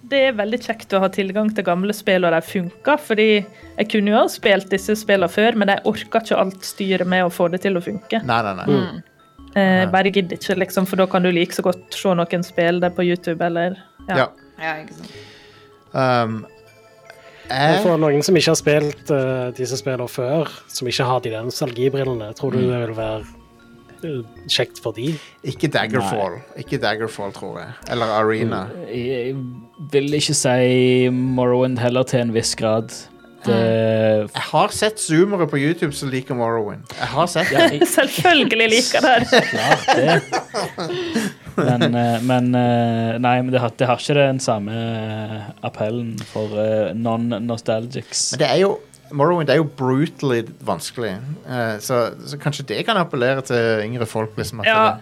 [0.09, 2.97] det er veldig kjekt å ha tilgang til gamle spill, og de funker.
[2.97, 7.09] Fordi jeg kunne jo ha spilt disse spillene før, men jeg orker ikke alt styret
[7.09, 8.23] med å få det til å funke.
[8.25, 8.81] Nei, nei, nei.
[9.57, 12.81] Eh, bare gidder ikke, liksom, for da kan du like så godt se noen spille
[12.83, 13.77] det på YouTube, eller
[14.07, 14.25] Ja.
[14.25, 14.27] ja.
[14.57, 15.17] Ja, ikke sant.
[15.93, 16.45] Um,
[17.47, 21.21] Og jeg, For noen som ikke har spilt eh, disse spillene før, som ikke har
[21.23, 23.21] de der nostalgibrillene, tror du det vil være
[24.47, 25.11] kjekt for de?
[25.43, 26.39] ikke Daggerfall.
[26.59, 27.75] Ikke Daggerfall, tror jeg.
[27.91, 28.65] Eller Arena.
[28.91, 29.35] Jeg
[29.91, 32.91] vil ikke si Morrowind heller til en viss grad.
[33.45, 36.83] Det Jeg har sett zoomere på YouTube som liker Morrowind.
[36.97, 39.43] Jeg har sett ja, jeg, Selvfølgelig liker det.
[39.51, 40.21] klart det.
[41.57, 46.17] Men, eh, men eh, Nei, men det har, det har ikke den samme eh, appellen
[46.33, 48.31] for eh, non-nostalgics.
[48.35, 48.75] Men det er jo
[49.11, 51.17] Morrowind er jo brutally vanskelig,
[51.47, 54.37] uh, så, så kanskje det kan appellere til yngre folk.
[54.37, 54.97] Liksom, Ja.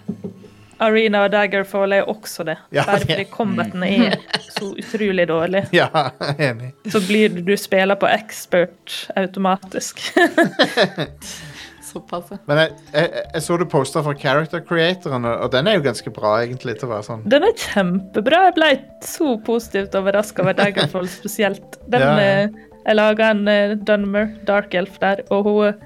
[0.80, 2.58] Arena og Daggerfall er også det.
[2.76, 4.18] Ja, Bare fordi combaten er
[4.58, 5.62] så utrolig dårlig.
[5.80, 5.88] ja,
[6.36, 6.74] enig.
[6.92, 10.02] Så blir du, du spiller på expert automatisk.
[11.96, 12.30] Såpass.
[12.50, 16.12] Men jeg, jeg, jeg så du posta fra Character Creatoren, og den er jo ganske
[16.16, 17.26] bra, egentlig, til å være sånn.
[17.32, 18.44] Den er kjempebra.
[18.50, 18.70] Jeg ble
[19.08, 21.80] så positivt overraska over Daggerfall spesielt.
[21.88, 22.46] Den, Ja, ja.
[22.46, 25.80] eh, Jeg laga en eh, Dunmer, Dark Elf, der, og hun,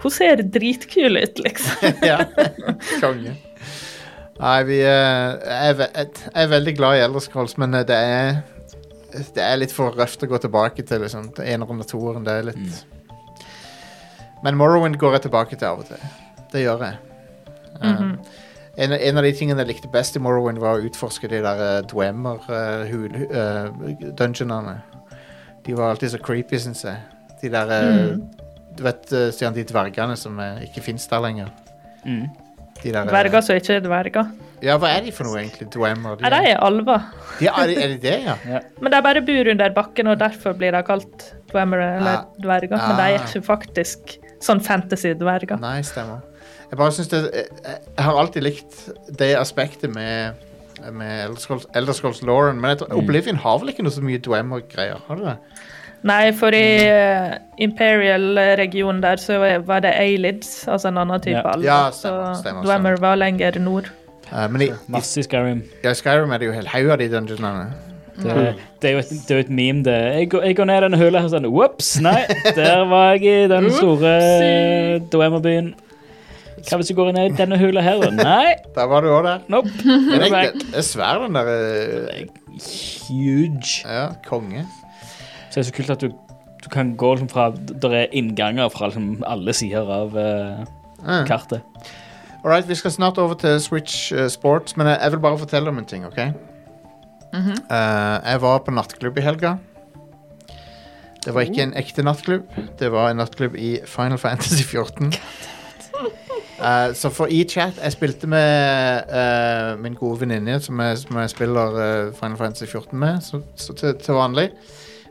[0.00, 1.90] hun ser dritkul ut, liksom.
[2.10, 2.22] ja,
[3.02, 3.34] konge.
[4.38, 8.38] Nei, vi eh, jeg, er jeg er veldig glad i Elderscrolls, men det er
[9.34, 12.24] Det er litt for røft å gå tilbake til liksom, eneren og toeren.
[12.28, 12.84] Det er litt
[14.44, 16.00] Men Morrowind går jeg tilbake til av og til.
[16.52, 16.94] Det gjør jeg.
[17.82, 18.12] Um,
[18.78, 21.58] en, en av de tingene jeg likte best i Morrowind, var å utforske de der
[21.58, 24.76] uh, Dwemer-dungeonene.
[25.66, 26.96] de var alltid så creepy, syns jeg.
[27.42, 28.16] De der uh,
[28.78, 31.48] Du vet, uh, Stian, de dvergene som uh, ikke fins der lenger.
[32.06, 32.26] Mm.
[32.82, 34.26] De der, uh, Dverger som ikke er dverger.
[34.62, 35.68] Ja, hva er de for noe, egentlig?
[35.74, 36.16] Dwemer?
[36.22, 37.00] Nei, de er alver.
[37.38, 38.34] de, er, de- er de det, ja?
[38.82, 41.18] Men de bare bor under bakken, og derfor blir de kalt
[41.52, 42.22] dwemer eller Ah.
[42.42, 42.76] dverger.
[42.78, 43.22] Men de er Ah.
[43.28, 44.02] ikke faktisk
[44.44, 45.60] sånn fantasy-dverger.
[45.62, 46.20] Nei, stemmer.
[46.68, 48.82] Jeg bare synes det jeg, jeg har alltid likt
[49.18, 50.44] det aspektet med
[50.92, 54.20] med Elder Scrolls, Elder Lauren, men jeg tror, Oblivion har vel ikke noe så mye
[54.22, 55.00] Dwemer-greier?
[55.08, 55.36] Har det det?
[56.06, 61.50] Nei, for i uh, Imperial-regionen der så var det Aelids, altså en annen type Ja.
[61.54, 61.66] alder.
[61.66, 63.90] Ja, stemmer, så Dwemer var lenger nord.
[64.30, 65.64] Uh, men i, i, Masse i Skyrim.
[65.82, 67.72] ja, i Skyrim er det jo helt haug av de dungeonene.
[68.18, 68.34] Det,
[68.82, 69.96] det, er jo et, det er jo et meme, det.
[70.18, 72.22] Jeg går, jeg går ned i denne hula og sånn Ops, nei,
[72.56, 74.14] der var jeg i den store
[75.12, 75.68] Dwemer-byen.
[76.68, 78.08] Hva hvis jeg går ned i denne hula her, da?
[78.18, 79.44] Nei, Der var du òg der.
[79.48, 79.70] nope.
[79.86, 82.24] Men er, det er svær, den der eh,
[83.06, 83.84] Huge.
[83.86, 84.64] Ja, konge.
[85.50, 86.08] Så det er så kult at du,
[86.64, 90.66] du kan gå liksom fra Der er innganger fra liksom alle sider av eh,
[90.98, 91.28] Mm.
[91.30, 91.60] kartet.
[92.42, 95.38] All right, vi skal snart over til Switch eh, Sports, men jeg, jeg vil bare
[95.38, 96.18] fortelle om en ting, OK?
[97.34, 99.56] Eh, jeg var på nattklubb i helga.
[101.24, 102.46] Det var ikke en ekte nattklubb.
[102.78, 105.12] Det var en nattklubb i Final Fantasy 14.
[106.58, 111.76] Eh, så for e-chat Jeg spilte med eh, min gode venninne som, som jeg spiller
[111.82, 114.50] eh, Final Fantasy 14 med, så, så til, til vanlig.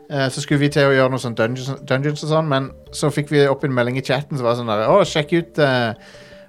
[0.08, 3.28] Så skulle vi til å gjøre noe sånn dungeons, dungeons og sånn, men så fikk
[3.28, 5.90] vi opp en melding i chatten som var sånn der Å, sjekk ut eh,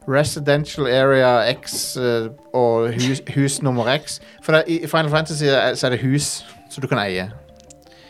[0.10, 4.20] Residential Area X eh, og hus, hus nummer X.
[4.44, 7.30] For det, i Final Fantasy er, så er det hus som du kan eie.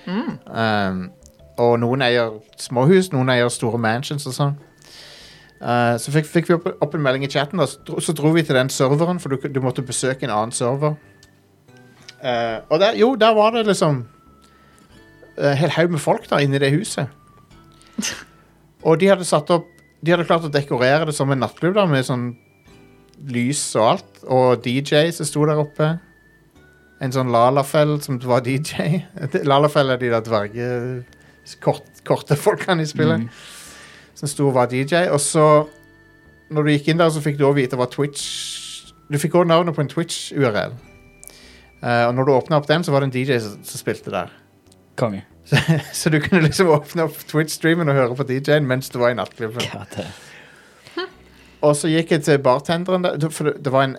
[0.10, 1.12] Um,
[1.60, 4.58] og noen eier småhus, noen eier store mansions og sånn.
[5.60, 8.16] Eh, så fikk, fikk vi opp, opp en melding i chatten, da, så, dro, så
[8.16, 10.96] dro vi til den serveren, for du, du måtte besøke en annen server.
[12.24, 14.06] Eh, og der, jo, der var det liksom
[15.40, 17.12] en hel haug med folk da, inne i det huset.
[18.88, 19.68] Og de hadde satt opp
[20.00, 22.30] De hadde klart å dekorere det som en nattklubb da, med sånn
[23.28, 24.22] lys og alt.
[24.32, 25.96] Og DJ som sto der oppe.
[27.04, 29.04] En sånn Lalafell som var DJ.
[29.50, 30.70] Lalafell er de der dverge
[31.64, 33.28] kort, korte folkene i spillet.
[34.20, 35.08] Som sto og var DJ.
[35.14, 35.46] Og så,
[36.52, 38.28] når du gikk inn der, så fikk du også vite hva Twitch
[39.10, 40.76] Du fikk også navnet på en Twitch-URL.
[41.80, 44.12] Uh, og når du åpna opp den, så var det en DJ som, som spilte
[44.14, 44.32] der.
[45.00, 45.24] Konge.
[46.00, 49.18] Så du kunne liksom åpne opp Twitch-streamen og høre på DJ-en mens du var i
[49.18, 49.64] nattklubben.
[51.60, 53.96] Og så gikk jeg til bartenderen der, for det, en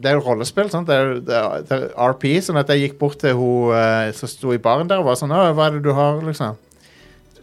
[0.00, 0.88] Det er jo rollespill, sant?
[0.88, 4.12] Det er, det er, det er RP, sånn at jeg gikk bort til hun eh,
[4.16, 6.56] som sto i baren der og var sånn hva er det du har, liksom?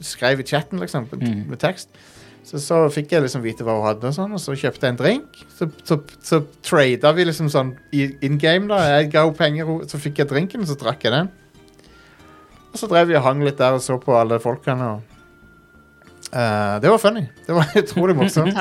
[0.02, 1.44] Skrev i chatten, liksom, Mhm.
[1.52, 1.91] med tekst.
[2.49, 4.95] Så, så fikk jeg liksom vite hva hun hadde, og sånn, og så kjøpte jeg
[4.95, 5.38] en drink.
[5.60, 8.80] Så, så, så trada vi liksom sånn in game, da.
[8.95, 11.30] Jeg ga henne penger, så fikk jeg drinken, og så drakk jeg den.
[12.70, 14.96] Og så drev vi og hang litt der og så på alle folkene.
[14.96, 15.06] Og,
[16.30, 17.24] Eh, det var funny.
[17.46, 18.58] Det var utrolig morsomt.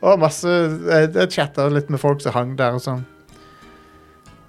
[0.00, 3.02] Og masse Jeg, jeg chatta litt med folk som hang der og sånn.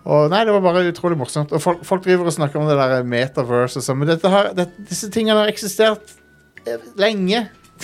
[0.04, 1.52] Og nei, det var bare utrolig morsomt.
[1.56, 4.54] Og folk, folk driver og snakker om det der metaverse og sånn, men dette har,
[4.56, 6.16] det, disse tingene har eksistert
[6.68, 7.46] eh, lenge.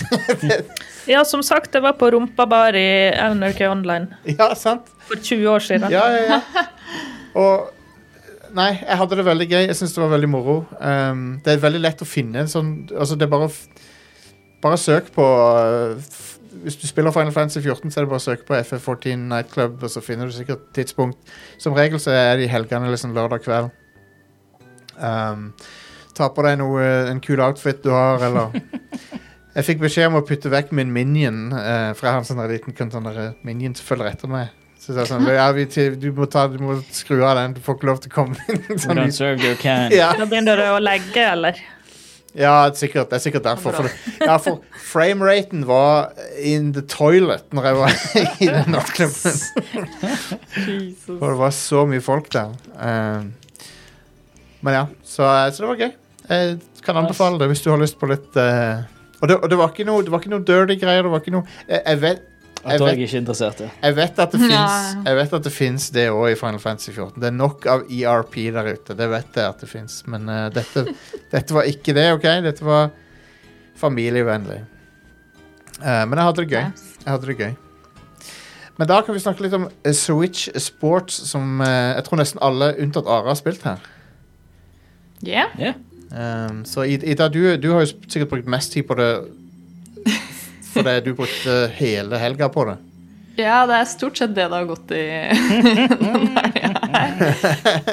[1.08, 4.86] Ja, som sagt, det var på rumpabar i NRK Online Ja, sant?
[5.08, 5.92] for 20 år siden.
[5.92, 6.64] Ja, ja, ja.
[7.40, 7.70] Og
[8.56, 9.62] Nei, jeg hadde det veldig gøy.
[9.68, 10.56] Jeg syns det var veldig moro.
[10.80, 13.50] Um, det er veldig lett å finne en sånn Altså, det er bare
[14.60, 16.16] Bare søk på uh,
[16.64, 19.78] Hvis du spiller Final Fantasy 14, så er det bare å søke på FF14 Nightclub,
[19.80, 21.30] og så finner du sikkert tidspunkt.
[21.62, 23.70] Som regel så er det i helgene liksom lørdag kveld.
[24.98, 25.52] Um,
[26.18, 28.52] ta på deg noe, en kul outfit du har, eller
[29.56, 32.44] Jeg fikk beskjed om å putte vekk min minion, uh, for jeg har en sånn
[32.50, 33.08] liten sånn
[33.46, 34.52] minion som følger etter meg.
[34.80, 37.60] Så er sånn, ja, vi, til- du, må ta, du må skru av den, du
[37.60, 38.78] får ikke lov til å komme inn.
[38.80, 39.92] sånn, Don't serve your can.
[39.92, 41.60] ja, Nå begynner du å legge, eller?
[42.30, 43.74] ja sikkert, det er sikkert derfor.
[43.74, 43.88] For,
[44.22, 47.96] ja, for frameraten var in the toilet når jeg var
[48.46, 49.40] i den nattklubben.
[51.18, 52.52] For det var så mye folk der.
[52.78, 53.32] Um,
[54.62, 55.92] men ja, så, så det var gøy.
[56.30, 58.84] Jeg kan anbefale det hvis du har lyst på litt uh,
[59.20, 61.02] og, det, og det var ikke noe, det var ikke noe dirty greier.
[61.04, 62.22] Det var ikke noe Jeg, jeg vet
[62.60, 63.68] Er jeg ikke interessert i.
[63.80, 66.90] Jeg vet at det fins Jeg vet at det finnes det òg i Final Fantasy
[66.92, 67.16] 14.
[67.22, 68.96] Det er nok av ERP der ute.
[68.98, 70.02] Det vet jeg at det fins.
[70.10, 70.84] Men uh, dette,
[71.34, 72.28] dette var ikke det, OK?
[72.44, 72.90] Dette var
[73.80, 74.60] familievennlig.
[75.80, 76.86] Uh, men jeg hadde det gøy.
[77.00, 77.54] Jeg hadde det gøy.
[78.80, 82.44] Men da kan vi snakke litt om eh, Switch Sports, som uh, jeg tror nesten
[82.44, 83.80] alle unntatt Are har spilt her.
[85.24, 85.52] Yeah.
[85.60, 85.74] Ja.
[86.10, 89.10] Um, så Ida, du, du har jo sikkert brukt mest tid på det
[90.74, 92.76] fordi du brukte hele helga på det.
[93.40, 95.04] Ja, det er stort sett det det har gått i
[96.00, 97.14] denne helga her.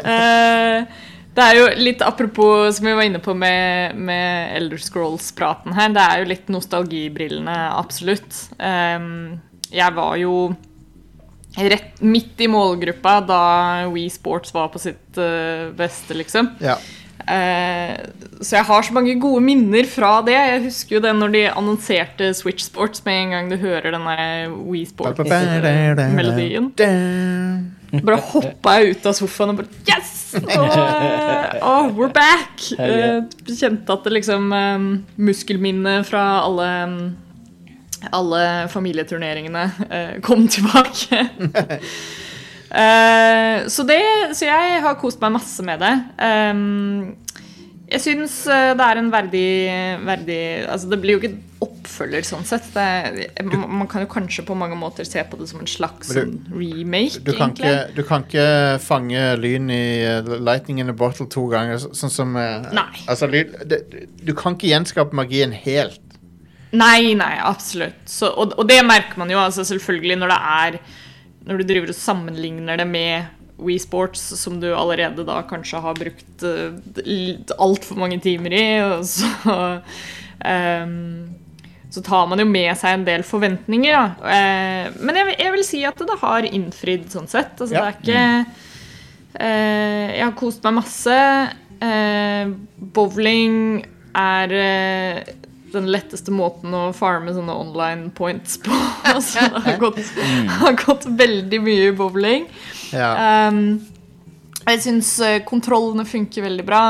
[0.01, 1.05] Eh,
[1.37, 5.91] Det er jo litt apropos som vi var inne på med, med Elder Scrolls-praten her,
[5.93, 8.39] det er jo litt nostalgibrillene, absolutt.
[8.57, 9.35] Ehm,
[9.69, 10.31] jeg var jo
[11.57, 13.41] rett midt i målgruppa da
[13.93, 16.55] We Sports var på sitt eh, beste, liksom.
[16.57, 16.79] Ja.
[17.27, 17.95] Eh,
[18.39, 20.35] så jeg har så mange gode minner fra det.
[20.37, 24.13] Jeg husker jo det når de annonserte Switch Sports med en gang du hører denne
[24.19, 26.71] der We Sports-melodien.
[28.03, 30.13] Bare hoppa jeg ut av sofaen og bare Yes!
[31.63, 32.59] Oh, we're back!
[33.47, 34.51] Kjente at det liksom
[35.17, 36.67] Muskelminnet fra alle
[38.13, 39.63] alle familieturneringene
[40.25, 41.23] kom tilbake.
[42.67, 44.01] Eh, så, det,
[44.35, 45.93] så jeg har kost meg masse med det.
[46.19, 47.15] Um,
[47.87, 49.49] jeg syns eh, det er en verdig,
[50.03, 52.67] verdig Altså, det blir jo ikke oppfølger sånn sett.
[52.75, 56.17] Det, man, kan jo kanskje på mange måter se på det som en slags Men
[56.19, 58.49] sånn remake, Du kan, ikke, du kan ikke
[58.83, 62.35] fange lyn i eh, lightning in a bottle to ganger, sånn som.
[62.37, 66.03] Altså, du kan ikke gjenskape magien helt.
[66.75, 68.03] Nei, nei, absolutt.
[68.11, 70.79] Så, og, og det merker man jo altså selvfølgelig når det er
[71.47, 75.97] Når du driver og sammenligner det med Wii Sports, som du allerede da kanskje har
[75.97, 76.75] brukt uh,
[77.57, 78.65] altfor mange timer i,
[79.15, 79.57] så
[80.45, 80.97] um,
[81.89, 84.31] så tar man jo med seg en del forventninger, da.
[84.35, 87.55] Eh, men jeg, jeg vil si at det har innfridd sånn sett.
[87.55, 87.85] Altså, Ja.
[87.87, 91.15] det er ikke eh, Jeg har kost meg masse.
[91.79, 92.51] Eh,
[92.93, 93.85] bowling
[94.19, 94.53] er
[95.77, 98.73] den letteste måten å farme sånne online points på.
[99.23, 100.01] Så det har gått,
[100.59, 102.49] har gått veldig mye i bowling.
[102.91, 103.13] Ja.
[103.47, 103.79] Um,
[104.67, 106.83] jeg syns eh, kontrollene funker veldig bra.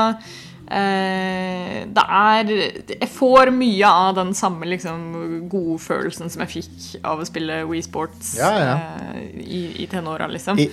[0.68, 7.22] Uh, det er Jeg får mye av den samme liksom, godfølelsen som jeg fikk av
[7.22, 8.74] å spille Wii Sports Ja, ja.
[9.08, 10.60] Uh, i, i tenåra, liksom.
[10.60, 10.68] I,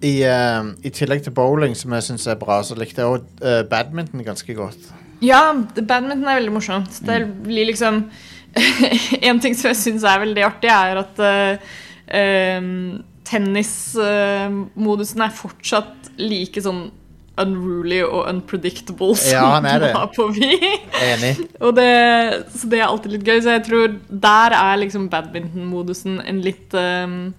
[0.00, 3.68] i, uh, I tillegg til bowling, som jeg syns er bra, så likte jeg òg
[3.68, 4.88] badminton ganske godt.
[5.22, 7.00] Ja, badminton er veldig morsomt.
[7.06, 8.04] Det blir liksom
[9.28, 11.56] En ting som jeg syns er veldig artig, er at uh,
[13.26, 16.84] tennismodusen er fortsatt like sånn
[17.40, 19.92] unruly og unpredictable som Ja, han er det.
[19.96, 20.52] var på Vi.
[21.02, 21.32] Enig.
[21.64, 21.90] Og det,
[22.54, 23.40] så det er alltid litt gøy.
[23.42, 27.34] Så jeg tror der er liksom badminton-modusen en litt um,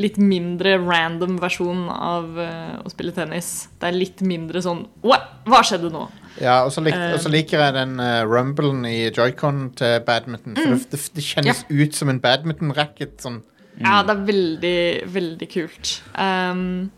[0.00, 3.68] Litt mindre random versjon av uh, å spille tennis.
[3.76, 4.86] Det er litt mindre sånn?
[5.04, 6.06] Hva skjedde nå?
[6.40, 10.56] Ja, og så lik, uh, liker jeg den uh, rumblen i joycon til badminton.
[10.56, 13.18] For det, det, det kjennes ut som en badminton-racket.
[13.20, 13.42] Sånn.
[13.82, 14.80] Ja, det er veldig,
[15.12, 15.94] veldig kult.
[16.16, 16.88] Um,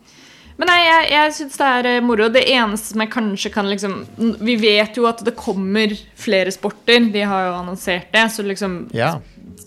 [0.55, 2.29] men nei, jeg, jeg syns det er moro.
[2.31, 3.97] Det eneste som jeg kanskje kan liksom
[4.39, 7.09] Vi vet jo at det kommer flere sporter.
[7.11, 8.23] De har jo annonsert det.
[8.31, 9.17] Så liksom Ja.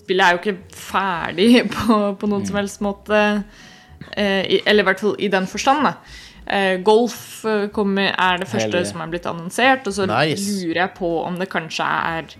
[0.09, 3.21] Spillet er jo ikke ferdig på, på noen som helst måte.
[4.17, 5.93] Eh, eller i hvert fall i den forstand, da.
[6.49, 9.85] Eh, golf eh, kommer, er det første Hell som er blitt annonsert.
[9.91, 10.49] Og så Nice.
[10.65, 12.33] lurer jeg på om det kanskje er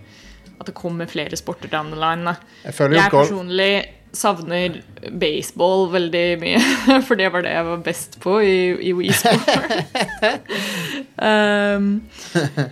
[0.59, 2.25] at det kommer flere sporter down the line.
[2.25, 2.35] Da.
[2.65, 3.71] Jeg Jeg golf personlig
[4.15, 4.79] savner
[5.21, 6.61] baseball veldig mye,
[7.07, 8.55] for det var det jeg var best på i,
[8.89, 9.49] i Wii Sport.
[11.29, 11.91] um,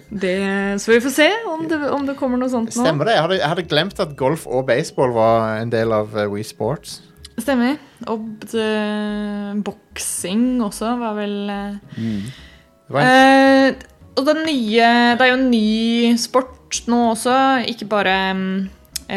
[0.09, 0.38] det,
[0.81, 2.81] så vi får se om det, om det kommer noe sånt nå.
[2.81, 3.18] Stemmer det?
[3.18, 6.47] Jeg hadde, jeg hadde glemt at golf og baseball var en del av uh, Wii
[6.47, 7.01] Sports.
[7.38, 7.77] Stemmer.
[8.09, 14.88] Og eh, boksing også var vel eh, Det var en, uh, Og den nye
[15.18, 17.38] Det er jo en ny sport nå også.
[17.69, 18.69] Ikke bare mm,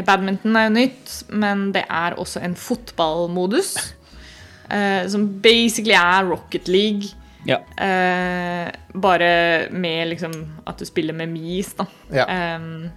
[0.07, 3.75] badminton er jo nytt, men det er også en fotballmodus.
[4.71, 7.11] eh, som basically er Rocket League.
[7.49, 7.61] Ja.
[7.81, 8.69] Eh,
[9.01, 10.35] bare med liksom
[10.69, 11.87] at du spiller med mis, da.
[12.13, 12.27] ja.
[12.29, 12.91] Ehm,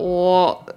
[0.00, 0.70] og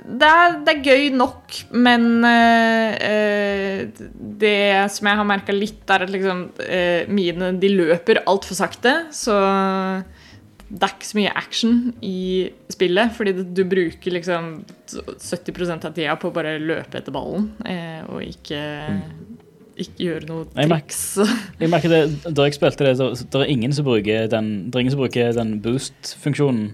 [0.00, 4.06] det er, det er gøy nok, men eh, eh,
[4.40, 8.94] det som jeg har merka litt, er at liksom eh, mine de løper altfor sakte.
[9.12, 9.36] Så
[10.70, 12.16] det er ikke så mye action i
[12.70, 14.50] spillet, fordi du bruker liksom
[14.86, 18.60] 70% av tida på å bare løpe etter ballen eh, og ikke
[19.80, 21.02] ikke gjøre noe Jeg merker- triks.
[21.62, 22.00] Jeg merker det,
[22.36, 25.00] Da jeg spilte det, så det er ingen som bruker den, det er ingen som
[25.02, 26.66] bruker den boost-funksjonen.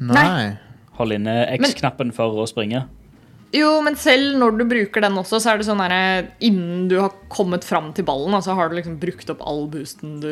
[0.00, 0.56] Nei.
[0.96, 2.86] Hold inne X-knappen for å springe.
[3.52, 6.96] Jo, men selv når du bruker den også, så er det sånn her Innen du
[7.00, 10.30] har kommet fram til ballen, så har du liksom brukt opp all boosten du,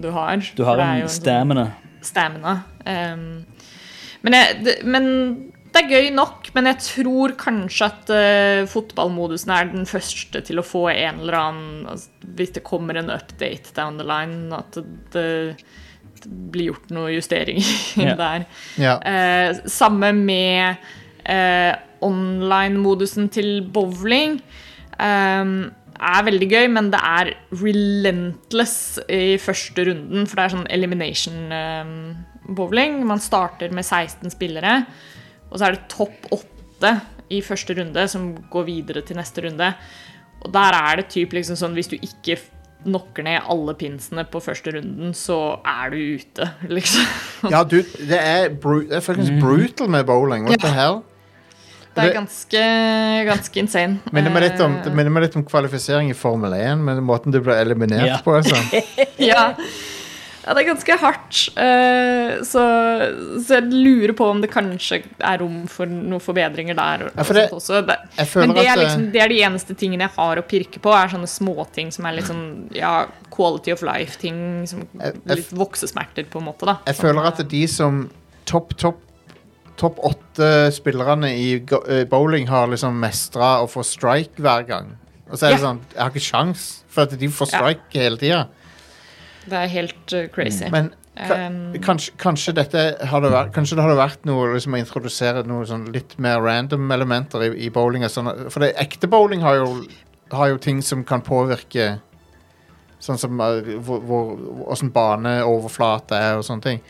[0.00, 0.44] du har.
[0.56, 1.66] Du har en, en stamina.
[1.72, 2.58] sånn stamina.
[2.88, 3.44] Ehm,
[4.24, 5.08] men, jeg, det, men
[5.68, 10.60] det er gøy nok, men jeg tror kanskje at uh, fotballmodusen er den første til
[10.60, 12.08] å få en eller annen altså,
[12.38, 14.78] Hvis det kommer en update down the line, at
[15.12, 15.58] det,
[16.24, 17.68] det blir gjort noen justeringer
[18.00, 18.16] yeah.
[18.18, 18.46] der.
[18.80, 19.04] Yeah.
[19.04, 20.88] Uh, samme med
[21.28, 21.74] uh,
[22.04, 24.40] online-modusen til bowling.
[24.98, 30.68] Um, er veldig gøy, men det er relentless i første runden, for det er sånn
[30.74, 31.94] elimination um,
[32.58, 33.00] bowling.
[33.08, 34.82] Man starter med 16 spillere,
[35.48, 36.94] og så er det topp 8
[37.34, 39.72] i første runde som går videre til neste runde.
[40.44, 42.38] Og der er det typ liksom sånn hvis du ikke
[42.84, 46.46] knocker ned alle pinsene på første runden, så er du ute,
[46.76, 47.50] liksom.
[47.50, 50.46] ja, du, det er, bru det er faktisk brutal med bowling.
[50.48, 51.02] What the hell?
[51.98, 52.62] Det er ganske,
[53.28, 53.98] ganske insane.
[54.14, 57.02] Minner meg litt om, Eh, det minner meg litt om kvalifisering i Formel 1, men
[57.04, 58.18] måten du ble eliminert Ja.
[58.24, 58.38] på.
[58.38, 58.56] Altså.
[59.18, 59.54] ja.
[60.46, 61.40] ja, det er ganske hardt.
[61.58, 62.62] eh, så,
[63.44, 67.06] så jeg lurer på om det kanskje er rom for noen forbedringer der.
[67.08, 67.82] og Ja, for det- også.
[67.86, 67.96] Det,
[68.36, 70.94] men det er, eh, liksom, det er de eneste tingene jeg har å pirke på,
[70.94, 74.38] er sånne småting som er litt sånn ja, quality of life-ting.
[75.26, 76.64] Litt voksesmerter, på en måte.
[76.66, 76.78] da.
[76.86, 78.06] Jeg føler at de som
[78.48, 79.02] topp, topp
[79.78, 84.96] Topp åtte spillerne i go- eh, bowling har liksom mestra å få strike hver gang.
[85.30, 85.66] Og så er det Ja.
[85.68, 87.58] sånn Jeg har ikke sjans, for at de får Ja.
[87.58, 88.48] strike hele tida.
[89.48, 90.68] Det er helt eh, crazy.
[90.70, 94.78] Men ka, Um, kanskje, kanskje dette hadde vært Kanskje det hadde vært noe liksom, å
[94.84, 98.04] introdusere noe sånn litt mer random elementer i, i bowling.
[98.04, 99.84] og Sånn, for det, ekte bowling har jo,
[100.32, 102.00] har jo ting som kan påvirke
[103.00, 106.80] Sånn som eh, hvor, hvor, hvordan baneoverflate er og sånne ting.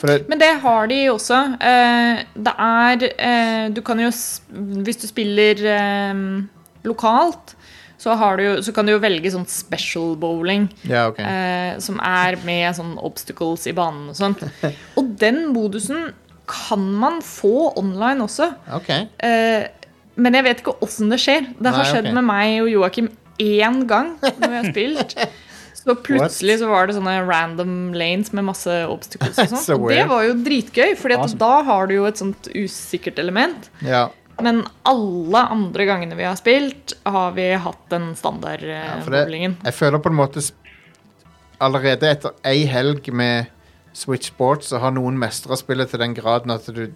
[0.00, 1.40] Det, Men det har de også.
[1.60, 4.10] Eh, det er eh, Du kan jo
[4.86, 6.22] Hvis du spiller eh,
[6.86, 7.54] lokalt,
[8.00, 10.70] så, har du, så kan du jo velge sånn special bowling.
[10.88, 11.26] ja, okay.
[11.26, 14.46] eh, som er med sånn obstacles i banen og sånt.
[14.96, 16.08] Og den modusen
[16.50, 18.48] kan man få online også.
[18.80, 19.04] Okay.
[19.20, 19.68] Eh,
[20.20, 21.50] men jeg vet ikke åssen det skjer.
[21.60, 22.16] Det har Nei, skjedd ok.
[22.16, 25.16] med meg og Joakim én gang når vi har spilt.
[25.80, 29.62] Så plutselig så var det sånne random lanes med masse obstacles og sånn.
[29.64, 31.38] So og det var jo dritgøy, for Awesome.
[31.40, 33.70] da har du jo et sånt usikkert element.
[33.86, 34.08] Ja.
[34.40, 39.24] Men alle andre gangene vi har spilt, har vi hatt den standard eh, Ja.
[39.28, 40.44] Jeg føler på en måte
[41.60, 43.50] Allerede etter ei helg med
[43.92, 46.86] Switch Sports så har noen mestra spillet til den graden at du,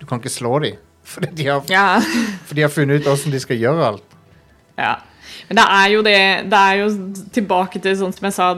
[0.00, 0.78] du kan ikke slå dem.
[1.12, 2.00] Fordi de har, Ja.
[2.46, 4.16] for de har funnet ut åssen de skal gjøre alt.
[4.78, 4.96] Ja.
[5.48, 6.16] Men det er jo det
[6.50, 6.88] Det er jo
[7.34, 8.48] tilbake til sånn som jeg sa,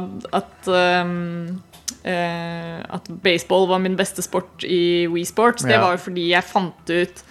[0.40, 1.60] at um,
[2.04, 5.62] uh, At baseball var min beste sport i Wii Sports.
[5.66, 5.82] Det Ja.
[5.84, 7.22] var jo fordi jeg fant ut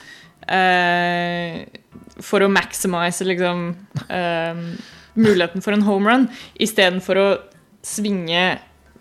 [0.49, 1.65] uh,
[2.21, 3.67] For å maximize liksom
[4.11, 4.63] eh,
[5.19, 6.25] muligheten for en home run,
[6.59, 7.27] istedenfor å
[7.85, 8.41] svinge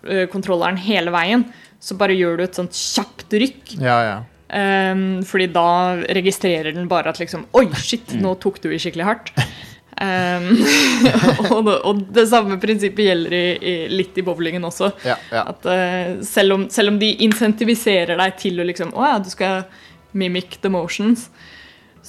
[0.07, 1.43] uh, kontrolleren hele veien,
[1.83, 3.75] så bare gjør du et sånt kjapt rykk.
[3.83, 4.17] Ja, ja.
[4.49, 5.67] Um, fordi da
[6.15, 9.29] registrerer den bare at liksom Oi, shit, nå tok du i skikkelig hardt.
[9.99, 10.45] Um,
[11.51, 14.93] og, det, og det samme prinsippet gjelder i, i, litt i bowlingen også.
[15.03, 15.43] ja, ja.
[15.51, 19.27] At uh, selv, om, selv om de insentiviserer deg til å liksom Å ja, du
[19.33, 19.65] skal
[20.15, 21.27] mimic the motions.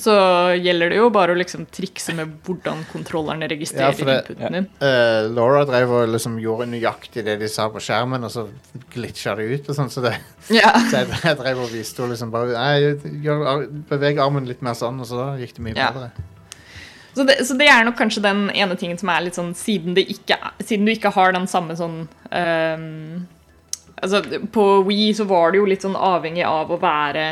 [0.01, 0.15] Så
[0.63, 4.69] gjelder det jo bare å liksom trikse med hvordan kontrollerne registrerer ja, det- inputen din.
[4.81, 8.47] Uh, Laura drev og liksom gjorde nøyaktig det de sa på skjermen, og så
[8.95, 9.69] glitcha det ut.
[9.69, 10.15] og sånn, så, det,
[10.55, 10.71] Ja.
[10.95, 12.95] så jeg, drev og viste henne liksom bare Nei,
[13.91, 15.91] beveg armen litt mer sånn, og så gikk det mye Ja.
[15.99, 16.13] bedre.
[17.21, 19.93] Så det, så det er nok kanskje den ene tingen som er litt sånn Siden,
[20.01, 23.27] ikke, siden du ikke har den samme sånn um,
[24.01, 24.23] Altså,
[24.55, 27.27] på Wii så var det jo litt sånn avhengig av å være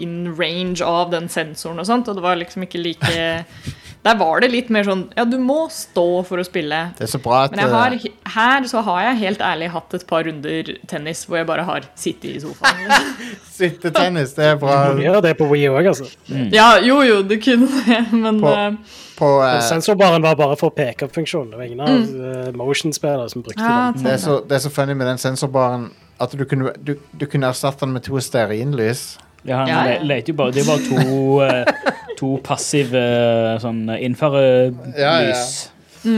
[0.00, 3.12] in range av den sensoren og sånt, og det var liksom ikke like
[4.06, 6.78] Der var det litt mer sånn Ja, du må stå for å spille.
[6.98, 9.70] Det er så bra at Men jeg har, eh, her så har jeg helt ærlig
[9.74, 12.86] hatt et par runder tennis hvor jeg bare har sittet i sofaen.
[13.56, 14.76] sittetennis, det er bra.
[14.94, 16.06] Du gjør det på Wii òg, altså.
[16.54, 18.72] Ja, jo jo, du kunne det, men På- eh,
[19.18, 19.58] På, uh...
[19.64, 21.50] Sensorbaren var bare for pickup-funksjon.
[21.52, 24.04] Det var ingen av eh, motion-spillere som brukte ja, den.
[24.04, 25.88] det, er så, det er så funny med den sensorbaren
[26.20, 29.06] at du kunne, du, du kunne erstatte den med to stearinlys.
[29.46, 29.98] Ja, han Ja, ja.
[30.00, 31.64] le- leter jo bare Det er bare to, eh,
[32.18, 34.90] to passive eh, sånn innførerlys.
[34.96, 36.16] Ja, ja.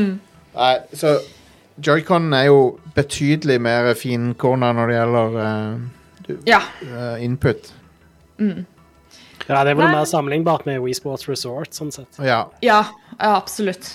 [0.59, 1.19] Nei, så
[1.85, 2.59] Joycon er jo
[2.97, 6.59] betydelig mer finkorna når det gjelder uh, ja.
[6.83, 7.71] uh, input.
[8.39, 12.19] Ja, Det er vel mer men- sammenlignbart med Wii Sports Resort, sånn sett.
[12.19, 12.43] Ja.
[12.63, 12.83] Ja,
[13.21, 13.93] ja absolutt.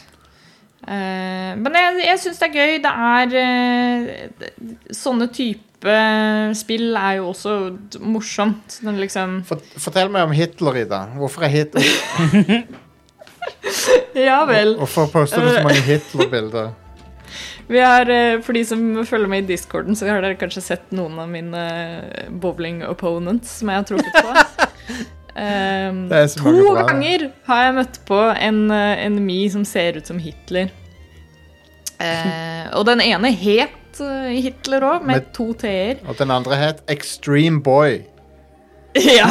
[0.87, 2.73] Uh, men jeg, jeg syns det er gøy.
[2.83, 4.49] Det er eh,
[4.95, 5.72] Sånne type
[6.55, 7.57] spill er jo også
[7.99, 8.79] morsomt.
[8.85, 11.01] Den liksom For, fortell meg om Hitler, Ida.
[11.19, 11.83] Hvorfor er Hitler
[14.29, 14.77] Ja vel.
[14.79, 16.71] Hvorfor poster du så mange Hitler-bilder?
[17.67, 20.93] Vi har, eh, For de som følger med i discorden, så har dere kanskje sett
[20.95, 24.37] noen av mine eh, bowling opponents som jeg har trukket på.
[25.33, 26.83] Um, to bra.
[26.85, 30.69] ganger har jeg møtt på en, eh, en Mi som ser ut som Hitler.
[31.97, 35.99] Uh, og den ene het eh, Hitler òg, med Med- to t-er.
[36.07, 38.01] Og den andre het Extreme Boy.
[38.95, 39.25] Ja.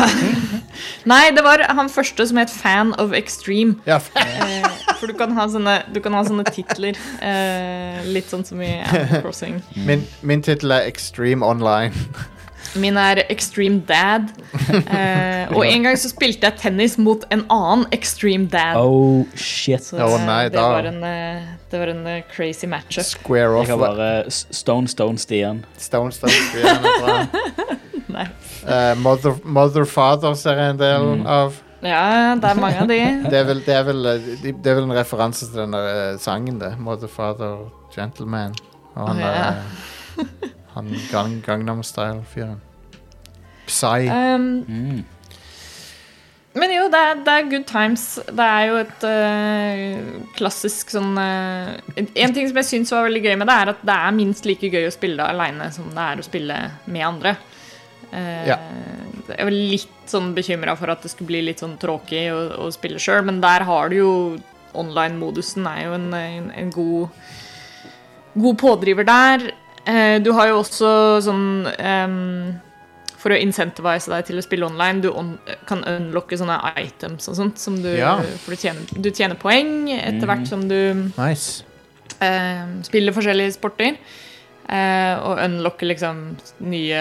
[1.06, 3.76] Nei, det var han første som het Fan of Extreme.
[3.86, 4.66] Ja, Eh,
[4.98, 6.98] for du kan ha sånne, du kan ha sånne titler.
[7.22, 9.60] Eh, litt sånn som i Animal Crossing.
[9.86, 11.92] min, min tittel er Extreme Online.
[12.80, 14.30] Min er Extreme Dad.
[14.92, 18.76] Eh, og en gang så spilte jeg tennis mot en annen Extreme Dad.
[18.80, 19.82] Oh, shit.
[19.84, 21.42] Så eh, nei, det, var en, eh,
[21.72, 23.04] det var en eh, crazy matchup.
[23.04, 23.68] Square Jeg off.
[23.68, 25.64] har bare Stone Stone Stian.
[25.80, 27.18] Stone Stone Stian er bra.
[28.16, 28.26] Nei.
[28.62, 31.26] Eh, Mother, Mother Father ser jeg en del Mm.
[31.26, 31.60] av.
[31.82, 32.98] Ja, det er mange av de.
[33.32, 35.88] Det er vel, det er vel, eh, det er vel en referanse til den der
[36.12, 36.74] eh, sangen, det.
[36.78, 37.64] Mother Father
[37.96, 38.54] Gentleman.
[38.94, 39.46] Og han oh, ja.
[40.22, 42.60] eh, Han gang, Gangnam Style-fyren.
[43.66, 44.06] Psy.
[44.08, 45.04] Um, Mm.
[46.54, 48.02] men jo, det er, det er good times.
[48.28, 53.22] Det er jo et eh, klassisk sånn eh, en, ting som jeg syns var veldig
[53.24, 56.04] gøy med det, er at det er minst like gøy å spille aleine som det
[56.10, 57.36] er å spille med andre.
[58.12, 58.58] Uh, Ja.
[59.32, 62.70] Jeg var litt sånn bekymra for at det skulle bli litt sånn tråkig å, å
[62.74, 64.12] spille sjøl, men der har du jo
[64.74, 67.08] Online-modusen er jo en, en, en god,
[68.40, 69.42] god pådriver der.
[69.86, 70.90] Eh, du har jo også
[71.26, 72.54] sånn um,
[73.18, 75.02] for å incentivise deg til å spille online.
[75.02, 75.34] Du on
[75.66, 77.58] kan unlocke sånne items og sånt.
[77.62, 78.16] Som du, Ja.
[78.44, 81.62] For du tjener, du tjener poeng etter hvert som du Nice.
[82.20, 83.98] um, spiller forskjellige sporter.
[84.68, 87.00] Uh, og unlocker liksom nye,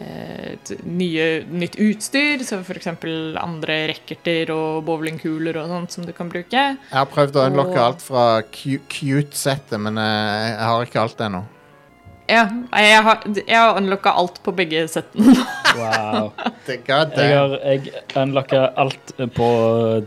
[0.00, 2.42] eh, nye Nytt utstyr.
[2.42, 6.50] som eksempel andre racketer og bowlingkuler og sånt som du kan bruke.
[6.50, 11.44] Jeg har prøvd å unlocke Og- alt fra cute-settet, men jeg har ikke alt ennå.
[12.28, 12.46] Ja,
[12.80, 15.34] jeg har, jeg har unlocka alt på begge settene.
[15.76, 16.30] Wow.
[16.68, 19.48] Jeg har jeg unlocka alt på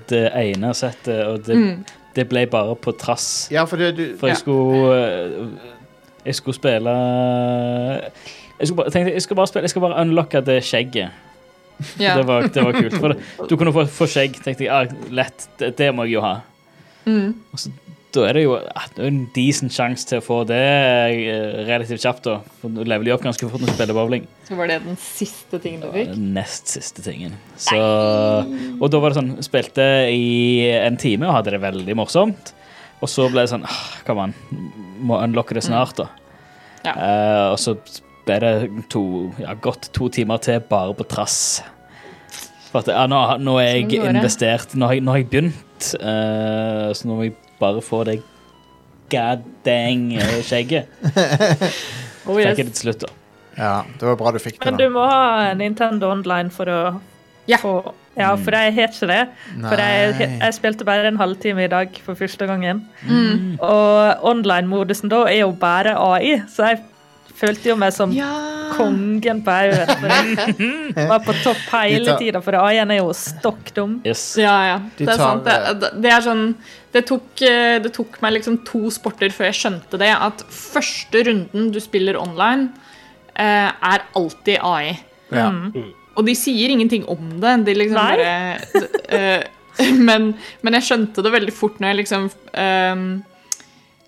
[0.09, 1.83] det ene settet, og det, Mm.
[2.15, 3.47] det ble bare på trass.
[3.53, 4.39] Ja, for det, du For jeg Ja.
[4.39, 5.47] skulle eh,
[6.25, 6.95] Jeg skulle spille
[8.59, 11.09] Jeg skulle bare, tenkte, jeg skal bare spille Jeg skal bare unlocke det skjegget.
[12.01, 12.15] Ja.
[12.17, 12.93] Det, var, det var kult.
[12.97, 13.17] For det,
[13.49, 14.39] du kunne få, få skjegg.
[14.43, 15.49] tenkte jeg, ah, Lett.
[15.59, 16.35] Det, det må jeg jo ha.
[17.05, 17.35] Mm.
[17.53, 17.69] Og så,
[18.17, 18.55] da er det jo
[19.05, 22.27] en decent sjanse til å få det eh, relativt kjapt.
[22.27, 24.27] da Du leveler jo opp ganske fort når du spiller bowling.
[24.47, 26.11] Så var det den siste tingen du fikk?
[26.13, 27.37] Den nest siste tingen.
[27.61, 32.53] Så, og da var det sånn Spilte i en time og hadde det veldig morsomt.
[33.03, 34.35] Og så ble det sånn ah, Come on,
[35.05, 36.09] må unlocke det snart, da.
[36.87, 36.93] Ja.
[36.93, 37.75] Uh, og så
[38.27, 38.53] ble det
[38.91, 39.01] to,
[39.41, 41.39] ja, godt to timer til bare på trass.
[42.71, 44.75] For at ja, nå, nå er Sånn jeg investert.
[44.75, 45.91] Nå har jeg, nå har jeg begynt.
[46.01, 48.19] Uh, så nå må jeg bare få det
[49.11, 50.89] god dang eh, skjegget.
[52.27, 52.57] Oh, Fikk yes.
[52.59, 53.13] jeg det til slutt, da.
[53.55, 56.79] Ja, det var bra du fikk det, Men du må ha Nintendo Online for å
[57.47, 57.55] Ja.
[57.61, 59.19] få Ja, for jeg har ikke det.
[59.61, 62.81] For jeg, jeg spilte bare en halvtime i dag for første gangen.
[63.07, 63.59] Mm.
[63.61, 66.81] Og online-modusen da er jo bare AI, så jeg
[67.37, 68.29] følte jo meg som Ja.
[68.77, 70.57] kongen på haugen.
[71.11, 73.99] Var på topp hele tar- tida, for AI-en er jo stokk dum.
[74.05, 74.23] Yes.
[74.41, 74.77] Ja, ja.
[74.97, 75.45] Det er sant.
[75.47, 76.43] Det, det er sånn
[76.95, 81.21] det tok, eh, det tok meg liksom to sporter før jeg skjønte det, at første
[81.27, 82.69] runden du spiller online,
[83.35, 84.95] eh, er alltid AI.
[85.29, 85.51] Ja.
[86.17, 87.53] Og de sier ingenting om det.
[87.67, 88.17] De liksom Nei.
[88.17, 89.43] bare eh,
[90.09, 90.31] men,
[90.65, 92.23] men jeg skjønte det veldig fort når jeg liksom
[92.57, 93.03] ehm,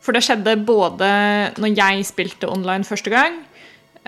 [0.10, 1.08] For det skjedde både
[1.62, 3.36] når jeg spilte online første gang,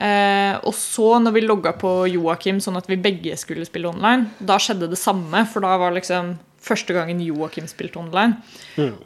[0.02, 4.32] eh, og så når vi logga på Joakim sånn at vi begge skulle spille online.
[4.42, 6.32] Da skjedde det samme, for da var liksom
[6.62, 8.38] første gangen Joakim spilte online.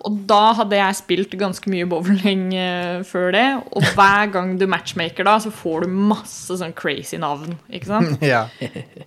[0.05, 4.67] Og da hadde jeg spilt ganske mye bowling uh, før det, og hver gang du
[4.69, 8.25] matchmaker da, så får du masse sånn crazy navn, ikke sant?
[8.33, 8.45] ja.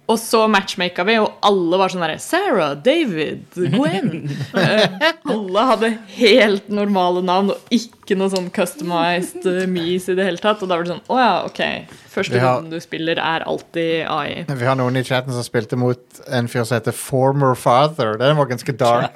[0.09, 3.45] Og så matchmaka vi, og alle var sånn derre Sarah, David,
[3.77, 4.33] Gwen.
[4.57, 4.99] uh,
[5.35, 10.63] alle hadde helt normale navn, og ikke noe sånn customized mees i det hele tatt.
[10.63, 11.61] Og da var det sånn Å ja, OK.
[12.09, 14.45] Første har- runden du spiller, er alltid AI.
[14.49, 18.17] Vi har noen i chatten som spilte mot en fyr som heter Former Father.
[18.17, 19.13] Den var ganske dark.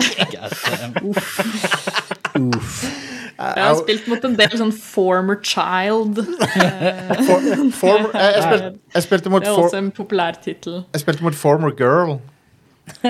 [3.43, 6.21] Jeg har spilt mot en del sånn former child.
[6.23, 7.47] For,
[7.79, 10.83] former, jeg, jeg, spilte, jeg, spilte mot Det er for, også en populær tittel.
[10.95, 12.19] jeg spilte mot Former Girl.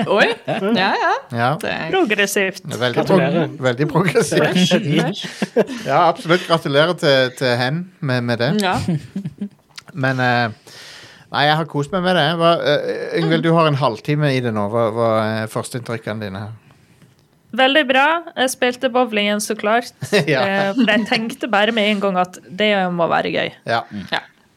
[0.05, 0.27] Oi!
[0.47, 1.13] Ja, ja.
[1.33, 1.49] Ja.
[1.65, 2.61] Er Progressivt.
[2.65, 3.49] Veldig, pro Gratulerer.
[3.67, 5.23] veldig progressivt.
[5.85, 6.45] Ja, absolutt.
[6.47, 8.51] Gratulerer til, til hen med, med det.
[8.63, 8.77] ja.
[9.93, 10.49] Men eh,
[11.33, 12.25] Nei, jeg har kost meg med det.
[12.37, 14.67] Hva, uh, Yngvild, du har en halvtime i det nå.
[14.69, 15.07] Hva, hva
[15.41, 16.51] er førsteinntrykkene dine her?
[17.57, 18.03] Veldig bra.
[18.37, 19.89] Jeg spilte bowlingen, så klart.
[20.29, 20.43] Ja.
[20.45, 23.49] Eh, For jeg tenkte bare med en gang at det må være gøy.
[23.69, 23.81] Ja,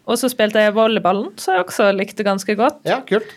[0.07, 2.85] Og så spilte jeg volleyballen, som jeg også likte ganske godt.
[2.89, 3.33] ja kult.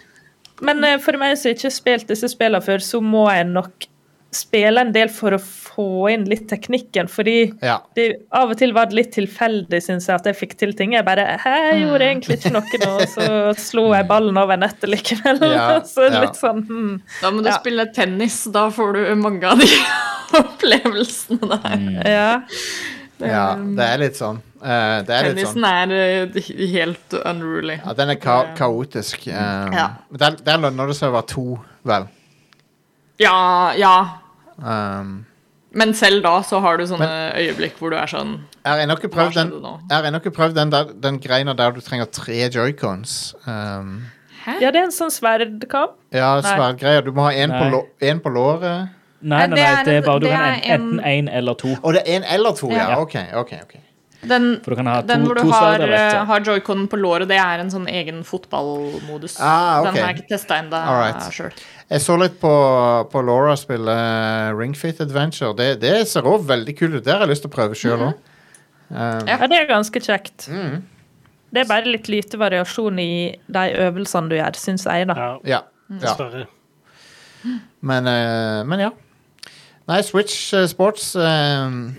[0.65, 3.87] Men eh, for meg som ikke har spilt disse spillene før, så må jeg nok
[4.35, 7.79] spille en del for å få inn litt teknikken, fordi Ja.
[7.97, 10.93] det, av og til var det litt tilfeldig, syns jeg, at jeg fikk til ting.
[10.93, 13.25] Jeg bare Hæ, jeg gjorde egentlig ikke noe nå, og så
[13.57, 15.41] slo jeg ballen over nettet likevel.
[15.41, 16.21] Ja, så ja.
[16.21, 16.93] litt sånn hmm.
[17.23, 17.57] Da må du Ja.
[17.57, 19.71] spille tennis, da får du mange av de
[20.43, 21.77] opplevelsene der.
[21.79, 21.99] Mm.
[22.05, 22.29] Ja.
[23.27, 24.37] Ja, det er litt sånn.
[24.59, 25.63] Uh, det er litt sånn.
[25.63, 27.79] Tennisen er eh, helt unruly.
[27.79, 29.27] Ja, den er ka kaotisk.
[29.27, 29.87] Um, Ja.
[30.09, 32.07] men Der, der lønner det seg å være to, vel.
[33.19, 33.95] Ja, ja.
[34.57, 35.25] Um,
[35.71, 38.95] Men selv da så har du sånne øyeblikk hvor du er sånn jeg har ennå
[38.97, 39.51] ikke prøvd den,
[40.35, 43.33] prøvd den, der, den greina der du trenger tre joycons.
[43.45, 44.03] Um,
[44.59, 45.95] ja, det er en sånn sverdkamp.
[46.13, 47.05] ja, sverdgreier.
[47.05, 47.83] Du må ha én på,
[48.23, 48.89] på låret.
[49.21, 51.29] Nei, nei, det nei, det er bare du det kan er en, en- enten én
[51.37, 51.73] eller to.
[51.83, 52.89] Og det er en eller to, ja.
[52.93, 52.99] Ja.
[53.01, 53.15] OK.
[53.35, 53.73] ok, ok
[54.29, 56.97] Den, For du kan ha to, den hvor du to har, eh, har joyconen på
[56.99, 59.37] låret, det er en sånn egen fotballmodus.
[59.39, 59.93] Ah, okay.
[59.93, 61.53] Den har jeg ikke testa ennå sjøl.
[61.89, 62.51] Jeg så litt på,
[63.11, 63.95] på Laura spille
[64.55, 65.53] Ringfit Ring Fit Adventure.
[65.55, 67.03] Det, det ser òg veldig kult ut.
[67.05, 68.13] Det har jeg lyst til å prøve sjøl òg.
[68.89, 69.37] Um, Ja.
[69.37, 70.47] Ja, det er ganske kjekt.
[70.49, 70.81] mm,
[71.53, 75.15] Det er bare litt lite variasjon i de øvelsene du gjør, syns jeg, da.
[75.15, 75.61] Ja, ja.
[76.03, 76.45] ja.
[77.81, 78.89] Men, uh, men ja.
[79.89, 81.95] Nei, Switch eh, Sports um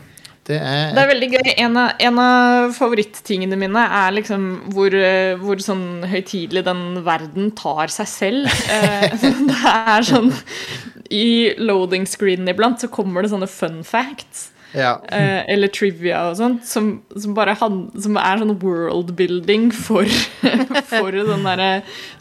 [0.46, 1.48] Det er Det er veldig gøy.
[1.62, 7.50] En av, en av favorittingene mine er liksom hvor, eh, hvor sånn høytidelig den verden
[7.58, 8.62] tar seg selv.
[9.50, 10.32] Det er sånn
[11.10, 14.48] I loading screenen iblant så kommer det sånne fun facts.
[14.74, 14.96] Ja.
[15.10, 20.08] eh, eller trivia og sånt, som, som bare han, som er sånn worldbuilding for,
[20.92, 21.70] for den derre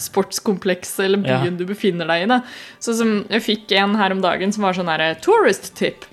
[0.01, 1.57] sportskomplekset eller byen Ja.
[1.59, 2.29] du befinner deg i.
[2.31, 2.41] da.
[2.79, 6.05] Så som Jeg fikk en her om dagen som var sånn derre Tourist tip.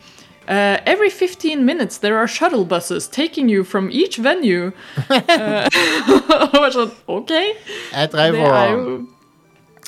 [0.49, 4.71] Uh, every 15 minutes there are shuttle buses taking you from each venue.
[5.11, 5.67] Uh,
[6.53, 7.33] og var sånn, OK.
[7.35, 9.16] Jeg drev Det er og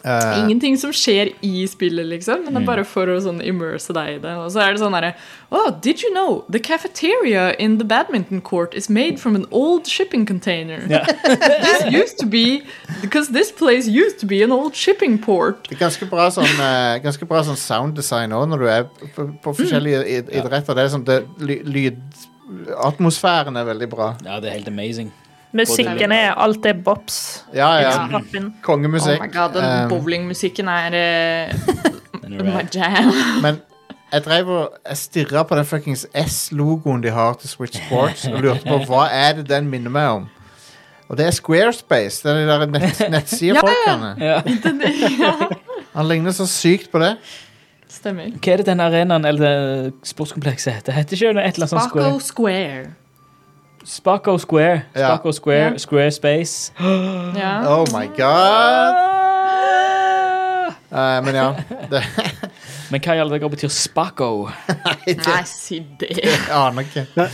[0.04, 2.44] eh, ingenting som skjer i spillet, liksom.
[2.44, 4.34] Men det er bare for å sånn immerse deg i det.
[4.38, 5.14] Og så er det sånn herre
[5.50, 9.86] Oh, did you know the cafeteria in the badminton court is made from an old
[9.86, 10.82] shipping container?
[10.88, 11.06] Yeah.
[11.24, 12.62] this used to be
[13.00, 15.68] Because this place used to be an old shipping port.
[15.68, 19.28] Det er ganske bra sånn, uh, ganske bra sånn sounddesign òg når du er på,
[19.44, 20.76] på forskjellige id idretter.
[20.76, 21.22] Det er sånn, det,
[21.68, 22.02] lyd
[22.80, 24.12] Atmosfæren er veldig bra.
[24.24, 25.10] Ja, det er helt amazing.
[25.56, 27.44] Musikken er alt er bops.
[27.56, 27.92] Ja, ja.
[28.62, 29.20] Kongemusikk.
[29.20, 30.96] Oh my god, den Um, bowlingmusikken er
[31.54, 33.12] uh, my jam.
[33.44, 33.60] Men
[34.12, 38.42] jeg drev og jeg stirra på den fuckings S-logoen de har til Switch Sports, og
[38.44, 40.28] lurte på hva er det den minner meg om.
[41.08, 42.20] Og det er Squarespace.
[42.20, 44.14] Det er de der nett, nettsidefolkene.
[44.28, 44.42] Ja.
[45.94, 47.14] Han ligner så sykt på det.
[47.88, 48.28] Stemmer.
[48.36, 50.92] Hva er det den arenaen eller det sportskomplekset heter?
[50.92, 52.90] Heter ikke det et eller annet sånt Spaco Square?
[53.84, 53.86] Square.
[53.86, 54.82] Spaco Square.
[54.94, 55.09] Ja.
[55.09, 55.78] Spaco Square, Ja.
[55.78, 56.72] Square Space.
[57.38, 57.52] Ja.
[57.66, 58.94] Oh my god.
[60.90, 61.55] Uh, men ja.
[61.90, 62.02] Det,
[62.90, 64.48] Men hva i alle dager betyr Spaco?
[65.06, 66.14] Nei, si det.
[66.24, 67.26] jeg aner ikke.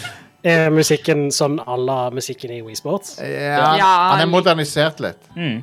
[0.44, 3.14] Er musikken sånn à la musikken i Wii Sports?
[3.22, 5.22] Ja, Ja, han er modernisert litt.
[5.38, 5.62] Mm.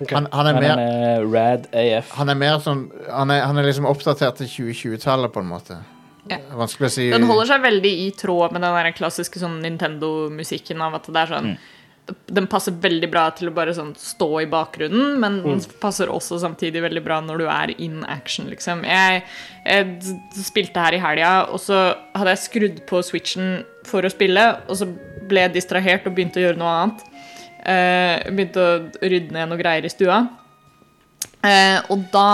[0.00, 0.14] Ok.
[0.14, 2.10] Han, han, er mer, er rad AF.
[2.16, 5.78] han er mer sånn Han er, han er liksom oppdatert til 2020-tallet, på en måte.
[6.30, 6.40] Ja.
[6.58, 10.82] Vanskelig å si Den holder seg veldig i tråd med den der klassiske sånn Nintendo-musikken
[10.82, 11.50] av at det er sånn
[12.30, 16.38] Den passer veldig bra til å bare sånn stå i bakgrunnen, men den passer også
[16.38, 18.84] samtidig veldig bra når du er in action, liksom.
[18.86, 19.24] Jeg,
[19.66, 21.80] jeg spilte her i helga, og så
[22.14, 24.86] hadde jeg skrudd på switchen for å spille, og så
[25.26, 27.02] ble jeg distrahert og begynte å gjøre noe annet.
[27.66, 30.20] Eh, begynte å rydde ned noe greier i stua.
[31.42, 32.30] Eh, og da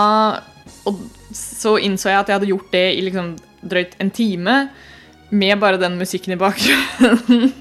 [0.85, 1.01] og
[1.33, 3.33] så innså jeg at jeg hadde gjort det i liksom
[3.69, 4.69] drøyt en time
[5.33, 7.53] med bare den musikken i bakgrunnen.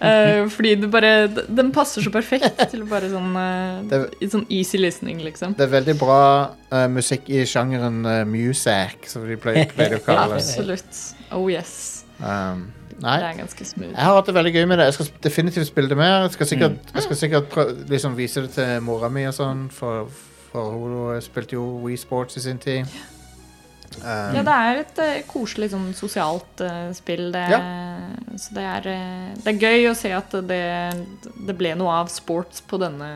[0.00, 4.78] Eh, fordi det bare Den passer så perfekt til bare sånn, eh, Det- sånn easy
[4.78, 5.52] listening, liksom.
[5.58, 10.02] Det er veldig bra uh, musikk i sjangeren uh, music, som de pleier, pleier å
[10.06, 10.44] kalle det.
[10.44, 11.00] Absolutt.
[11.32, 12.04] Oh yes.
[12.22, 12.70] Um,
[13.00, 13.90] Det er ganske smooth.
[13.92, 14.86] Jeg har hatt det veldig gøy med det.
[14.92, 16.22] Jeg skal definitivt spille det mer.
[16.28, 16.94] Jeg skal sikkert, Mm.
[16.94, 20.08] jeg skal sikkert prøve, liksom vise det til mora mi og sånn, for,
[20.52, 22.86] for hun spilte jo Wii Sports i sin tid.
[23.98, 27.32] Um, Ja, det er et uh, koselig sånn sosialt uh, spill.
[27.34, 27.42] Det,
[28.38, 30.60] Så det er, uh, det er gøy å se at det,
[31.48, 33.08] det ble noe av sports på denne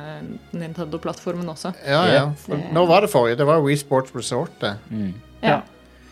[0.53, 1.75] Nintendo-plattformen også.
[1.87, 2.25] ja, ja.
[2.43, 3.39] For, nå var det forrige?
[3.39, 4.75] Det var Wii Sports Resort, det.
[4.91, 5.15] Mm.
[5.43, 5.61] Ja.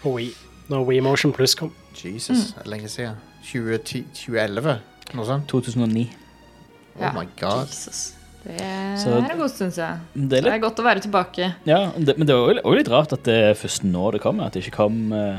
[0.03, 0.31] På Wii.
[0.71, 1.73] Når Wii Motion Plus kom.
[2.05, 3.19] Jesus, det er lenge siden.
[3.45, 4.79] 2010, 2011?
[5.13, 5.45] Noe sånt?
[5.51, 6.07] 2009.
[6.97, 7.13] Oh Ja.
[7.13, 7.67] my god.
[7.67, 8.15] Jesus.
[8.43, 10.01] Det er en god stund siden.
[10.15, 11.55] Det er Det er godt å være tilbake.
[11.67, 14.47] ja, det, men det var òg litt rart at det er først nå det kommer.
[14.47, 15.39] At det ikke kom eh,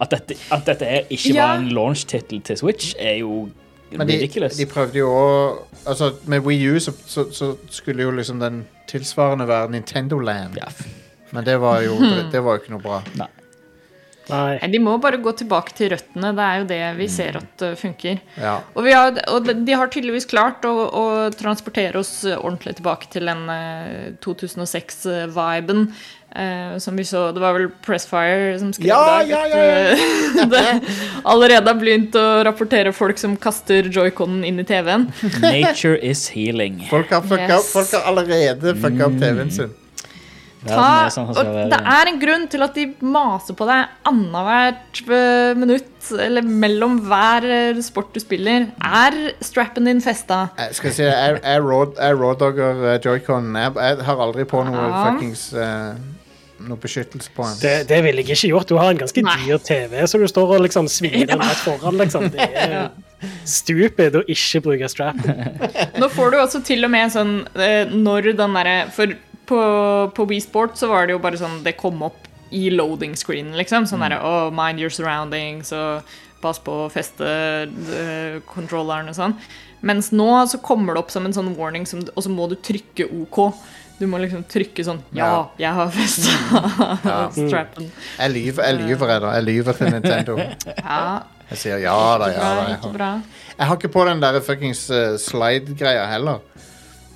[0.00, 1.46] At dette, at dette er ikke Ja.
[1.48, 3.48] var en launch-tittel til Switch, er jo
[3.90, 4.56] Men de, ridiculous.
[4.56, 8.64] de prøvde jo å Altså, med Wii U så, så, så skulle jo liksom den
[8.88, 10.56] tilsvarende være Nintendo Land.
[10.56, 10.68] Ja.
[11.32, 13.02] Men det var jo det, det var jo ikke noe bra.
[13.16, 13.28] Nei.
[14.28, 16.34] Nei, De må bare gå tilbake til røttene.
[16.36, 18.18] Det er jo det vi ser at uh, funker.
[18.36, 18.58] Ja.
[18.74, 23.28] Og, vi har, og de- har tydeligvis klart å, å transportere oss ordentlig tilbake til
[23.30, 25.88] den uh, 2006-viben.
[26.36, 29.96] uh, som vi så Det var vel Pressfire som skrev Ja, ja, ja, ja.
[30.42, 30.64] uh, det
[31.24, 35.08] allerede har begynt å rapportere folk som kaster joyconen inn i TV-en.
[35.42, 36.82] Nature is healing.
[36.90, 37.72] Folk, har fucka Yes.
[37.72, 39.72] folk har allerede fucka opp TV-en sin.
[40.66, 43.92] Ta, er sånn som og det er en grunn til at de maser på deg
[44.10, 48.66] annethvert eh, minutt, eller mellom hver eh, sport du spiller.
[48.82, 50.48] Er strappen din festa?
[50.58, 53.52] Jeg skal si, jeg, jeg, raw, jeg rawdogger raw joycon.
[53.54, 55.02] Jeg, jeg har aldri på noe Ja.
[55.08, 55.94] fuckings uh,
[56.58, 57.58] Noe beskyttelse på den.
[57.62, 58.66] Det, det ville jeg ikke gjort.
[58.72, 59.36] Du har en ganske Nei.
[59.44, 61.94] dyr TV, så du står og liksom svinger den rett foran.
[62.00, 62.24] Liksom.
[62.34, 62.72] Det er
[63.58, 65.38] stupid å ikke bruke strappen.
[66.02, 69.14] Nå får du også til og med sånn eh, når den derre For
[69.48, 69.58] på,
[70.14, 73.52] på Wii Sport så var det jo bare sånn Det kom opp i loading screen,
[73.58, 73.84] liksom.
[73.88, 76.06] Sånn derre oh, mind your surroundings og
[76.42, 79.34] pass på å feste Kontrolleren controlleren og sånn.
[79.86, 82.56] Mens nå så kommer det opp som en sånn warning, som, og så må du
[82.56, 83.38] trykke OK.
[83.98, 85.38] Du må liksom trykke sånn Ja, Ja.
[85.58, 86.62] jeg har festa
[87.48, 87.90] strappen.
[88.18, 89.32] Jeg lyver, jeg lyver, jeg, da.
[89.38, 90.38] Jeg lyver til Nintendo.
[90.78, 91.00] Ja,
[91.50, 92.64] Jeg sier ja da, ja da.
[92.68, 93.20] Jeg har,
[93.58, 96.42] jeg har ikke på den der fuckings uh, slide-greia heller.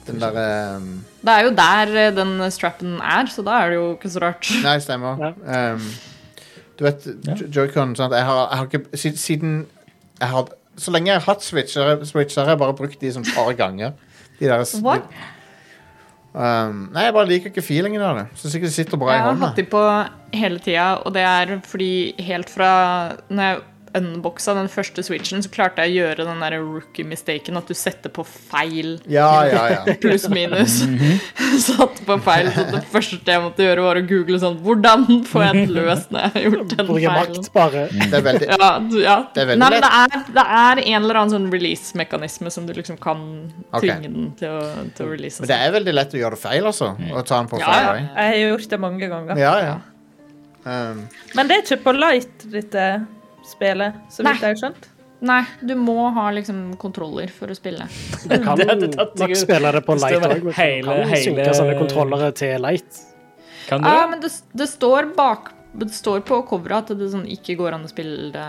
[0.06, 3.76] Den der um, Det er jo der eh, den strappen er, så da er det
[3.76, 4.48] jo ikke så rart.
[4.66, 5.20] Nei, stemmer.
[5.46, 5.84] Um,
[6.78, 7.36] du vet, ja.
[7.46, 7.94] Joy-Con?
[7.98, 9.66] Jeg har, jeg har ikke Siden
[10.18, 10.48] jeg har
[10.78, 13.12] Så lenge jeg har hatt Switch, så har jeg- Switch, har jeg bare brukt de
[13.12, 13.92] som par ganger.
[14.40, 15.02] De der, What?
[16.34, 18.22] Um, nei, jeg bare liker ikke feelingen av det.
[18.40, 19.82] Syns ikke det sitter bra i Jeg har hatt de på
[20.32, 22.70] hele tida, og det er fordi helt fra
[23.28, 23.60] når jeg
[23.98, 28.12] unboxa den første switchen, så klarte jeg å gjøre den der rookie-mistaken at du setter
[28.14, 29.94] på feil Ja, ja, ja.
[30.02, 30.78] pluss-minus.
[31.66, 35.44] Satt på feil, så det første jeg måtte gjøre, var å google sånn Hvordan får
[35.46, 37.18] jeg det løst når jeg har gjort den feilen?
[37.18, 37.84] makt, bare.
[37.92, 39.16] Det er veldig Ja, du, ja.
[39.34, 42.66] Det er veldig Nei, men det er, det er en eller annen sånn release-mekanisme som
[42.68, 43.22] du liksom kan
[43.78, 44.60] tvinge tvinge den til å,
[44.96, 45.42] til å release.
[45.42, 46.92] Men det er veldig lett å gjøre det feil, altså.
[46.96, 48.02] Å ta den på Ja, vei.
[48.02, 48.28] ja.
[48.28, 49.40] Jeg har gjort det mange ganger.
[49.42, 49.74] Ja, ja.
[50.62, 51.00] Um,
[51.34, 52.84] Men det er ikke på light, dette
[53.46, 54.88] spillet, så vidt jeg har skjønt.
[55.22, 57.84] Nei, du må ha liksom kontroller for å spille.
[58.26, 61.08] Du kan Det hadde tatt nok spille det på light òg, men hele- du kan
[61.12, 62.98] hele- synke sånne kontrollere til light.
[63.68, 67.22] Kan du Ja, men det, det står bak Det står på coveret at det sånn
[67.30, 68.42] ikke går an å spille det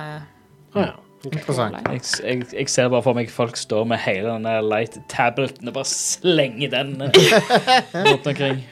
[0.75, 0.93] Ah, ja.
[1.23, 1.77] interessant.
[1.87, 5.67] Jeg, jeg, jeg ser bare for meg folk står med hele den der light tableten
[5.69, 7.11] og bare slenger den eh,
[8.09, 8.63] rundt omkring.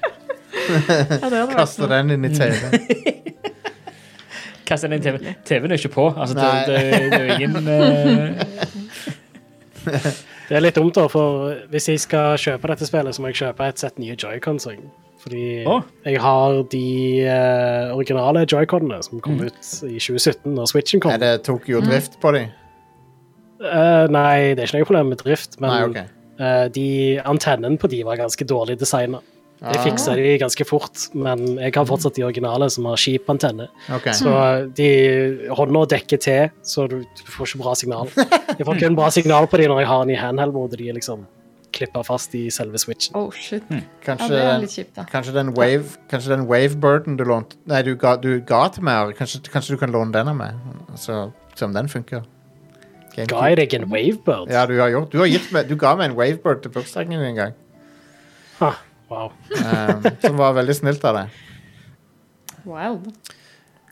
[1.56, 2.57] Kaster den inn i TV.
[4.72, 5.35] Kaster den inn i TV.
[5.48, 6.07] TV-en er ikke på.
[6.15, 6.76] Altså, det, det,
[7.11, 8.31] det er jo ingen uh...
[10.52, 13.38] Det er litt dumt, da, for hvis jeg skal kjøpe dette spillet, så må jeg
[13.39, 14.68] kjøpe et sett nye joycons.
[15.22, 15.85] Fordi oh.
[16.03, 16.88] jeg har de
[17.23, 21.14] uh, originale joyconene som kom ut i 2017, når Switchen kom.
[21.15, 22.49] Er det Tokyo Drift på de?
[23.61, 26.11] Uh, nei, det er ikke noe problem med drift, men Nei, okay.
[26.41, 26.88] uh, de
[27.30, 29.22] antennen på de var ganske dårlig designa.
[29.62, 33.68] Jeg fikser fiksa de ganske fort, men jeg har fortsatt de originale som har skipantenne.
[33.94, 34.16] antenne.
[34.18, 34.32] Så
[34.78, 34.88] de
[35.54, 38.10] hånda dekker til, så du, du får ikke bra signal.
[38.58, 40.90] Jeg får kun bra signal på de når jeg har den i handheld, hvor De
[40.90, 41.28] er liksom
[41.72, 43.16] klippa fast i selve switchen.
[43.16, 43.64] Oh, shit.
[43.70, 45.06] Ja, Kanskje, det er litt kjipt, da.
[45.08, 49.14] kanskje den wave Kanskje den wavebirden du lånte Nei, du ga, du ga til meg,
[49.16, 50.58] kanskje, kanskje du kan låne den av meg?
[51.00, 52.26] Så se om den funker.
[53.16, 53.32] GameCube.
[53.32, 54.52] Ga jeg deg en wavebird?
[54.52, 57.16] Ja, du har gjort Du, har gitt meg, du ga meg en wavebird til bursdagen
[57.16, 57.56] din en gang.
[58.60, 58.74] Ha,
[59.12, 59.30] wow.
[59.60, 61.42] Um, som var veldig snilt av deg.
[62.66, 63.12] Wild.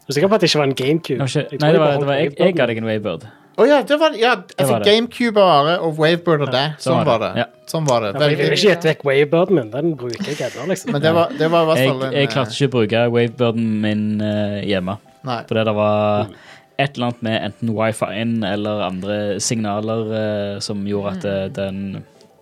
[0.10, 1.20] Du er sikker på at det ikke var en GameCube?
[1.22, 3.30] var ikke, Nei, det var, det var jeg, jeg ga deg en Wavebird.
[3.60, 4.88] Å ja, det var, ja, jeg var det.
[4.88, 6.78] GameCube bare, Are og Wavebird og deg.
[6.80, 7.32] sånn Sånn var var det.
[7.42, 7.46] Ja.
[7.70, 8.12] Sånn var det.
[8.16, 9.72] Ja, jeg ville ikke gitt vekk wavebirden min.
[9.74, 10.94] Den bruker jeg ennå, liksom.
[10.96, 13.04] men det var, det var i hvert Jeg, fall en jeg klarte ikke å bruke
[13.18, 14.96] Wavebirden min uh, hjemme.
[15.28, 15.42] Nei.
[15.52, 16.32] Fordi det var
[16.80, 21.84] et eller annet med enten wifi-en eller andre signaler uh, som gjorde at uh, den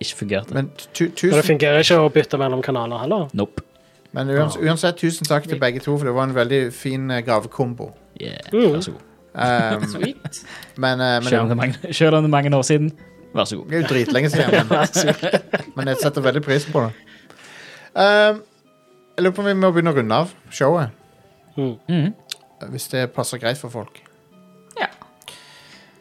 [0.00, 0.54] ikke fungerte.
[0.54, 3.28] Men, tu, Og det fungerer ikke å bytte mellom kanaler heller.
[3.34, 3.64] Nope.
[4.12, 7.26] men uans, uansett, tusen takk til begge to, for det var en veldig fin gravekombo
[7.26, 7.92] gavekombo.
[8.20, 8.72] Yeah, Mm.
[8.72, 9.04] vær så god.
[9.34, 10.44] Um, Sweet.
[10.76, 12.92] men, eh, men Selv om det mange, selv om det er mange år siden,
[13.34, 13.68] vær så god.
[13.68, 14.88] Det er jo dritlenge siden, men,
[15.76, 16.92] men jeg setter veldig pris på det.
[17.94, 18.42] Um,
[19.16, 20.90] jeg lurer på om vi må begynne å runde av showet.
[21.58, 22.12] Mm.
[22.70, 24.00] Hvis det passer greit for folk.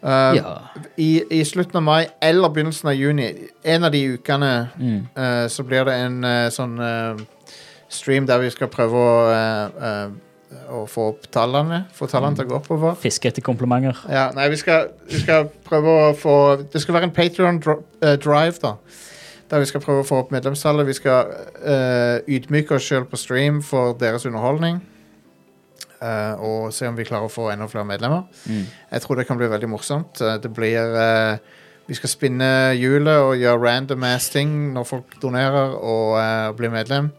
[0.02, 0.58] Um, Ja.
[0.98, 3.32] i, I slutten av mai eller begynnelsen av juni,
[3.64, 5.08] en av de ukene, Mm.
[5.18, 6.78] uh, så blir det en uh, sånn
[7.90, 10.12] stream der vi skal prøve å
[10.72, 11.86] å få opp tallene.
[11.96, 12.96] Få tallene til å gå oppover.
[12.96, 13.98] Fiske etter komplimenter.
[14.10, 16.36] Ja, nei, vi skal, vi skal prøve å få
[16.72, 17.62] Det skal være en
[18.02, 18.76] eh, drive, da.
[19.50, 20.88] Der vi skal prøve å få opp medlemstallet.
[20.88, 21.26] Vi skal
[22.28, 24.82] ydmyke oss sjøl på stream for deres underholdning.
[26.02, 28.26] Eh, og se om vi klarer å få enda flere medlemmer.
[28.92, 30.22] Jeg tror det kan bli veldig morsomt.
[30.22, 31.38] Uh, det blir uh,
[31.88, 37.12] Vi skal spinne hjulet og gjøre random ass ting når folk donerer og blir medlem.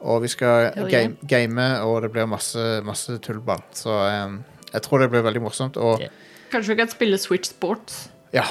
[0.00, 0.90] Og vi skal yeah.
[0.90, 3.62] game, game, og det blir masse, masse tullball.
[3.74, 4.40] Så um,
[4.72, 5.78] jeg tror det blir veldig morsomt.
[5.78, 6.10] Og yeah.
[6.50, 8.10] Kanskje vi kan spille Switch Sports?
[8.32, 8.46] ja.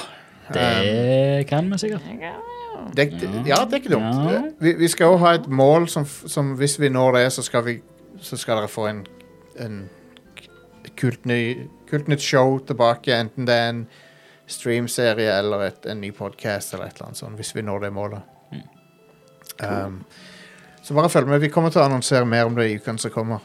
[0.54, 2.02] Det kan vi sikkert.
[2.96, 4.32] Det, det, ja, det er ikke dumt.
[4.32, 4.40] Ja.
[4.60, 7.64] Vi, vi skal òg ha et mål som, som hvis vi når det, så skal,
[7.66, 7.78] vi,
[8.20, 9.02] så skal dere få en,
[9.64, 9.88] en
[10.98, 13.14] kult, ny, kult nytt show tilbake.
[13.14, 13.84] Enten det er en
[14.48, 17.38] streamserie eller et, en ny podkast eller et eller annet sånt.
[17.40, 18.34] Hvis vi når det målet.
[19.58, 20.02] Um,
[20.82, 21.42] så bare følg med.
[21.42, 23.42] Vi kommer til å annonsere mer om det i ukene som kommer.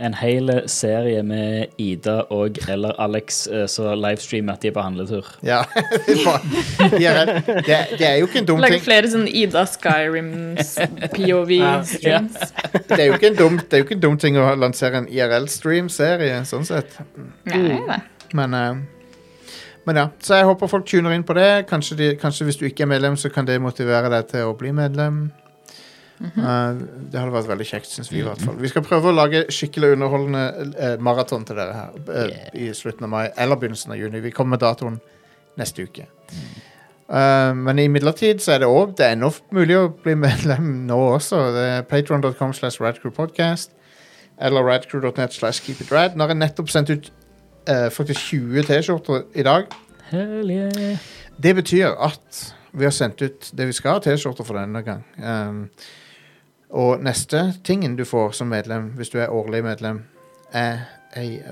[0.00, 4.82] En hel serie med Ida og eller Alex eh, som livestreamer at de er på
[4.82, 5.28] handletur.
[5.46, 5.60] Ja,
[6.08, 8.78] det, er, det, er, det, er jo ikke en dum ting.
[8.78, 8.84] ting.
[8.86, 10.72] flere sånn Ida Skyrims
[11.12, 12.40] POV-streams.
[12.88, 15.04] Det er jo ikke en dum, det er jo ikke en dum ting å lansere
[15.04, 16.96] en IRL-stream-serie, sånn sett.
[17.52, 18.00] Nei, nei.
[18.32, 19.52] Men, eh,
[19.84, 21.66] men ja, så jeg håper folk tuner inn på det.
[21.70, 24.56] Kanskje, de, kanskje hvis du ikke er medlem, så kan det motivere deg til å
[24.58, 25.26] bli medlem.
[26.22, 28.20] Eh, det hadde vært veldig kjekt, syns vi.
[28.20, 30.42] i hvert fall Vi skal prøve å lage skikkelig underholdende
[30.76, 31.96] uh, maraton til dere her
[32.30, 32.52] yeah.
[32.54, 34.22] i slutten av mai eller begynnelsen av juni.
[34.22, 35.00] Vi kommer med datoen
[35.58, 36.06] neste uke.
[37.12, 41.00] Uh, men imidlertid så er det òg Det er ennå mulig å bli medlem nå
[41.16, 41.42] også.
[41.56, 43.74] Det er patron.com slash radcrewpodcast
[44.42, 46.16] eller radcrew.net slash keepitrad.
[46.16, 47.10] Nå har jeg nettopp sendt ut
[47.68, 49.74] uh, faktisk 20 T-skjorter i dag.
[50.12, 50.98] Yeah.
[51.42, 55.04] Det betyr at vi har sendt ut det vi skal ha T-skjorter for denne gang.
[55.18, 55.66] Um,
[56.72, 60.02] og neste tingen du får som medlem, hvis du er årlig medlem,
[60.52, 60.86] er
[61.16, 61.42] ei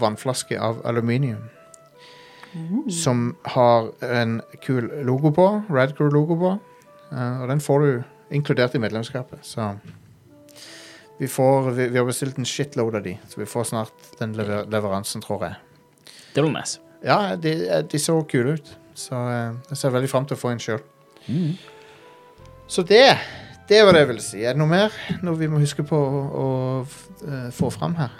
[0.00, 1.50] vannflaske av aluminium.
[2.92, 6.52] Som har en kul logo på, Radcrew-logo på.
[7.12, 9.38] Uh, og den får du inkludert i medlemskapet.
[9.44, 9.74] Så
[11.18, 14.36] vi, får, vi, vi har bestilt en shitload av de, så vi får snart den
[14.36, 15.60] lever leveransen, tror jeg.
[16.34, 16.80] Det blir nice.
[17.04, 17.54] Ja, de,
[17.92, 18.72] de så kule ut.
[18.94, 20.80] Så eh, jeg ser veldig fram til å få en sjøl.
[21.28, 21.54] Mm.
[22.68, 23.04] Så det
[23.68, 24.42] det var det jeg ville si.
[24.42, 26.48] Er det noe mer noe vi må huske på å, å
[27.26, 28.14] eh, få fram her?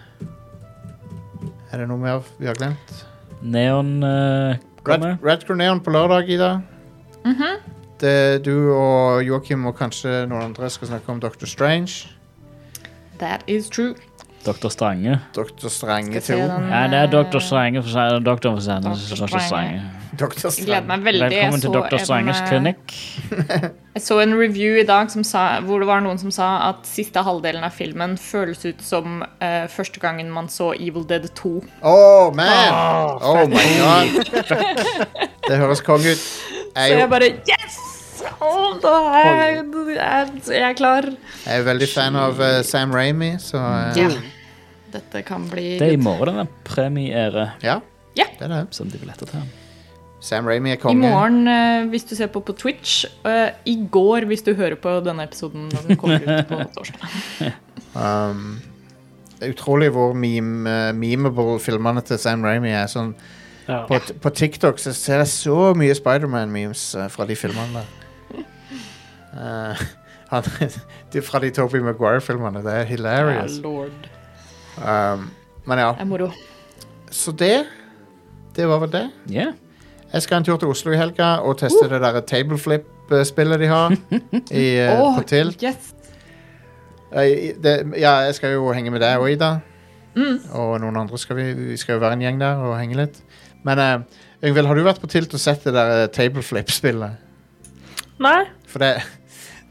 [1.72, 2.94] Er det noe mer vi har glemt?
[3.42, 5.16] Neon uh, Red, kommer.
[5.24, 6.52] Red Neon på lørdag, Ida.
[8.02, 11.46] det, du og Joakim og kanskje noen andre skal snakke om Dr.
[11.46, 12.10] Strange.
[13.18, 13.94] That is true.
[14.44, 14.68] Dr.
[14.68, 15.18] Strange.
[15.34, 16.32] Doktor Strenge 2.
[16.34, 17.44] Ja, det er Doktor Dr.
[17.46, 17.82] Strange.
[17.82, 18.82] For, seg- Doktor for seg.
[18.82, 19.26] Dr.
[19.26, 19.40] Strange.
[19.46, 19.82] Strange.
[20.12, 21.28] Jeg gleder meg veldig.
[21.30, 22.04] Velkommen til Doktor Dr.
[22.04, 22.96] Stranges eh, klinikk.
[23.94, 26.86] Jeg så en review i dag som sa, hvor det var noen som sa at
[26.88, 31.54] siste halvdelen av filmen føles ut som uh, første gangen man så Evil Dead 2.
[31.84, 32.74] Oh, man!
[33.20, 34.20] Oh my god.
[35.48, 36.28] Det høres konge ut.
[36.72, 37.91] Jeg så jeg bare Yes!
[38.42, 39.16] Oh, on!
[39.16, 39.64] jeg,
[39.96, 41.06] jeg, jeg er klar.
[41.46, 44.08] jeg er veldig fan av uh, Sam Ramy, så uh, Ja.
[44.92, 47.78] Dette kan bli Det er i morgen den premiere ja.
[48.18, 48.26] Ja.
[48.38, 48.62] Det er det.
[48.76, 49.46] som de billetter til.
[50.22, 51.00] Sam Ramy er I konge.
[51.08, 53.06] morgen, eh, hvis du ser på på Twitch.
[53.24, 57.56] eh, I går, hvis du hører på denne episoden når den kommer ut på torsdag.
[57.96, 58.60] Um,
[59.40, 62.86] det er utrolig hvor meme, uh, memeable filmene til Sam Ramy er.
[62.86, 63.14] Sånn,
[63.68, 63.84] Ja.
[63.86, 67.90] på, på TikTok så ser jeg så mye Spiderman-memes uh, fra de filmene der.
[69.32, 69.76] Uh,
[70.32, 70.42] han,
[71.12, 72.62] de, fra de Tobey Maguire-filmene.
[72.64, 73.58] Det er Ja, hilarious.
[73.62, 74.08] lord.
[74.78, 75.30] Um,
[75.66, 76.30] men ja, Det er moro.
[77.10, 77.66] så det
[78.56, 79.10] Det var vel det.
[79.30, 79.52] Yeah.
[80.12, 83.92] Jeg skal en tur til Oslo i helga og teste det der tableflip-spillet de har
[84.50, 85.62] i, oh, på Tilt.
[85.64, 85.94] yes.
[87.12, 89.54] Eh, det, ja, jeg skal jo henge med deg og Ida.
[90.52, 93.22] Og noen andre skal vi Vi skal jo være en gjeng der og henge litt.
[93.64, 94.02] Men uh,
[94.44, 97.16] Yngvild, har du vært på Tilt og sett det der eh, tableflip-spillet?
[98.20, 98.42] Nei.
[98.68, 98.96] For det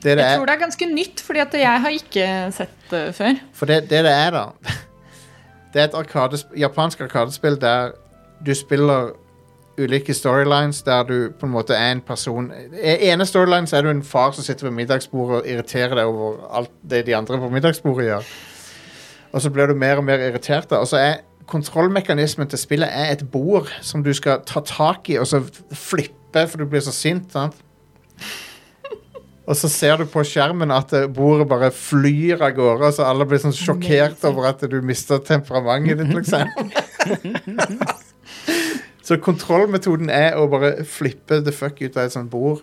[0.03, 3.01] det, det Jeg tror det er ganske nytt, fordi at jeg har ikke sett det
[3.15, 3.41] før.
[3.53, 4.45] for det, det det er, da
[5.73, 7.93] Det er et arkadesp japansk arkadespill der
[8.45, 9.13] du spiller
[9.79, 12.51] ulike storylines der du på en måte er en person
[12.83, 16.05] I ene storyline så er du en far som sitter ved middagsbordet og irriterer deg
[16.05, 18.31] over alt det de andre på middagsbordet gjør.
[19.31, 20.69] Og så blir du mer og mer irritert.
[20.69, 20.75] da.
[20.75, 21.13] Og så er
[21.47, 25.41] kontrollmekanismen til spillet er et bord som du skal ta tak i og så
[25.71, 27.31] flippe, for du blir så sint.
[27.31, 27.55] sant?
[29.49, 33.25] Og så ser du på skjermen at eh, bordet bare flyr av gårde, så alle
[33.27, 36.45] blir sånn sjokkert over at du mister temperamentet ditt, liksom.
[39.07, 42.61] så kontrollmetoden er å bare flippe the fuck ut av et sånt bord.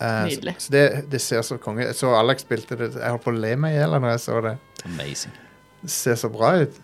[0.00, 0.56] Uh, Nydelig.
[0.58, 2.90] Så, så det, det ser så konge Jeg så Alex spilte det.
[2.96, 4.56] Jeg holdt på å le meg i hjel når jeg så det.
[4.88, 5.36] Amazing.
[5.84, 6.80] Det ser så bra ut.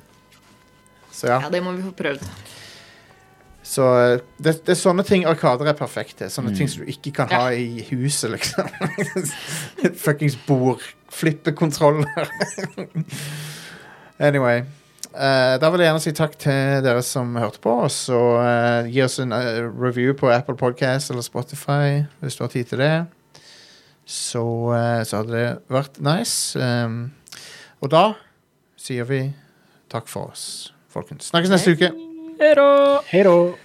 [1.11, 1.41] Så ja.
[1.43, 2.28] Ja, det må vi få prøvd.
[3.71, 6.31] Så eh, det, det er sånne ting Arkader er perfekt til.
[6.33, 8.67] Sånne ting som du ikke kan ha i huset, liksom.
[10.05, 10.83] Fuckings bord.
[11.15, 12.33] Flippekontroller.
[14.29, 14.65] anyway.
[15.11, 17.77] Uh, da vil jeg gjerne si takk til dere som hørte på.
[17.87, 22.45] Og så eh, gi oss en uh, review på Apple Podcast eller Spotify hvis du
[22.47, 22.93] har tid til det.
[24.11, 24.43] Så,
[25.07, 26.59] så hadde det vært nice.
[26.59, 27.13] Um,
[27.79, 28.05] og da
[28.75, 29.29] sier vi
[29.93, 31.31] takk for oss, folkens.
[31.31, 32.10] Snakkes neste uke.
[32.41, 33.03] Hei da!
[33.12, 33.61] Hei da.